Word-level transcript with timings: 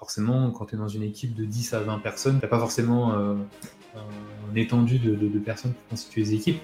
forcément, 0.00 0.50
quand 0.50 0.64
tu 0.64 0.74
es 0.74 0.78
dans 0.78 0.88
une 0.88 1.02
équipe 1.02 1.34
de 1.34 1.44
10 1.44 1.74
à 1.74 1.80
20 1.80 1.98
personnes, 1.98 2.40
tu 2.40 2.48
pas 2.48 2.58
forcément 2.58 3.12
euh, 3.12 3.34
un 3.94 4.56
étendue 4.56 4.98
de, 4.98 5.38
personnes 5.38 5.72
qui 5.72 5.90
constituent 5.90 6.20
les 6.20 6.34
équipes, 6.34 6.60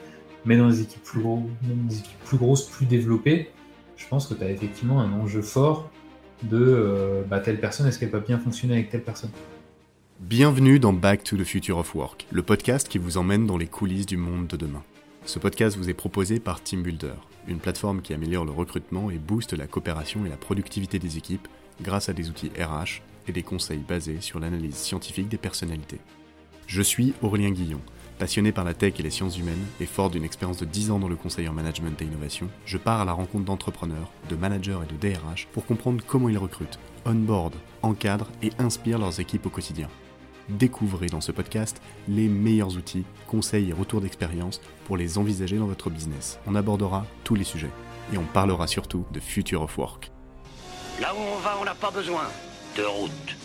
mais 0.46 0.56
dans 0.56 0.68
les 0.68 0.80
équipes 0.80 1.02
plus, 1.02 1.20
équipes 1.20 2.18
plus 2.24 2.38
grosses, 2.38 2.66
plus 2.66 2.86
développées, 2.86 3.50
je 3.98 4.08
pense 4.08 4.26
que 4.26 4.32
tu 4.32 4.42
as 4.42 4.50
effectivement 4.50 5.00
un 5.00 5.12
enjeu 5.12 5.42
fort 5.42 5.90
de 6.44 6.58
euh, 6.58 7.22
bah, 7.28 7.40
telle 7.40 7.60
personne, 7.60 7.86
est-ce 7.86 7.98
qu'elle 7.98 8.08
va 8.08 8.20
bien 8.20 8.38
fonctionner 8.38 8.72
avec 8.72 8.88
telle 8.88 9.04
personne? 9.04 9.30
Bienvenue 10.18 10.78
dans 10.78 10.94
Back 10.94 11.22
to 11.22 11.36
the 11.36 11.44
Future 11.44 11.76
of 11.76 11.94
Work, 11.94 12.26
le 12.32 12.42
podcast 12.42 12.88
qui 12.88 12.96
vous 12.96 13.18
emmène 13.18 13.46
dans 13.46 13.58
les 13.58 13.66
coulisses 13.66 14.06
du 14.06 14.16
monde 14.16 14.46
de 14.46 14.56
demain. 14.56 14.82
Ce 15.26 15.38
podcast 15.38 15.76
vous 15.76 15.90
est 15.90 15.94
proposé 15.94 16.40
par 16.40 16.62
Team 16.62 16.82
Builder, 16.82 17.16
une 17.48 17.58
plateforme 17.58 18.00
qui 18.00 18.14
améliore 18.14 18.46
le 18.46 18.52
recrutement 18.52 19.10
et 19.10 19.18
booste 19.18 19.52
la 19.52 19.66
coopération 19.66 20.24
et 20.24 20.30
la 20.30 20.38
productivité 20.38 20.98
des 20.98 21.18
équipes 21.18 21.48
grâce 21.82 22.08
à 22.08 22.14
des 22.14 22.30
outils 22.30 22.50
RH 22.58 23.02
et 23.28 23.32
des 23.32 23.42
conseils 23.42 23.78
basés 23.86 24.20
sur 24.20 24.40
l'analyse 24.40 24.76
scientifique 24.76 25.28
des 25.28 25.38
personnalités. 25.38 26.00
Je 26.66 26.82
suis 26.82 27.14
Aurélien 27.22 27.50
Guillon. 27.50 27.80
Passionné 28.18 28.50
par 28.50 28.64
la 28.64 28.72
tech 28.72 28.94
et 28.98 29.02
les 29.02 29.10
sciences 29.10 29.38
humaines 29.38 29.66
et 29.78 29.86
fort 29.86 30.08
d'une 30.08 30.24
expérience 30.24 30.56
de 30.56 30.64
10 30.64 30.90
ans 30.90 30.98
dans 30.98 31.08
le 31.08 31.16
conseil 31.16 31.46
en 31.48 31.52
management 31.52 32.00
et 32.00 32.06
innovation, 32.06 32.48
je 32.64 32.78
pars 32.78 33.02
à 33.02 33.04
la 33.04 33.12
rencontre 33.12 33.44
d'entrepreneurs, 33.44 34.10
de 34.30 34.36
managers 34.36 34.78
et 34.82 34.92
de 34.92 34.98
DRH 34.98 35.48
pour 35.52 35.66
comprendre 35.66 36.02
comment 36.06 36.30
ils 36.30 36.38
recrutent, 36.38 36.78
onboard, 37.04 37.54
encadrent 37.82 38.30
et 38.42 38.50
inspirent 38.58 38.98
leurs 38.98 39.20
équipes 39.20 39.46
au 39.46 39.50
quotidien. 39.50 39.88
Découvrez 40.48 41.08
dans 41.08 41.20
ce 41.20 41.30
podcast 41.30 41.82
les 42.08 42.28
meilleurs 42.28 42.76
outils, 42.76 43.04
conseils 43.26 43.70
et 43.70 43.74
retours 43.74 44.00
d'expérience 44.00 44.60
pour 44.86 44.96
les 44.96 45.18
envisager 45.18 45.58
dans 45.58 45.66
votre 45.66 45.90
business. 45.90 46.38
On 46.46 46.54
abordera 46.54 47.04
tous 47.22 47.34
les 47.34 47.44
sujets 47.44 47.70
et 48.12 48.18
on 48.18 48.24
parlera 48.24 48.66
surtout 48.66 49.04
de 49.12 49.20
Future 49.20 49.62
of 49.62 49.76
Work. 49.76 50.10
Là 51.00 51.14
où 51.14 51.18
on 51.18 51.38
va, 51.40 51.58
on 51.60 51.64
n'a 51.64 51.74
pas 51.74 51.90
besoin 51.90 52.22
de 52.76 52.82
route. 52.82 53.36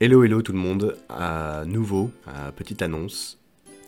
Hello 0.00 0.24
hello 0.24 0.42
tout 0.42 0.52
le 0.52 0.58
monde, 0.58 0.96
à 1.08 1.64
nouveau, 1.66 2.10
petite 2.56 2.82
annonce, 2.82 3.41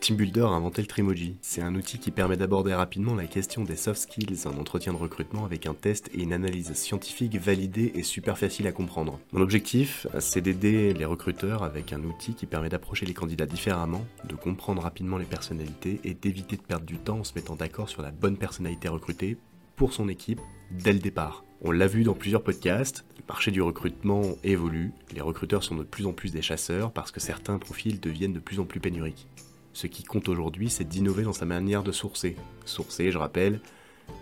TeamBuilder 0.05 0.41
a 0.41 0.49
inventé 0.49 0.83
le 0.83 0.87
Trimoji. 0.87 1.37
C'est 1.41 1.63
un 1.63 1.73
outil 1.73 1.97
qui 1.97 2.11
permet 2.11 2.37
d'aborder 2.37 2.75
rapidement 2.75 3.15
la 3.15 3.25
question 3.25 3.63
des 3.63 3.75
soft 3.75 4.01
skills 4.01 4.45
en 4.45 4.55
entretien 4.59 4.93
de 4.93 4.99
recrutement 4.99 5.45
avec 5.45 5.65
un 5.65 5.73
test 5.73 6.11
et 6.13 6.21
une 6.21 6.31
analyse 6.31 6.73
scientifique 6.73 7.35
validée 7.37 7.91
et 7.95 8.03
super 8.03 8.37
facile 8.37 8.67
à 8.67 8.71
comprendre. 8.71 9.19
Mon 9.31 9.41
objectif, 9.41 10.05
c'est 10.19 10.41
d'aider 10.41 10.93
les 10.93 11.05
recruteurs 11.05 11.63
avec 11.63 11.91
un 11.91 12.03
outil 12.03 12.35
qui 12.35 12.45
permet 12.45 12.69
d'approcher 12.69 13.07
les 13.07 13.15
candidats 13.15 13.47
différemment, 13.47 14.05
de 14.29 14.35
comprendre 14.35 14.83
rapidement 14.83 15.17
les 15.17 15.25
personnalités 15.25 15.99
et 16.03 16.13
d'éviter 16.13 16.55
de 16.55 16.61
perdre 16.61 16.85
du 16.85 16.99
temps 16.99 17.21
en 17.21 17.23
se 17.23 17.33
mettant 17.33 17.55
d'accord 17.55 17.89
sur 17.89 18.03
la 18.03 18.11
bonne 18.11 18.37
personnalité 18.37 18.87
recrutée 18.87 19.37
pour 19.75 19.91
son 19.91 20.07
équipe 20.07 20.39
dès 20.69 20.93
le 20.93 20.99
départ. 20.99 21.43
On 21.61 21.71
l'a 21.71 21.87
vu 21.87 22.03
dans 22.03 22.13
plusieurs 22.13 22.43
podcasts, 22.43 23.05
le 23.17 23.23
marché 23.27 23.49
du 23.49 23.63
recrutement 23.63 24.21
évolue, 24.43 24.91
les 25.15 25.21
recruteurs 25.21 25.63
sont 25.63 25.75
de 25.75 25.83
plus 25.83 26.05
en 26.05 26.13
plus 26.13 26.31
des 26.31 26.43
chasseurs 26.43 26.91
parce 26.91 27.11
que 27.11 27.19
certains 27.19 27.57
profils 27.57 27.99
deviennent 27.99 28.33
de 28.33 28.39
plus 28.39 28.59
en 28.59 28.65
plus 28.65 28.79
pénuriques. 28.79 29.27
Ce 29.75 29.87
qui 29.87 30.03
compte 30.03 30.29
aujourd'hui, 30.29 30.69
c'est 30.69 30.87
d'innover 30.87 31.23
dans 31.23 31.33
sa 31.33 31.43
manière 31.43 31.83
de 31.83 31.91
sourcer. 31.91 32.37
Sourcer, 32.63 33.11
je 33.11 33.17
rappelle, 33.17 33.59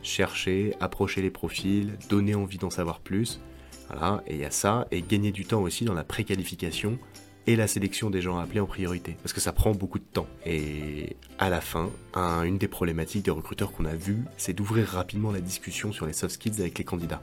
chercher, 0.02 0.73
approcher 0.80 1.22
les 1.22 1.30
profils, 1.30 1.94
donner 2.09 2.34
envie 2.34 2.58
d'en 2.58 2.72
savoir 2.72 3.00
plus. 3.00 3.40
Voilà, 3.88 4.24
et 4.26 4.34
il 4.34 4.40
y 4.40 4.46
a 4.46 4.50
ça, 4.50 4.88
et 4.90 5.04
gagner 5.04 5.31
du 5.31 5.46
temps 5.46 5.62
aussi 5.62 5.86
dans 5.86 5.94
la 5.94 6.04
préqualification 6.04 6.98
et 7.46 7.56
la 7.56 7.68
sélection 7.68 8.09
des 8.09 8.20
gens 8.20 8.40
à 8.40 8.44
appeler 8.44 8.62
en 8.62 8.66
priorité. 8.66 9.16
Parce 9.22 9.31
que 9.31 9.42
ça 9.42 9.54
prend 9.54 9.74
beaucoup 9.74 10.00
de 10.00 10.04
temps. 10.04 10.26
Et 10.44 11.18
à 11.38 11.52
la 11.52 11.62
fin, 11.62 11.92
une 12.16 12.58
des 12.58 12.68
problématiques 12.68 13.24
des 13.24 13.30
recruteurs 13.30 13.74
qu'on 13.74 13.86
a 13.86 13.94
vues, 13.94 14.24
c'est 14.38 14.54
d'ouvrir 14.54 14.88
rapidement 14.88 15.31
la 15.31 15.42
discussion 15.42 15.92
sur 15.92 16.08
les 16.08 16.14
soft 16.14 16.34
skills 16.34 16.62
avec 16.62 16.80
les 16.80 16.84
candidats. 16.84 17.22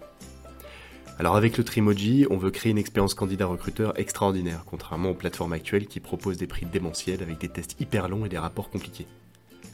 Alors 1.21 1.37
avec 1.37 1.59
le 1.59 1.65
Trimoji, 1.65 2.27
on 2.31 2.39
veut 2.39 2.51
créer 2.51 2.73
une 2.73 2.79
expérience 2.79 3.13
candidat-recruteur 3.13 4.01
extraordinaire, 4.01 4.64
contrairement 4.64 5.11
aux 5.11 5.14
plateformes 5.14 5.53
actuelles 5.53 5.85
qui 5.85 6.01
proposent 6.01 6.39
des 6.39 6.47
prix 6.47 6.64
démentiels 6.64 7.23
avec 7.23 7.36
des 7.36 7.51
tests 7.51 7.79
hyper 7.79 8.08
longs 8.08 8.25
et 8.25 8.31
des 8.31 8.39
rapports 8.39 8.70
compliqués. 8.70 9.07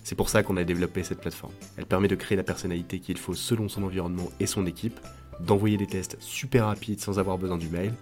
C'est 0.02 0.16
pour 0.16 0.28
ça 0.28 0.42
qu'on 0.42 0.56
a 0.56 0.64
développé 0.64 1.04
cette 1.04 1.20
plateforme. 1.20 1.52
Elle 1.76 1.86
permet 1.86 2.08
de 2.08 2.16
créer 2.16 2.34
la 2.36 2.42
personnalité 2.42 2.98
qu'il 2.98 3.16
faut 3.16 3.34
selon 3.34 3.68
son 3.68 3.84
environnement 3.84 4.28
et 4.40 4.46
son 4.46 4.66
équipe, 4.66 4.98
d'envoyer 5.38 5.76
des 5.76 5.86
tests 5.86 6.16
super 6.18 6.64
rapides 6.64 6.98
sans 6.98 7.20
avoir 7.20 7.38
besoin 7.38 7.58
du 7.58 7.68
mail, 7.68 7.94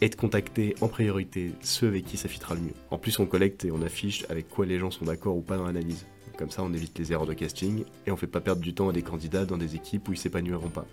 et 0.00 0.08
de 0.08 0.16
contacter 0.16 0.74
en 0.80 0.88
priorité 0.88 1.52
ceux 1.60 1.86
avec 1.86 2.06
qui 2.06 2.16
ça 2.16 2.28
fitera 2.28 2.56
le 2.56 2.62
mieux. 2.62 2.74
En 2.90 2.98
plus, 2.98 3.20
on 3.20 3.26
collecte 3.26 3.64
et 3.64 3.70
on 3.70 3.82
affiche 3.82 4.26
avec 4.30 4.48
quoi 4.48 4.66
les 4.66 4.80
gens 4.80 4.90
sont 4.90 5.04
d'accord 5.04 5.36
ou 5.36 5.42
pas 5.42 5.56
dans 5.56 5.66
l'analyse. 5.66 6.06
Comme 6.36 6.50
ça, 6.50 6.64
on 6.64 6.74
évite 6.74 6.98
les 6.98 7.12
erreurs 7.12 7.26
de 7.26 7.34
casting 7.34 7.84
et 8.04 8.10
on 8.10 8.16
fait 8.16 8.26
pas 8.26 8.40
perdre 8.40 8.62
du 8.62 8.74
temps 8.74 8.88
à 8.88 8.92
des 8.92 9.02
candidats 9.02 9.44
dans 9.44 9.58
des 9.58 9.76
équipes 9.76 10.08
où 10.08 10.12
ils 10.12 10.18
s'épanouiront 10.18 10.70
pas 10.70 10.86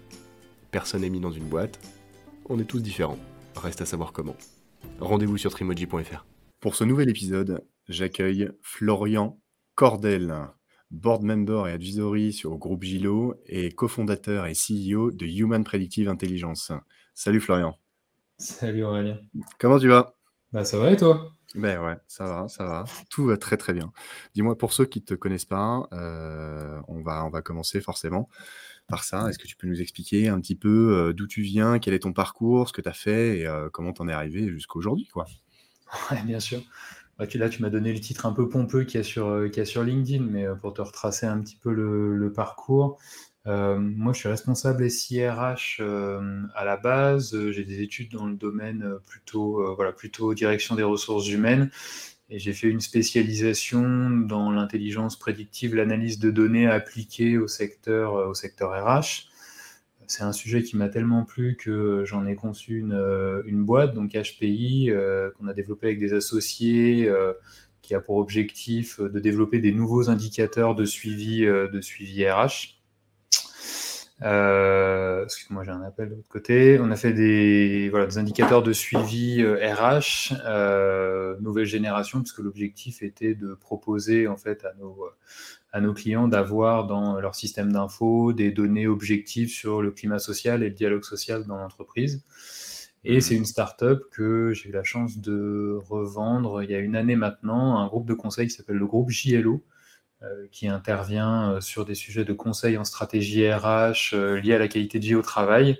personne 0.71 1.01
n'est 1.01 1.09
mis 1.09 1.19
dans 1.19 1.31
une 1.31 1.47
boîte. 1.47 1.79
On 2.49 2.59
est 2.59 2.65
tous 2.65 2.79
différents. 2.79 3.19
Reste 3.55 3.81
à 3.81 3.85
savoir 3.85 4.11
comment. 4.11 4.35
Rendez-vous 4.99 5.37
sur 5.37 5.51
trimoji.fr. 5.51 6.25
Pour 6.59 6.75
ce 6.75 6.83
nouvel 6.83 7.09
épisode, 7.09 7.63
j'accueille 7.87 8.49
Florian 8.61 9.39
Cordel, 9.75 10.33
board 10.91 11.23
member 11.23 11.67
et 11.67 11.73
advisory 11.73 12.33
sur 12.33 12.51
le 12.51 12.57
groupe 12.57 12.83
Gilo 12.83 13.35
et 13.45 13.71
cofondateur 13.71 14.45
et 14.47 14.53
CEO 14.53 15.11
de 15.11 15.25
Human 15.25 15.63
Predictive 15.63 16.09
Intelligence. 16.09 16.71
Salut 17.13 17.41
Florian. 17.41 17.77
Salut 18.37 18.83
Aurélien. 18.83 19.17
Comment 19.59 19.79
tu 19.79 19.87
vas? 19.87 20.15
Bah 20.53 20.63
ça 20.63 20.77
va 20.77 20.91
et 20.91 20.97
toi? 20.97 21.31
Ben 21.55 21.81
ouais, 21.83 21.95
ça 22.07 22.25
va, 22.25 22.47
ça 22.47 22.65
va. 22.65 22.85
Tout 23.09 23.25
va 23.25 23.37
très 23.37 23.57
très 23.57 23.73
bien. 23.73 23.91
Dis-moi, 24.35 24.57
pour 24.57 24.73
ceux 24.73 24.85
qui 24.85 24.99
ne 24.99 25.05
te 25.05 25.13
connaissent 25.13 25.45
pas, 25.45 25.87
euh, 25.93 26.79
on, 26.87 27.01
va, 27.01 27.25
on 27.25 27.29
va 27.29 27.41
commencer 27.41 27.81
forcément 27.81 28.29
par 28.87 29.03
ça? 29.03 29.29
Est-ce 29.29 29.37
que 29.37 29.47
tu 29.47 29.55
peux 29.55 29.67
nous 29.67 29.81
expliquer 29.81 30.29
un 30.29 30.39
petit 30.39 30.55
peu 30.55 30.95
euh, 30.95 31.13
d'où 31.13 31.27
tu 31.27 31.41
viens, 31.41 31.79
quel 31.79 31.93
est 31.93 31.99
ton 31.99 32.13
parcours, 32.13 32.67
ce 32.67 32.73
que 32.73 32.81
tu 32.81 32.89
as 32.89 32.93
fait 32.93 33.39
et 33.39 33.47
euh, 33.47 33.69
comment 33.71 33.93
tu 33.93 34.01
en 34.01 34.07
es 34.07 34.13
arrivé 34.13 34.49
jusqu'à 34.49 34.77
aujourd'hui 34.77 35.07
quoi? 35.07 35.25
Bien 36.25 36.39
sûr. 36.39 36.61
Bah, 37.17 37.25
là, 37.33 37.49
tu 37.49 37.63
m'as 37.63 37.69
donné 37.69 37.93
le 37.93 37.99
titre 37.99 38.27
un 38.27 38.31
peu 38.31 38.47
pompeux 38.47 38.83
qu'il 38.83 38.99
y 38.99 39.01
a 39.01 39.03
sur, 39.03 39.27
euh, 39.27 39.49
LinkedIn, 39.83 40.23
mais 40.23 40.45
pour 40.61 40.73
te 40.73 40.81
retracer 40.81 41.25
un 41.25 41.39
petit 41.41 41.55
peu 41.55 41.73
le, 41.73 42.31
parcours, 42.31 42.99
moi, 43.45 44.13
je 44.13 44.19
suis 44.19 44.29
responsable 44.29 44.91
SIRH 44.91 45.81
à 45.81 46.65
la 46.65 46.77
base. 46.77 47.35
J'ai 47.51 47.63
des 47.63 47.81
études 47.81 48.11
dans 48.11 48.27
le 48.27 48.35
domaine 48.35 48.99
plutôt, 49.07 49.73
voilà, 49.73 49.93
plutôt 49.93 50.33
direction 50.33 50.75
des 50.75 50.83
ressources 50.83 51.29
humaines. 51.29 51.71
Et 52.29 52.39
j'ai 52.39 52.53
fait 52.53 52.67
une 52.67 52.81
spécialisation 52.81 54.09
dans 54.09 54.51
l'intelligence 54.51 55.17
prédictive, 55.17 55.75
l'analyse 55.75 56.19
de 56.19 56.29
données 56.29 56.67
appliquées 56.67 57.37
au 57.37 57.47
secteur, 57.47 58.13
au 58.27 58.33
secteur 58.33 58.71
RH. 58.71 59.29
C'est 60.07 60.23
un 60.23 60.31
sujet 60.31 60.63
qui 60.63 60.77
m'a 60.77 60.87
tellement 60.87 61.25
plu 61.25 61.57
que 61.57 62.03
j'en 62.05 62.25
ai 62.25 62.35
conçu 62.35 62.79
une, 62.79 62.93
euh, 62.93 63.43
une, 63.45 63.65
boîte, 63.65 63.93
donc 63.93 64.13
HPI, 64.13 64.89
euh, 64.89 65.29
qu'on 65.31 65.47
a 65.47 65.53
développé 65.53 65.87
avec 65.87 65.99
des 65.99 66.13
associés, 66.13 67.09
euh, 67.09 67.33
qui 67.81 67.93
a 67.93 67.99
pour 67.99 68.15
objectif 68.15 69.01
de 69.01 69.19
développer 69.19 69.59
des 69.59 69.73
nouveaux 69.73 70.09
indicateurs 70.09 70.75
de 70.75 70.85
suivi, 70.85 71.45
de 71.45 71.81
suivi 71.81 72.27
RH. 72.29 72.76
Euh, 74.23 75.23
excuse-moi, 75.25 75.63
j'ai 75.63 75.71
un 75.71 75.83
appel 75.83 76.09
de 76.09 76.15
l'autre 76.15 76.29
côté. 76.29 76.79
On 76.81 76.89
a 76.89 76.95
fait 76.95 77.13
des, 77.13 77.89
voilà, 77.89 78.07
des 78.07 78.17
indicateurs 78.17 78.63
de 78.63 78.73
suivi 78.73 79.43
RH, 79.43 80.33
euh, 80.33 80.37
euh, 80.45 81.35
nouvelle 81.39 81.65
génération, 81.65 82.19
puisque 82.19 82.39
l'objectif 82.39 83.03
était 83.03 83.35
de 83.35 83.53
proposer 83.53 84.27
en 84.27 84.37
fait 84.37 84.65
à 84.65 84.73
nos, 84.79 84.97
à 85.71 85.81
nos 85.81 85.93
clients 85.93 86.27
d'avoir 86.27 86.87
dans 86.87 87.19
leur 87.19 87.35
système 87.35 87.71
d'info 87.71 88.33
des 88.33 88.51
données 88.51 88.87
objectives 88.87 89.49
sur 89.49 89.81
le 89.81 89.91
climat 89.91 90.19
social 90.19 90.63
et 90.63 90.69
le 90.69 90.75
dialogue 90.75 91.03
social 91.03 91.45
dans 91.45 91.57
l'entreprise. 91.57 92.23
Et 93.03 93.21
c'est 93.21 93.35
une 93.35 93.45
start-up 93.45 94.03
que 94.11 94.51
j'ai 94.53 94.69
eu 94.69 94.71
la 94.71 94.83
chance 94.83 95.19
de 95.19 95.77
revendre 95.87 96.63
il 96.63 96.71
y 96.71 96.75
a 96.75 96.79
une 96.79 96.95
année 96.95 97.15
maintenant, 97.15 97.77
un 97.77 97.87
groupe 97.87 98.07
de 98.07 98.13
conseil 98.13 98.47
qui 98.47 98.53
s'appelle 98.55 98.77
le 98.77 98.87
groupe 98.87 99.11
JLO, 99.11 99.63
qui 100.51 100.67
intervient 100.67 101.53
euh, 101.53 101.61
sur 101.61 101.85
des 101.85 101.95
sujets 101.95 102.25
de 102.25 102.33
conseil 102.33 102.77
en 102.77 102.83
stratégie 102.83 103.51
RH 103.51 104.13
euh, 104.13 104.39
liés 104.39 104.55
à 104.55 104.59
la 104.59 104.67
qualité 104.67 104.99
de 104.99 105.05
vie 105.05 105.15
au 105.15 105.21
travail. 105.21 105.79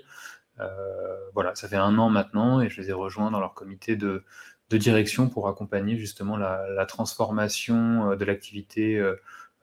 voilà, 1.34 1.54
ça 1.54 1.68
fait 1.68 1.76
un 1.76 1.98
an 1.98 2.10
maintenant 2.10 2.60
et 2.60 2.68
je 2.68 2.80
les 2.80 2.90
ai 2.90 2.92
rejoints 2.92 3.30
dans 3.30 3.40
leur 3.40 3.54
comité 3.54 3.96
de, 3.96 4.24
direction 4.70 5.28
pour 5.28 5.48
accompagner 5.48 5.96
justement 5.96 6.36
la, 6.36 6.84
transformation 6.86 8.16
de 8.16 8.24
l'activité 8.24 9.00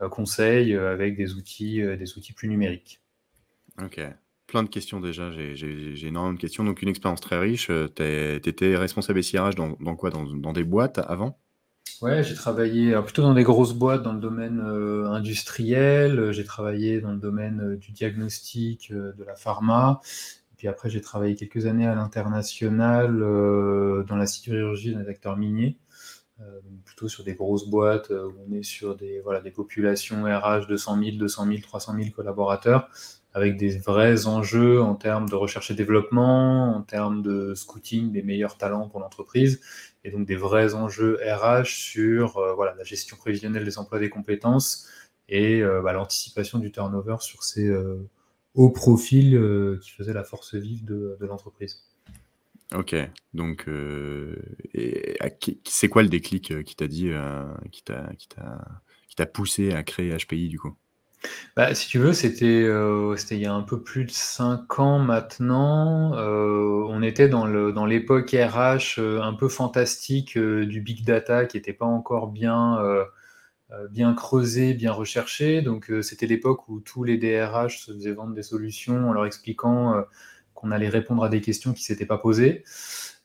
conseil 0.09 0.73
avec 0.73 1.17
des 1.17 1.33
outils, 1.33 1.81
des 1.81 2.17
outils 2.17 2.31
plus 2.31 2.47
numériques. 2.47 3.01
Ok, 3.81 4.00
plein 4.47 4.63
de 4.63 4.69
questions 4.69 5.01
déjà, 5.01 5.31
j'ai 5.31 6.07
énormément 6.07 6.33
de 6.33 6.39
questions. 6.39 6.63
Donc 6.63 6.81
une 6.81 6.88
expérience 6.88 7.19
très 7.19 7.38
riche. 7.38 7.67
Tu 7.67 8.03
étais 8.03 8.77
responsable 8.77 9.21
SIRH 9.21 9.55
dans, 9.55 9.95
quoi? 9.97 10.11
Dans, 10.11 10.53
des 10.53 10.63
boîtes 10.63 11.00
avant? 11.00 11.38
Ouais, 12.01 12.23
j'ai 12.23 12.35
travaillé 12.35 12.93
plutôt 13.03 13.21
dans 13.21 13.33
des 13.33 13.43
grosses 13.43 13.73
boîtes 13.73 14.03
dans 14.03 14.11
le 14.13 14.19
domaine 14.19 14.59
euh, 14.59 15.07
industriel. 15.11 16.31
J'ai 16.33 16.43
travaillé 16.43 16.99
dans 16.99 17.11
le 17.11 17.17
domaine 17.17 17.61
euh, 17.61 17.77
du 17.77 17.91
diagnostic, 17.93 18.91
euh, 18.91 19.13
de 19.13 19.23
la 19.23 19.35
pharma. 19.35 20.01
Puis 20.57 20.67
après, 20.67 20.89
j'ai 20.89 21.01
travaillé 21.01 21.35
quelques 21.35 21.65
années 21.67 21.87
à 21.87 21.95
l'international 21.95 23.19
dans 23.19 24.15
la 24.15 24.27
sidérurgie 24.27 24.93
d'un 24.93 25.05
acteur 25.07 25.37
minier. 25.37 25.77
plutôt 26.85 27.07
sur 27.07 27.23
des 27.23 27.33
grosses 27.33 27.67
boîtes 27.69 28.09
où 28.09 28.33
on 28.47 28.53
est 28.53 28.63
sur 28.63 28.95
des, 28.95 29.19
voilà, 29.21 29.41
des 29.41 29.51
populations 29.51 30.23
RH 30.23 30.67
de 30.67 30.77
100 30.77 31.03
000, 31.03 31.17
200 31.17 31.45
000, 31.47 31.59
300 31.61 31.95
000 31.97 32.09
collaborateurs, 32.15 32.89
avec 33.33 33.57
des 33.57 33.77
vrais 33.77 34.27
enjeux 34.27 34.81
en 34.81 34.95
termes 34.95 35.27
de 35.27 35.35
recherche 35.35 35.71
et 35.71 35.75
développement, 35.75 36.75
en 36.75 36.81
termes 36.81 37.21
de 37.21 37.53
scouting 37.53 38.11
des 38.13 38.23
meilleurs 38.23 38.57
talents 38.57 38.88
pour 38.88 39.01
l'entreprise, 39.01 39.59
et 40.05 40.11
donc 40.11 40.25
des 40.25 40.35
vrais 40.35 40.75
enjeux 40.75 41.19
RH 41.25 41.65
sur 41.65 42.39
voilà, 42.55 42.75
la 42.75 42.83
gestion 42.83 43.17
prévisionnelle 43.17 43.65
des 43.65 43.77
emplois 43.77 43.99
des 43.99 44.09
compétences 44.09 44.87
et 45.27 45.61
bah, 45.61 45.91
l'anticipation 45.93 46.59
du 46.59 46.71
turnover 46.71 47.17
sur 47.19 47.43
ces 47.43 47.69
hauts 48.53 48.69
profils 48.69 49.79
qui 49.81 49.89
faisaient 49.91 50.13
la 50.13 50.23
force 50.23 50.55
vive 50.55 50.85
de, 50.85 51.17
de 51.19 51.25
l'entreprise. 51.25 51.83
Ok, 52.73 52.95
donc 53.33 53.65
euh, 53.67 54.35
c'est 55.65 55.87
quoi 55.87 56.01
le 56.01 56.09
déclic 56.09 56.51
euh, 56.51 56.63
qui 56.63 56.75
t'a 56.75 56.87
dit, 56.87 57.09
euh, 57.09 57.43
qui 57.71 57.83
t'a 57.83 59.25
poussé 59.27 59.71
à 59.73 59.83
créer 59.83 60.15
HPI 60.15 60.49
du 60.49 60.59
coup? 60.59 60.75
Bah, 61.56 61.74
si 61.74 61.88
tu 61.88 62.00
veux, 62.00 62.13
c'était, 62.13 62.68
c'était 63.18 63.36
il 63.36 63.42
y 63.42 63.45
a 63.45 63.54
un 63.54 63.62
peu 63.62 63.81
plus 63.81 64.06
de 64.06 64.12
5 64.12 64.80
ans 64.80 65.00
maintenant. 65.00 66.12
on 66.16 67.01
était 67.01 67.30
dans 67.30 67.48
dans 67.72 67.86
l'époque 67.86 68.31
RH, 68.31 69.00
un 69.00 69.33
peu 69.33 69.48
fantastique, 69.48 70.38
du 70.38 70.81
big 70.81 71.06
data 71.06 71.45
qui 71.45 71.57
n'était 71.57 71.74
pas 71.74 71.86
encore 71.86 72.27
bien, 72.27 72.80
bien 73.89 74.13
creusé, 74.13 74.74
bien 74.74 74.92
recherché. 74.92 75.62
Donc, 75.62 75.92
c'était 76.01 76.27
l'époque 76.27 76.68
où 76.68 76.81
tous 76.81 77.04
les 77.04 77.18
DRH 77.18 77.80
se 77.86 77.94
faisaient 77.94 78.12
vendre 78.12 78.33
des 78.33 78.44
solutions 78.44 79.10
en 79.10 79.13
leur 79.13 79.25
expliquant, 79.25 80.04
qu'on 80.54 80.72
allait 80.72 80.89
répondre 80.89 81.24
à 81.24 81.30
des 81.30 81.42
questions 81.42 81.74
qui 81.74 81.81
ne 81.81 81.86
s'étaient 81.86 82.06
pas 82.06 82.18
posées, 82.18 82.63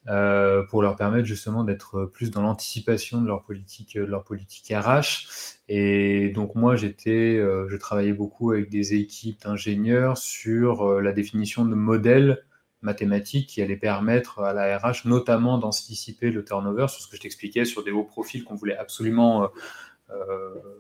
euh, 0.09 0.63
pour 0.63 0.81
leur 0.81 0.97
permettre 0.97 1.27
justement 1.27 1.63
d'être 1.63 2.07
plus 2.07 2.31
dans 2.31 2.41
l'anticipation 2.41 3.21
de 3.21 3.27
leur 3.27 3.43
politique, 3.43 3.97
de 3.97 4.05
leur 4.05 4.25
politique 4.25 4.73
RH. 4.75 5.29
Et 5.69 6.31
donc 6.31 6.55
moi, 6.55 6.75
j'étais, 6.75 7.37
euh, 7.37 7.69
je 7.69 7.77
travaillais 7.77 8.15
beaucoup 8.15 8.53
avec 8.53 8.71
des 8.71 8.95
équipes 8.95 9.43
d'ingénieurs 9.43 10.17
sur 10.17 10.89
euh, 10.89 11.01
la 11.03 11.13
définition 11.13 11.67
de 11.67 11.75
modèles 11.75 12.47
mathématiques 12.81 13.51
qui 13.51 13.61
allaient 13.61 13.77
permettre 13.77 14.39
à 14.41 14.55
la 14.55 14.79
RH 14.79 15.05
notamment 15.05 15.59
d'anticiper 15.59 16.31
le 16.31 16.45
turnover, 16.45 16.89
sur 16.89 17.03
ce 17.03 17.09
que 17.09 17.17
je 17.17 17.21
t'expliquais, 17.21 17.67
sur 17.67 17.85
des 17.85 17.91
hauts 17.91 18.05
profils 18.05 18.43
qu'on 18.43 18.55
voulait 18.55 18.79
absolument 18.79 19.51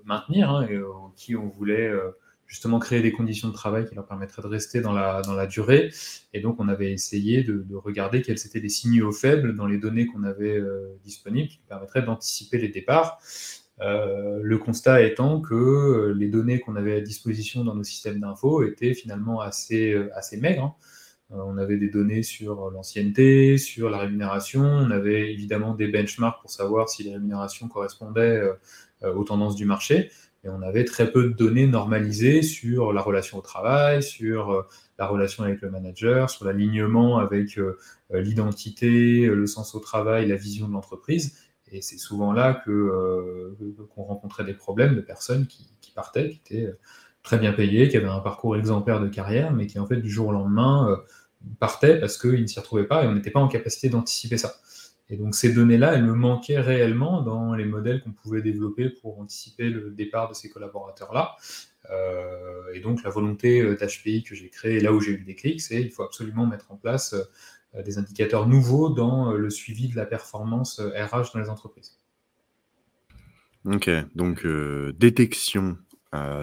maintenir 0.04 0.50
hein, 0.50 0.66
et 0.66 0.80
qui 1.14 1.36
on 1.36 1.46
voulait 1.46 1.92
justement 2.50 2.80
créer 2.80 3.00
des 3.00 3.12
conditions 3.12 3.48
de 3.48 3.52
travail 3.52 3.88
qui 3.88 3.94
leur 3.94 4.06
permettraient 4.06 4.42
de 4.42 4.48
rester 4.48 4.80
dans 4.80 4.92
la, 4.92 5.46
durée. 5.46 5.92
Et 6.34 6.40
donc, 6.40 6.56
on 6.58 6.68
avait 6.68 6.92
essayé 6.92 7.44
de, 7.44 7.64
regarder 7.76 8.22
quels 8.22 8.44
étaient 8.44 8.58
les 8.58 8.68
signaux 8.68 9.12
faibles 9.12 9.54
dans 9.54 9.66
les 9.66 9.78
données 9.78 10.06
qu'on 10.06 10.24
avait 10.24 10.58
euh, 10.58 10.98
disponibles 11.04 11.48
qui 11.48 11.60
permettraient 11.68 12.02
d'anticiper 12.02 12.58
les 12.58 12.68
départs. 12.68 13.20
Euh, 13.80 14.40
le 14.42 14.58
constat 14.58 15.02
étant 15.02 15.40
que 15.40 15.54
euh, 15.54 16.12
les 16.12 16.28
données 16.28 16.58
qu'on 16.58 16.74
avait 16.74 16.96
à 16.96 17.00
disposition 17.00 17.64
dans 17.64 17.74
nos 17.74 17.84
systèmes 17.84 18.18
d'info 18.18 18.64
étaient 18.64 18.94
finalement 18.94 19.40
assez, 19.40 19.96
assez 20.14 20.36
maigres. 20.36 20.76
Hein. 21.30 21.36
on 21.38 21.56
avait 21.56 21.78
des 21.78 21.88
données 21.88 22.24
sur 22.24 22.68
l'ancienneté, 22.72 23.58
sur 23.58 23.90
la 23.90 23.98
rémunération. 23.98 24.62
On 24.62 24.90
avait 24.90 25.32
évidemment 25.32 25.74
des 25.74 25.86
benchmarks 25.86 26.40
pour 26.40 26.50
savoir 26.50 26.88
si 26.88 27.04
les 27.04 27.12
rémunérations 27.12 27.68
correspondaient 27.68 28.42
aux 29.02 29.24
tendances 29.24 29.54
du 29.54 29.64
marché. 29.64 30.10
Et 30.42 30.48
on 30.48 30.62
avait 30.62 30.84
très 30.84 31.12
peu 31.12 31.24
de 31.24 31.34
données 31.34 31.66
normalisées 31.66 32.42
sur 32.42 32.92
la 32.92 33.02
relation 33.02 33.38
au 33.38 33.42
travail, 33.42 34.02
sur 34.02 34.50
euh, 34.50 34.62
la 34.98 35.06
relation 35.06 35.44
avec 35.44 35.60
le 35.60 35.70
manager, 35.70 36.30
sur 36.30 36.46
l'alignement 36.46 37.18
avec 37.18 37.58
euh, 37.58 37.78
euh, 38.14 38.22
l'identité, 38.22 39.26
le 39.26 39.46
sens 39.46 39.74
au 39.74 39.80
travail, 39.80 40.28
la 40.28 40.36
vision 40.36 40.66
de 40.66 40.72
l'entreprise. 40.72 41.36
Et 41.70 41.82
c'est 41.82 41.98
souvent 41.98 42.32
là 42.32 42.62
qu'on 42.64 44.02
rencontrait 44.02 44.44
des 44.44 44.54
problèmes 44.54 44.96
de 44.96 45.02
personnes 45.02 45.46
qui, 45.46 45.68
partaient, 45.94 46.30
qui 46.30 46.56
étaient 46.56 46.74
très 47.22 47.38
bien 47.38 47.52
payées, 47.52 47.88
qui 47.88 47.96
avaient 47.96 48.08
un 48.08 48.20
parcours 48.20 48.56
exemplaire 48.56 49.00
de 49.00 49.08
carrière, 49.08 49.52
mais 49.52 49.66
qui 49.66 49.78
en 49.78 49.86
fait 49.86 49.98
du 49.98 50.10
jour 50.10 50.28
au 50.28 50.32
lendemain 50.32 51.00
partaient 51.60 52.00
parce 52.00 52.18
qu'ils 52.18 52.42
ne 52.42 52.46
s'y 52.46 52.58
retrouvaient 52.58 52.86
pas 52.86 53.04
et 53.04 53.06
on 53.06 53.14
n'était 53.14 53.30
pas 53.30 53.40
en 53.40 53.46
capacité 53.46 53.88
d'anticiper 53.88 54.36
ça. 54.36 54.54
Et 55.10 55.16
donc 55.16 55.34
ces 55.34 55.52
données-là, 55.52 55.94
elles 55.94 56.04
me 56.04 56.14
manquaient 56.14 56.60
réellement 56.60 57.20
dans 57.20 57.54
les 57.54 57.64
modèles 57.64 58.00
qu'on 58.02 58.12
pouvait 58.12 58.42
développer 58.42 58.88
pour 58.88 59.18
anticiper 59.18 59.68
le 59.68 59.90
départ 59.90 60.28
de 60.28 60.34
ces 60.34 60.48
collaborateurs-là. 60.48 61.36
Euh, 61.90 62.72
et 62.72 62.80
donc 62.80 63.02
la 63.02 63.10
volonté 63.10 63.60
euh, 63.60 63.76
d'HPI 63.76 64.22
que 64.22 64.36
j'ai 64.36 64.48
créée, 64.48 64.78
là 64.78 64.92
où 64.92 65.00
j'ai 65.00 65.12
eu 65.12 65.16
le 65.16 65.24
déclic, 65.24 65.60
c'est 65.60 65.80
qu'il 65.80 65.90
faut 65.90 66.04
absolument 66.04 66.46
mettre 66.46 66.70
en 66.70 66.76
place 66.76 67.14
euh, 67.74 67.82
des 67.82 67.98
indicateurs 67.98 68.46
nouveaux 68.46 68.88
dans 68.88 69.32
le 69.32 69.50
suivi 69.50 69.88
de 69.88 69.96
la 69.96 70.06
performance 70.06 70.80
RH 70.80 71.32
dans 71.34 71.40
les 71.40 71.48
entreprises. 71.48 71.98
Ok, 73.64 73.90
donc 74.14 74.44
détection 74.98 75.76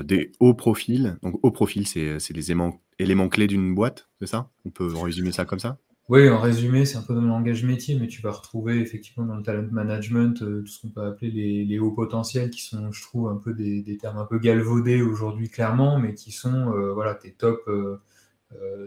des 0.06 0.32
hauts 0.40 0.54
profils. 0.54 1.18
Donc 1.24 1.38
haut 1.44 1.52
profil, 1.52 1.86
c'est 1.86 2.30
les 2.30 2.52
éléments 3.00 3.30
clés 3.30 3.48
d'une 3.48 3.76
boîte, 3.76 4.08
c'est 4.22 4.28
ça? 4.28 4.50
On 4.64 4.70
peut 4.70 4.88
résumer 4.96 5.34
ça 5.34 5.44
comme 5.44 5.60
ça? 5.60 5.80
Oui, 6.10 6.30
en 6.30 6.40
résumé, 6.40 6.86
c'est 6.86 6.98
un 6.98 7.02
peu 7.02 7.14
dans 7.14 7.22
le 7.22 7.28
langage 7.28 7.66
métier, 7.66 7.98
mais 8.00 8.08
tu 8.08 8.22
vas 8.22 8.32
retrouver 8.32 8.80
effectivement 8.80 9.26
dans 9.26 9.36
le 9.36 9.44
talent 9.44 9.68
management 9.72 10.42
euh, 10.42 10.62
tout 10.62 10.68
ce 10.68 10.82
qu'on 10.82 10.90
peut 10.90 11.02
appeler 11.02 11.66
les, 11.66 11.80
hauts 11.80 11.92
potentiels, 11.92 12.50
qui 12.50 12.62
sont, 12.62 12.94
je 12.94 13.02
trouve, 13.02 13.28
un 13.28 13.36
peu 13.36 13.54
des, 13.54 13.98
termes 13.98 14.18
un 14.18 14.26
peu 14.26 14.40
galvaudés 14.40 15.02
aujourd'hui, 15.02 15.50
clairement, 15.50 16.00
mais 16.00 16.14
qui 16.14 16.32
sont 16.32 16.72
euh, 16.74 16.94
voilà, 16.94 17.14
tes 17.14 17.34
top, 17.34 17.68
euh, 17.68 18.00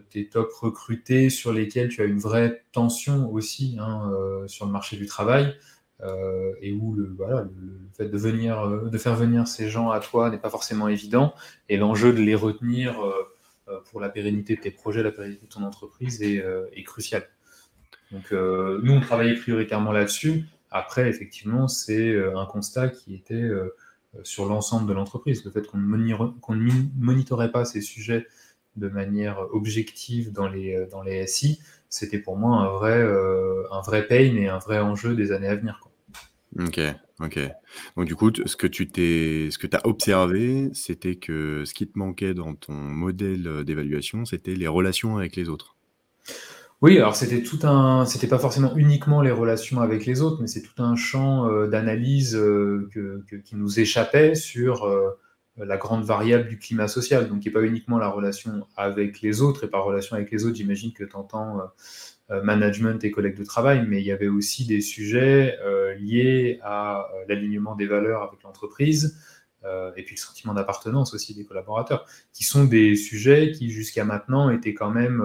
tes 0.09 0.31
top 0.31 0.51
recrutés 0.53 1.29
sur 1.29 1.53
lesquels 1.53 1.91
tu 1.91 2.01
as 2.01 2.07
une 2.07 2.19
vraie 2.19 2.65
tension 2.73 3.31
aussi 3.31 3.77
hein, 3.79 4.11
sur 4.47 4.65
le 4.65 4.73
marché 4.73 4.97
du 4.97 5.07
travail, 5.07 5.55
et 6.63 6.73
où 6.73 6.95
le, 6.95 7.15
fait 7.93 8.09
de, 8.09 8.17
venir, 8.17 8.67
de 8.91 8.99
faire 8.99 9.15
venir 9.15 9.47
ces 9.47 9.69
gens 9.69 9.91
à 9.91 10.01
toi 10.01 10.31
n'est 10.31 10.39
pas 10.39 10.49
forcément 10.49 10.89
évident, 10.89 11.35
et 11.69 11.77
l'enjeu 11.77 12.15
de 12.15 12.21
les 12.21 12.35
retenir 12.35 13.05
euh, 13.05 13.13
pour 13.91 14.01
la 14.01 14.09
pérennité 14.09 14.57
de 14.57 14.61
tes 14.61 14.71
projets, 14.71 15.03
la 15.03 15.13
pérennité 15.13 15.47
de 15.47 15.53
ton 15.53 15.63
entreprise 15.63 16.23
est, 16.23 16.43
euh, 16.43 16.67
est 16.73 16.85
crucial. 16.85 17.27
Donc, 18.11 18.33
euh, 18.33 18.81
nous, 18.83 18.93
on 18.93 19.01
travaillait 19.01 19.37
prioritairement 19.37 19.93
là-dessus. 19.93 20.45
Après, 20.71 21.09
effectivement, 21.09 21.69
c'est 21.69 22.17
un 22.35 22.47
constat 22.47 22.89
qui 22.89 23.15
était 23.15 23.49
sur 24.23 24.47
l'ensemble 24.47 24.89
de 24.89 24.93
l'entreprise. 24.93 25.45
Le 25.45 25.51
fait 25.51 25.67
qu'on 25.67 25.79
ne, 25.79 26.73
monitorait 26.97 27.51
pas 27.51 27.65
ces 27.65 27.81
sujets 27.81 28.27
de 28.77 28.89
manière 28.89 29.41
objective 29.53 30.33
dans 30.33 30.49
les, 30.49 30.87
dans 30.87 31.03
les 31.03 31.27
SI, 31.27 31.61
c'était 31.89 32.21
pour 32.21 32.37
moi 32.37 32.59
un 32.59 32.69
vrai, 32.69 33.03
un 33.03 33.81
vrai 33.81 34.07
pain 34.07 34.37
et 34.37 34.47
un 34.47 34.59
vrai 34.59 34.79
enjeu 34.79 35.17
des 35.17 35.33
années 35.33 35.49
à 35.49 35.57
venir. 35.57 35.90
Ok, 36.59 36.81
ok. 37.21 37.39
Donc 37.97 38.07
du 38.07 38.17
coup, 38.17 38.31
ce 38.45 38.57
que 38.57 38.67
tu 38.67 38.89
t'es, 38.89 39.49
ce 39.51 39.59
que 39.59 39.69
as 39.75 39.87
observé, 39.87 40.71
c'était 40.75 41.17
que 41.17 41.65
ce 41.65 41.75
qui 41.75 41.87
te 41.87 41.99
manquait 41.99 42.35
dans 42.35 42.55
ton 42.55 42.73
modèle 42.73 43.65
d'évaluation, 43.65 44.25
c'était 44.25 44.55
les 44.55 44.67
relations 44.67 45.17
avec 45.17 45.37
les 45.37 45.49
autres. 45.49 45.77
Oui, 46.83 46.97
alors 46.97 47.15
c'était 47.15 47.43
tout 47.43 47.59
un, 47.63 48.07
c'était 48.07 48.27
pas 48.27 48.39
forcément 48.39 48.75
uniquement 48.75 49.21
les 49.21 49.31
relations 49.31 49.81
avec 49.81 50.07
les 50.07 50.23
autres, 50.23 50.39
mais 50.41 50.47
c'est 50.47 50.63
tout 50.63 50.83
un 50.83 50.97
champ 50.97 51.67
d'analyse 51.67 52.35
euh, 52.35 52.89
qui 53.45 53.55
nous 53.55 53.79
échappait 53.79 54.35
sur 54.35 54.91
la 55.57 55.77
grande 55.77 56.05
variable 56.05 56.49
du 56.49 56.59
climat 56.59 56.89
social. 56.89 57.29
Donc, 57.29 57.41
qui 57.41 57.49
n'est 57.49 57.53
pas 57.53 57.63
uniquement 57.63 57.99
la 57.99 58.09
relation 58.09 58.67
avec 58.77 59.21
les 59.21 59.43
autres, 59.43 59.65
et 59.65 59.69
par 59.69 59.85
relation 59.85 60.17
avec 60.17 60.31
les 60.31 60.47
autres, 60.47 60.57
j'imagine 60.57 60.93
que 60.93 61.05
tu 61.05 61.17
entends 61.17 61.61
management 62.43 63.03
et 63.05 63.11
collègues 63.11 63.37
de 63.37 63.45
travail, 63.45 63.85
mais 63.89 64.01
il 64.01 64.07
y 64.07 64.13
avait 64.13 64.29
aussi 64.29 64.65
des 64.65 64.81
sujets 64.81 65.59
euh, 65.65 65.95
liés 65.95 66.61
à 66.63 67.01
euh, 67.01 67.25
l'alignement 67.29 67.75
des 67.75 67.87
valeurs 67.87 68.23
avec 68.23 68.43
l'entreprise, 68.43 69.19
et 69.95 70.03
puis 70.05 70.15
le 70.15 70.21
sentiment 70.21 70.55
d'appartenance 70.55 71.13
aussi 71.13 71.35
des 71.35 71.45
collaborateurs, 71.45 72.07
qui 72.33 72.45
sont 72.45 72.65
des 72.65 72.97
sujets 72.97 73.53
qui 73.53 73.71
jusqu'à 73.71 74.07
maintenant 74.07 74.49
étaient 74.49 74.73
quand 74.73 74.89
même 74.89 75.23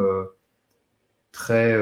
très, 1.32 1.74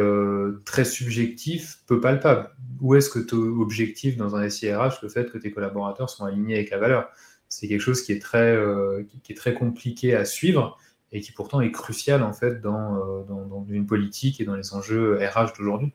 très 0.64 0.86
subjectifs, 0.86 1.80
peu 1.88 2.00
palpables. 2.00 2.52
Où 2.80 2.94
est-ce 2.94 3.10
que 3.10 3.18
tu 3.18 3.34
objectif 3.34 4.18
dans 4.18 4.36
un 4.36 4.48
SIRH 4.52 5.02
le 5.02 5.10
fait 5.10 5.32
que 5.32 5.40
tes 5.40 5.52
collaborateurs 5.52 6.12
sont 6.12 6.26
alignés 6.26 6.54
avec 6.54 6.70
la 6.70 6.78
valeur? 6.78 7.10
C'est 7.50 7.68
quelque 7.68 7.82
chose 7.82 8.04
qui 8.04 8.12
est, 8.12 8.22
très, 8.22 8.56
qui 9.24 9.34
est 9.34 9.36
très 9.36 9.56
compliqué 9.56 10.14
à 10.14 10.24
suivre 10.24 10.78
et 11.14 11.22
qui 11.22 11.32
pourtant 11.32 11.62
est 11.62 11.72
crucial 11.72 12.24
en 12.24 12.34
fait 12.34 12.60
dans, 12.60 12.96
euh, 12.96 13.24
dans, 13.30 13.66
une 13.70 13.86
politique 13.86 14.42
et 14.42 14.46
dans 14.46 14.56
les 14.56 14.74
enjeux 14.74 15.18
RH 15.18 15.58
d'aujourd'hui. 15.58 15.94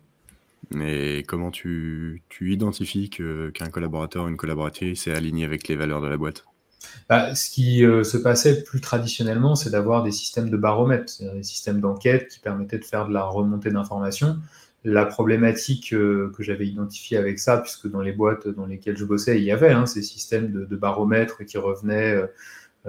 Mais 0.70 1.22
comment 1.25 1.50
tu, 1.50 2.22
tu 2.28 2.52
identifies 2.52 3.10
qu'un 3.10 3.70
collaborateur 3.70 4.25
ou 4.25 4.28
une 4.28 4.37
collaboratrice 4.37 5.06
est 5.06 5.12
aligné 5.12 5.44
avec 5.44 5.66
les 5.68 5.76
valeurs 5.76 6.00
de 6.00 6.06
la 6.06 6.16
boîte? 6.16 6.44
Bah, 7.08 7.34
Ce 7.34 7.50
qui 7.50 7.84
euh, 7.84 8.04
se 8.04 8.16
passait 8.16 8.62
plus 8.62 8.80
traditionnellement, 8.80 9.56
c'est 9.56 9.70
d'avoir 9.70 10.02
des 10.02 10.12
systèmes 10.12 10.50
de 10.50 10.56
baromètres, 10.56 11.08
c'est-à-dire 11.08 11.34
des 11.34 11.42
systèmes 11.42 11.80
d'enquête 11.80 12.28
qui 12.28 12.38
permettaient 12.38 12.78
de 12.78 12.84
faire 12.84 13.08
de 13.08 13.12
la 13.12 13.25
remontée 13.25 13.70
d'informations. 13.70 14.38
La 14.84 15.06
problématique 15.06 15.92
euh, 15.92 16.30
que 16.37 16.42
j'avais 16.42 16.66
identifiée 16.66 17.16
avec 17.16 17.38
ça, 17.40 17.58
puisque 17.58 17.90
dans 17.90 18.00
les 18.00 18.12
boîtes 18.12 18.46
dans 18.46 18.66
lesquelles 18.66 18.96
je 18.96 19.04
bossais, 19.04 19.38
il 19.38 19.44
y 19.44 19.50
avait 19.50 19.70
hein, 19.70 19.87
ces 19.87 20.02
systèmes 20.02 20.52
de, 20.52 20.64
de 20.64 20.76
baromètres 20.76 21.44
qui 21.44 21.58
revenaient 21.58 22.16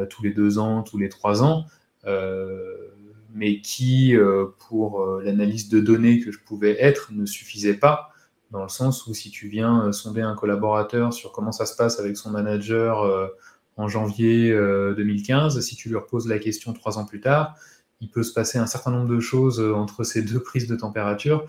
tous 0.10 0.24
les 0.24 0.32
deux 0.32 0.60
ans, 0.60 0.84
tous 0.84 0.98
les 0.98 1.10
trois 1.10 1.44
ans, 1.44 1.66
mais 3.34 3.62
qui, 3.62 4.16
euh, 4.16 4.48
pour 4.68 5.02
euh, 5.02 5.22
l'analyse 5.24 5.70
de 5.70 5.80
données 5.80 6.20
que 6.20 6.32
je 6.32 6.40
pouvais 6.40 6.82
être, 6.82 7.12
ne 7.12 7.26
suffisait 7.26 7.76
pas 7.76 8.12
dans 8.52 8.64
le 8.64 8.70
sens 8.70 9.06
où 9.06 9.14
si 9.14 9.30
tu 9.30 9.48
viens 9.48 9.92
sonder 9.92 10.22
un 10.22 10.34
collaborateur 10.34 11.14
sur 11.14 11.32
comment 11.32 11.52
ça 11.52 11.68
se 11.68 11.76
passe 11.76 12.00
avec 12.00 12.18
son 12.18 12.32
manager 12.32 13.30
en 13.78 13.88
janvier 13.88 14.52
2015, 14.52 15.62
si 15.62 15.76
tu 15.76 15.88
lui 15.88 15.96
reposes 15.96 16.28
la 16.28 16.40
question 16.40 16.74
trois 16.74 16.98
ans 16.98 17.06
plus 17.06 17.20
tard, 17.20 17.54
il 18.02 18.10
peut 18.10 18.24
se 18.24 18.34
passer 18.34 18.58
un 18.58 18.66
certain 18.66 18.90
nombre 18.90 19.08
de 19.08 19.20
choses 19.20 19.60
entre 19.60 20.04
ces 20.04 20.24
deux 20.24 20.42
prises 20.42 20.66
de 20.66 20.76
température 20.76 21.46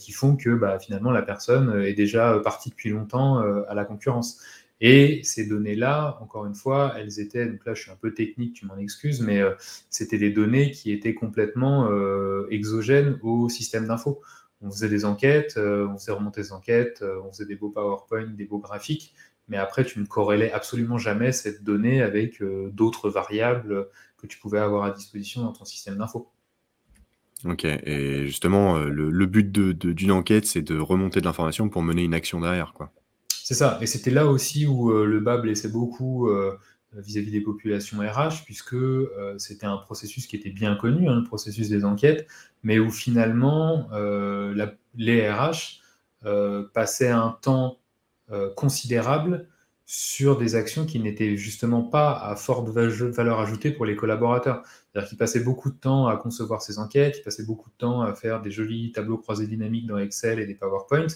qui 0.00 0.10
font 0.10 0.34
que 0.34 0.50
bah, 0.50 0.80
finalement 0.80 1.12
la 1.12 1.22
personne 1.22 1.80
est 1.80 1.94
déjà 1.94 2.40
partie 2.42 2.70
depuis 2.70 2.90
longtemps 2.90 3.38
à 3.38 3.74
la 3.74 3.84
concurrence. 3.84 4.40
Et 4.84 5.20
ces 5.22 5.46
données-là, 5.46 6.18
encore 6.20 6.44
une 6.44 6.56
fois, 6.56 6.94
elles 6.98 7.20
étaient, 7.20 7.46
donc 7.46 7.64
là 7.64 7.72
je 7.72 7.82
suis 7.82 7.90
un 7.92 7.96
peu 7.96 8.12
technique, 8.12 8.54
tu 8.54 8.66
m'en 8.66 8.76
excuses, 8.76 9.20
mais 9.20 9.40
euh, 9.40 9.52
c'était 9.90 10.18
des 10.18 10.30
données 10.30 10.72
qui 10.72 10.90
étaient 10.90 11.14
complètement 11.14 11.88
euh, 11.88 12.48
exogènes 12.50 13.16
au 13.22 13.48
système 13.48 13.86
d'info. 13.86 14.20
On 14.60 14.72
faisait 14.72 14.88
des 14.88 15.04
enquêtes, 15.04 15.54
euh, 15.56 15.86
on 15.86 15.96
faisait 15.98 16.10
remonter 16.10 16.42
des 16.42 16.52
enquêtes, 16.52 17.04
on 17.24 17.30
faisait 17.30 17.46
des 17.46 17.54
beaux 17.54 17.70
PowerPoint, 17.70 18.26
des 18.26 18.44
beaux 18.44 18.58
graphiques, 18.58 19.14
mais 19.46 19.56
après 19.56 19.84
tu 19.84 20.00
ne 20.00 20.04
corrélais 20.04 20.50
absolument 20.50 20.98
jamais 20.98 21.30
cette 21.30 21.62
donnée 21.62 22.02
avec 22.02 22.42
d'autres 22.42 23.08
variables 23.08 23.88
que 24.18 24.26
tu 24.26 24.40
pouvais 24.40 24.58
avoir 24.58 24.82
à 24.82 24.90
disposition 24.90 25.42
dans 25.42 25.52
ton 25.52 25.64
système 25.64 25.96
d'info. 25.96 26.28
Ok, 27.44 27.64
et 27.64 28.26
justement, 28.26 28.78
le, 28.80 29.26
but 29.26 29.52
d'une 29.52 30.12
enquête, 30.12 30.46
c'est 30.46 30.62
de 30.62 30.76
remonter 30.78 31.20
de 31.20 31.24
l'information 31.24 31.68
pour 31.68 31.82
mener 31.82 32.02
une 32.02 32.14
action 32.14 32.40
derrière, 32.40 32.72
quoi. 32.72 32.92
C'est 33.44 33.54
ça. 33.54 33.78
Et 33.80 33.86
c'était 33.86 34.10
là 34.10 34.26
aussi 34.26 34.66
où 34.66 34.92
euh, 34.92 35.04
le 35.04 35.18
bas 35.18 35.36
blessait 35.36 35.68
beaucoup 35.68 36.28
euh, 36.28 36.56
vis-à-vis 36.92 37.32
des 37.32 37.40
populations 37.40 37.98
RH, 37.98 38.44
puisque 38.44 38.74
euh, 38.74 39.34
c'était 39.38 39.66
un 39.66 39.78
processus 39.78 40.28
qui 40.28 40.36
était 40.36 40.50
bien 40.50 40.76
connu, 40.76 41.08
hein, 41.08 41.16
le 41.16 41.24
processus 41.24 41.68
des 41.68 41.84
enquêtes, 41.84 42.28
mais 42.62 42.78
où 42.78 42.90
finalement 42.90 43.88
les 44.94 45.28
RH 45.28 45.80
passaient 46.72 47.10
un 47.10 47.36
temps 47.42 47.78
considérable 48.56 49.48
sur 49.84 50.38
des 50.38 50.54
actions 50.54 50.86
qui 50.86 51.00
n'étaient 51.00 51.36
justement 51.36 51.82
pas 51.82 52.12
à 52.12 52.36
forte 52.36 52.68
valeur 52.68 53.40
ajoutée 53.40 53.72
pour 53.72 53.84
les 53.84 53.96
collaborateurs. 53.96 54.62
C'est-à-dire 54.64 55.08
qu'ils 55.08 55.18
passaient 55.18 55.44
beaucoup 55.44 55.70
de 55.70 55.76
temps 55.76 56.06
à 56.06 56.16
concevoir 56.16 56.62
ces 56.62 56.78
enquêtes, 56.78 57.18
ils 57.18 57.22
passaient 57.22 57.44
beaucoup 57.44 57.68
de 57.68 57.74
temps 57.76 58.02
à 58.02 58.14
faire 58.14 58.40
des 58.40 58.50
jolis 58.50 58.92
tableaux 58.92 59.18
croisés 59.18 59.46
dynamiques 59.46 59.86
dans 59.86 59.98
Excel 59.98 60.38
et 60.38 60.46
des 60.46 60.54
PowerPoints, 60.54 61.08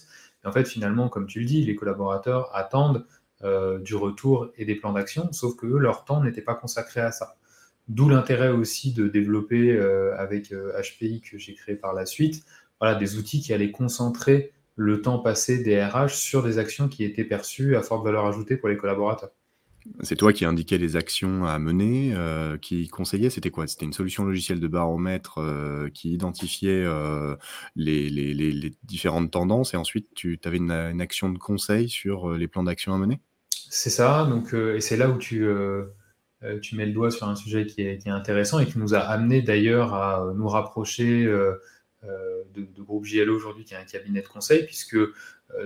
en 0.46 0.52
fait, 0.52 0.68
finalement, 0.68 1.08
comme 1.08 1.26
tu 1.26 1.40
le 1.40 1.46
dis, 1.46 1.64
les 1.64 1.74
collaborateurs 1.74 2.54
attendent 2.54 3.04
euh, 3.44 3.78
du 3.78 3.94
retour 3.94 4.50
et 4.56 4.64
des 4.64 4.76
plans 4.76 4.92
d'action, 4.92 5.30
sauf 5.32 5.56
que 5.56 5.66
leur 5.66 6.04
temps 6.04 6.22
n'était 6.22 6.42
pas 6.42 6.54
consacré 6.54 7.00
à 7.00 7.12
ça. 7.12 7.36
D'où 7.88 8.08
l'intérêt 8.08 8.48
aussi 8.48 8.92
de 8.92 9.08
développer 9.08 9.72
euh, 9.72 10.16
avec 10.16 10.52
HPI 10.52 11.16
euh, 11.16 11.30
que 11.30 11.38
j'ai 11.38 11.54
créé 11.54 11.76
par 11.76 11.92
la 11.92 12.06
suite, 12.06 12.44
voilà, 12.80 12.94
des 12.94 13.18
outils 13.18 13.40
qui 13.40 13.52
allaient 13.52 13.70
concentrer 13.70 14.52
le 14.74 15.02
temps 15.02 15.18
passé 15.18 15.62
des 15.62 15.82
RH 15.82 16.10
sur 16.10 16.42
des 16.42 16.58
actions 16.58 16.88
qui 16.88 17.04
étaient 17.04 17.24
perçues 17.24 17.76
à 17.76 17.82
forte 17.82 18.04
valeur 18.04 18.26
ajoutée 18.26 18.56
pour 18.56 18.68
les 18.68 18.76
collaborateurs. 18.76 19.30
C'est 20.00 20.16
toi 20.16 20.32
qui 20.32 20.44
indiquais 20.44 20.78
les 20.78 20.96
actions 20.96 21.46
à 21.46 21.58
mener, 21.58 22.12
euh, 22.14 22.58
qui 22.58 22.88
conseillait, 22.88 23.30
c'était 23.30 23.50
quoi? 23.50 23.66
C'était 23.66 23.84
une 23.84 23.92
solution 23.92 24.24
logicielle 24.24 24.60
de 24.60 24.68
baromètre, 24.68 25.38
euh, 25.38 25.88
qui 25.88 26.12
identifiait, 26.12 26.84
euh, 26.84 27.34
les 27.76 28.72
différentes 28.84 29.30
tendances 29.30 29.74
et 29.74 29.76
ensuite 29.76 30.08
tu 30.14 30.38
avais 30.44 30.58
une, 30.58 31.00
action 31.00 31.30
de 31.30 31.38
conseil 31.38 31.88
sur, 31.88 32.30
les 32.30 32.48
plans 32.48 32.62
d'action 32.62 32.94
à 32.94 32.98
mener? 32.98 33.20
C'est 33.50 33.90
ça, 33.90 34.26
donc 34.26 34.54
et 34.54 34.80
c'est 34.80 34.96
là 34.96 35.10
où 35.10 35.18
tu, 35.18 35.40
mets 35.42 36.86
le 36.86 36.92
doigt 36.92 37.10
sur 37.10 37.28
un 37.28 37.36
sujet 37.36 37.66
qui 37.66 37.82
est 37.82 38.08
intéressant 38.08 38.58
et 38.58 38.66
qui 38.66 38.78
nous 38.78 38.94
a 38.94 39.00
amené 39.00 39.42
d'ailleurs 39.42 39.94
à, 39.94 40.32
nous 40.34 40.48
rapprocher, 40.48 41.24
de 42.04 42.82
Groupe 42.82 43.04
JLO 43.04 43.34
aujourd'hui, 43.34 43.64
qui 43.64 43.74
est 43.74 43.78
un 43.78 43.84
cabinet 43.84 44.22
de 44.22 44.28
conseil 44.28 44.64
puisque, 44.64 44.96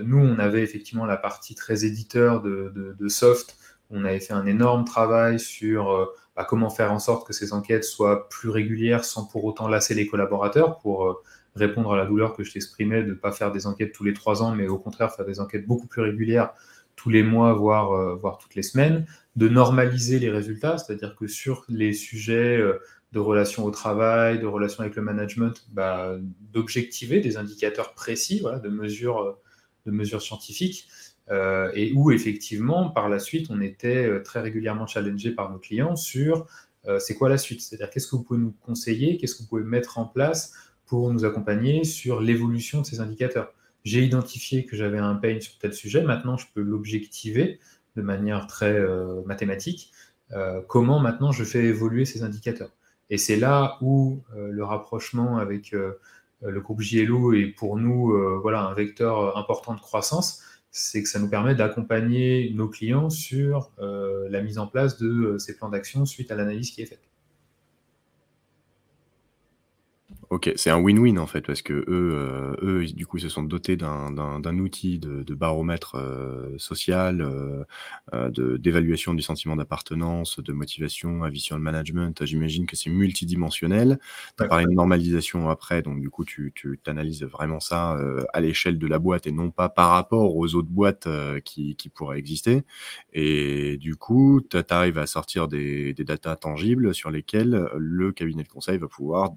nous, 0.03 0.19
on 0.19 0.37
avait 0.37 0.61
effectivement 0.61 1.05
la 1.05 1.17
partie 1.17 1.55
très 1.55 1.85
éditeur 1.85 2.41
de 2.41 3.07
soft 3.07 3.55
on 3.91 4.05
avait 4.05 4.19
fait 4.19 4.33
un 4.33 4.45
énorme 4.45 4.85
travail 4.85 5.39
sur 5.39 5.91
euh, 5.91 6.05
bah, 6.35 6.45
comment 6.47 6.69
faire 6.69 6.91
en 6.91 6.99
sorte 6.99 7.27
que 7.27 7.33
ces 7.33 7.53
enquêtes 7.53 7.83
soient 7.83 8.29
plus 8.29 8.49
régulières 8.49 9.03
sans 9.03 9.25
pour 9.25 9.43
autant 9.45 9.67
lasser 9.67 9.93
les 9.93 10.07
collaborateurs 10.07 10.79
pour 10.79 11.05
euh, 11.05 11.21
répondre 11.55 11.93
à 11.93 11.97
la 11.97 12.05
douleur 12.05 12.33
que 12.33 12.43
je 12.43 12.53
t'exprimais 12.53 13.03
de 13.03 13.09
ne 13.09 13.13
pas 13.13 13.31
faire 13.31 13.51
des 13.51 13.67
enquêtes 13.67 13.91
tous 13.91 14.05
les 14.05 14.13
trois 14.13 14.41
ans, 14.41 14.55
mais 14.55 14.67
au 14.67 14.77
contraire 14.77 15.13
faire 15.13 15.25
des 15.25 15.39
enquêtes 15.39 15.67
beaucoup 15.67 15.87
plus 15.87 16.01
régulières 16.01 16.53
tous 16.95 17.09
les 17.09 17.23
mois, 17.23 17.53
voire, 17.53 17.93
euh, 17.93 18.19
toutes 18.39 18.55
les 18.55 18.63
semaines, 18.63 19.05
de 19.35 19.49
normaliser 19.49 20.19
les 20.19 20.29
résultats, 20.29 20.77
c'est-à-dire 20.77 21.15
que 21.15 21.27
sur 21.27 21.65
les 21.67 21.93
sujets 21.93 22.61
de 23.11 23.19
relations 23.19 23.65
au 23.65 23.71
travail, 23.71 24.39
de 24.39 24.45
relations 24.45 24.81
avec 24.81 24.95
le 24.95 25.01
management, 25.01 25.65
bah, 25.71 26.15
d'objectiver 26.53 27.19
des 27.21 27.37
indicateurs 27.37 27.93
précis, 27.93 28.43
de 28.63 28.69
mesures 28.69 30.21
scientifiques, 30.21 30.87
euh, 31.29 31.71
et 31.73 31.93
où 31.93 32.11
effectivement, 32.11 32.89
par 32.89 33.09
la 33.09 33.19
suite, 33.19 33.47
on 33.49 33.61
était 33.61 34.05
euh, 34.05 34.21
très 34.21 34.41
régulièrement 34.41 34.87
challengé 34.87 35.31
par 35.31 35.51
nos 35.51 35.59
clients 35.59 35.95
sur 35.95 36.47
euh, 36.87 36.99
c'est 36.99 37.15
quoi 37.15 37.29
la 37.29 37.37
suite? 37.37 37.61
C'est-à-dire 37.61 37.89
qu'est-ce 37.89 38.07
que 38.07 38.15
vous 38.15 38.23
pouvez 38.23 38.39
nous 38.39 38.53
conseiller, 38.61 39.17
qu'est-ce 39.17 39.35
que 39.35 39.43
vous 39.43 39.49
pouvez 39.49 39.63
mettre 39.63 39.97
en 39.97 40.05
place 40.05 40.53
pour 40.87 41.13
nous 41.13 41.23
accompagner 41.23 41.83
sur 41.83 42.21
l'évolution 42.21 42.81
de 42.81 42.85
ces 42.85 42.99
indicateurs? 42.99 43.53
J'ai 43.83 44.03
identifié 44.03 44.65
que 44.65 44.75
j'avais 44.75 44.97
un 44.97 45.15
pain 45.15 45.39
sur 45.39 45.57
tel 45.57 45.73
sujet, 45.73 46.03
maintenant 46.03 46.37
je 46.37 46.47
peux 46.53 46.61
l'objectiver 46.61 47.59
de 47.95 48.01
manière 48.01 48.47
très 48.47 48.79
mathématique. 49.25 49.91
comment 50.67 50.99
maintenant 50.99 51.31
je 51.31 51.43
fais 51.43 51.63
évoluer 51.65 52.05
ces 52.05 52.21
indicateurs? 52.21 52.69
Et 53.09 53.17
c'est 53.17 53.37
là 53.37 53.77
où 53.81 54.21
le 54.35 54.63
rapprochement 54.63 55.39
avec 55.39 55.71
le 55.71 56.61
groupe 56.61 56.81
JLO 56.81 57.33
est 57.33 57.47
pour 57.47 57.75
nous 57.75 58.39
voilà, 58.39 58.61
un 58.61 58.73
vecteur 58.75 59.35
important 59.35 59.73
de 59.73 59.81
croissance 59.81 60.43
c'est 60.71 61.03
que 61.03 61.09
ça 61.09 61.19
nous 61.19 61.29
permet 61.29 61.53
d'accompagner 61.53 62.51
nos 62.55 62.69
clients 62.69 63.09
sur 63.09 63.71
euh, 63.79 64.27
la 64.29 64.41
mise 64.41 64.57
en 64.57 64.67
place 64.67 64.97
de 64.97 65.07
euh, 65.07 65.37
ces 65.37 65.55
plans 65.55 65.69
d'action 65.69 66.05
suite 66.05 66.31
à 66.31 66.35
l'analyse 66.35 66.71
qui 66.71 66.81
est 66.81 66.85
faite. 66.85 67.10
Ok, 70.31 70.49
c'est 70.55 70.69
un 70.69 70.79
win-win 70.79 71.19
en 71.19 71.27
fait, 71.27 71.45
parce 71.45 71.61
que 71.61 71.73
eux, 71.73 71.85
euh, 71.89 72.55
eux, 72.61 72.85
du 72.85 73.05
coup, 73.05 73.17
ils 73.17 73.23
se 73.23 73.27
sont 73.27 73.43
dotés 73.43 73.75
d'un 73.75 74.57
outil 74.59 74.97
de, 74.97 75.35
baromètre 75.35 75.95
euh, 75.95 76.57
social, 76.57 77.19
euh, 77.19 78.29
de 78.29 78.55
d'évaluation 78.55 79.13
du 79.13 79.21
sentiment 79.21 79.57
d'appartenance, 79.57 80.39
de 80.39 80.53
motivation, 80.53 81.23
avis 81.23 81.41
sur 81.41 81.57
le 81.57 81.61
management. 81.61 82.23
J'imagine 82.23 82.65
que 82.65 82.77
c'est 82.77 82.89
multidimensionnel. 82.89 83.99
Tu 84.37 84.45
as 84.45 84.47
parlé 84.47 84.67
de 84.67 84.71
normalisation 84.71 85.49
après, 85.49 85.81
donc 85.81 85.99
du 85.99 86.09
coup, 86.09 86.23
tu, 86.23 86.53
tu 86.55 86.79
analyses 86.85 87.23
vraiment 87.23 87.59
ça 87.59 87.97
à 88.31 88.39
l'échelle 88.39 88.79
de 88.79 88.87
la 88.87 88.99
boîte 88.99 89.27
et 89.27 89.33
non 89.33 89.51
pas 89.51 89.67
par 89.67 89.89
rapport 89.89 90.37
aux 90.37 90.55
autres 90.55 90.69
boîtes 90.69 91.09
qui, 91.43 91.75
qui 91.75 91.89
pourraient 91.89 92.19
exister. 92.19 92.63
Et 93.11 93.75
du 93.75 93.97
coup, 93.97 94.39
tu 94.49 94.57
arrives 94.69 94.97
à 94.97 95.07
sortir 95.07 95.49
des, 95.49 95.93
des 95.93 96.05
datas 96.05 96.37
tangibles 96.37 96.93
sur 96.93 97.11
lesquelles 97.11 97.67
le 97.75 98.13
cabinet 98.13 98.43
de 98.43 98.47
conseil 98.47 98.77
va 98.77 98.87
pouvoir 98.87 99.31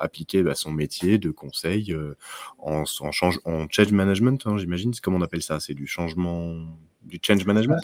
appliquer 0.00 0.39
bah, 0.42 0.54
son 0.54 0.70
métier 0.70 1.18
de 1.18 1.30
conseil 1.30 1.92
euh, 1.92 2.16
en, 2.58 2.84
change, 2.84 3.40
en 3.44 3.66
change 3.68 3.92
management, 3.92 4.46
hein, 4.46 4.58
j'imagine. 4.58 4.92
Comment 5.02 5.18
on 5.18 5.22
appelle 5.22 5.42
ça? 5.42 5.60
C'est 5.60 5.74
du 5.74 5.86
changement, 5.86 6.54
du 7.02 7.18
change 7.22 7.44
management? 7.44 7.80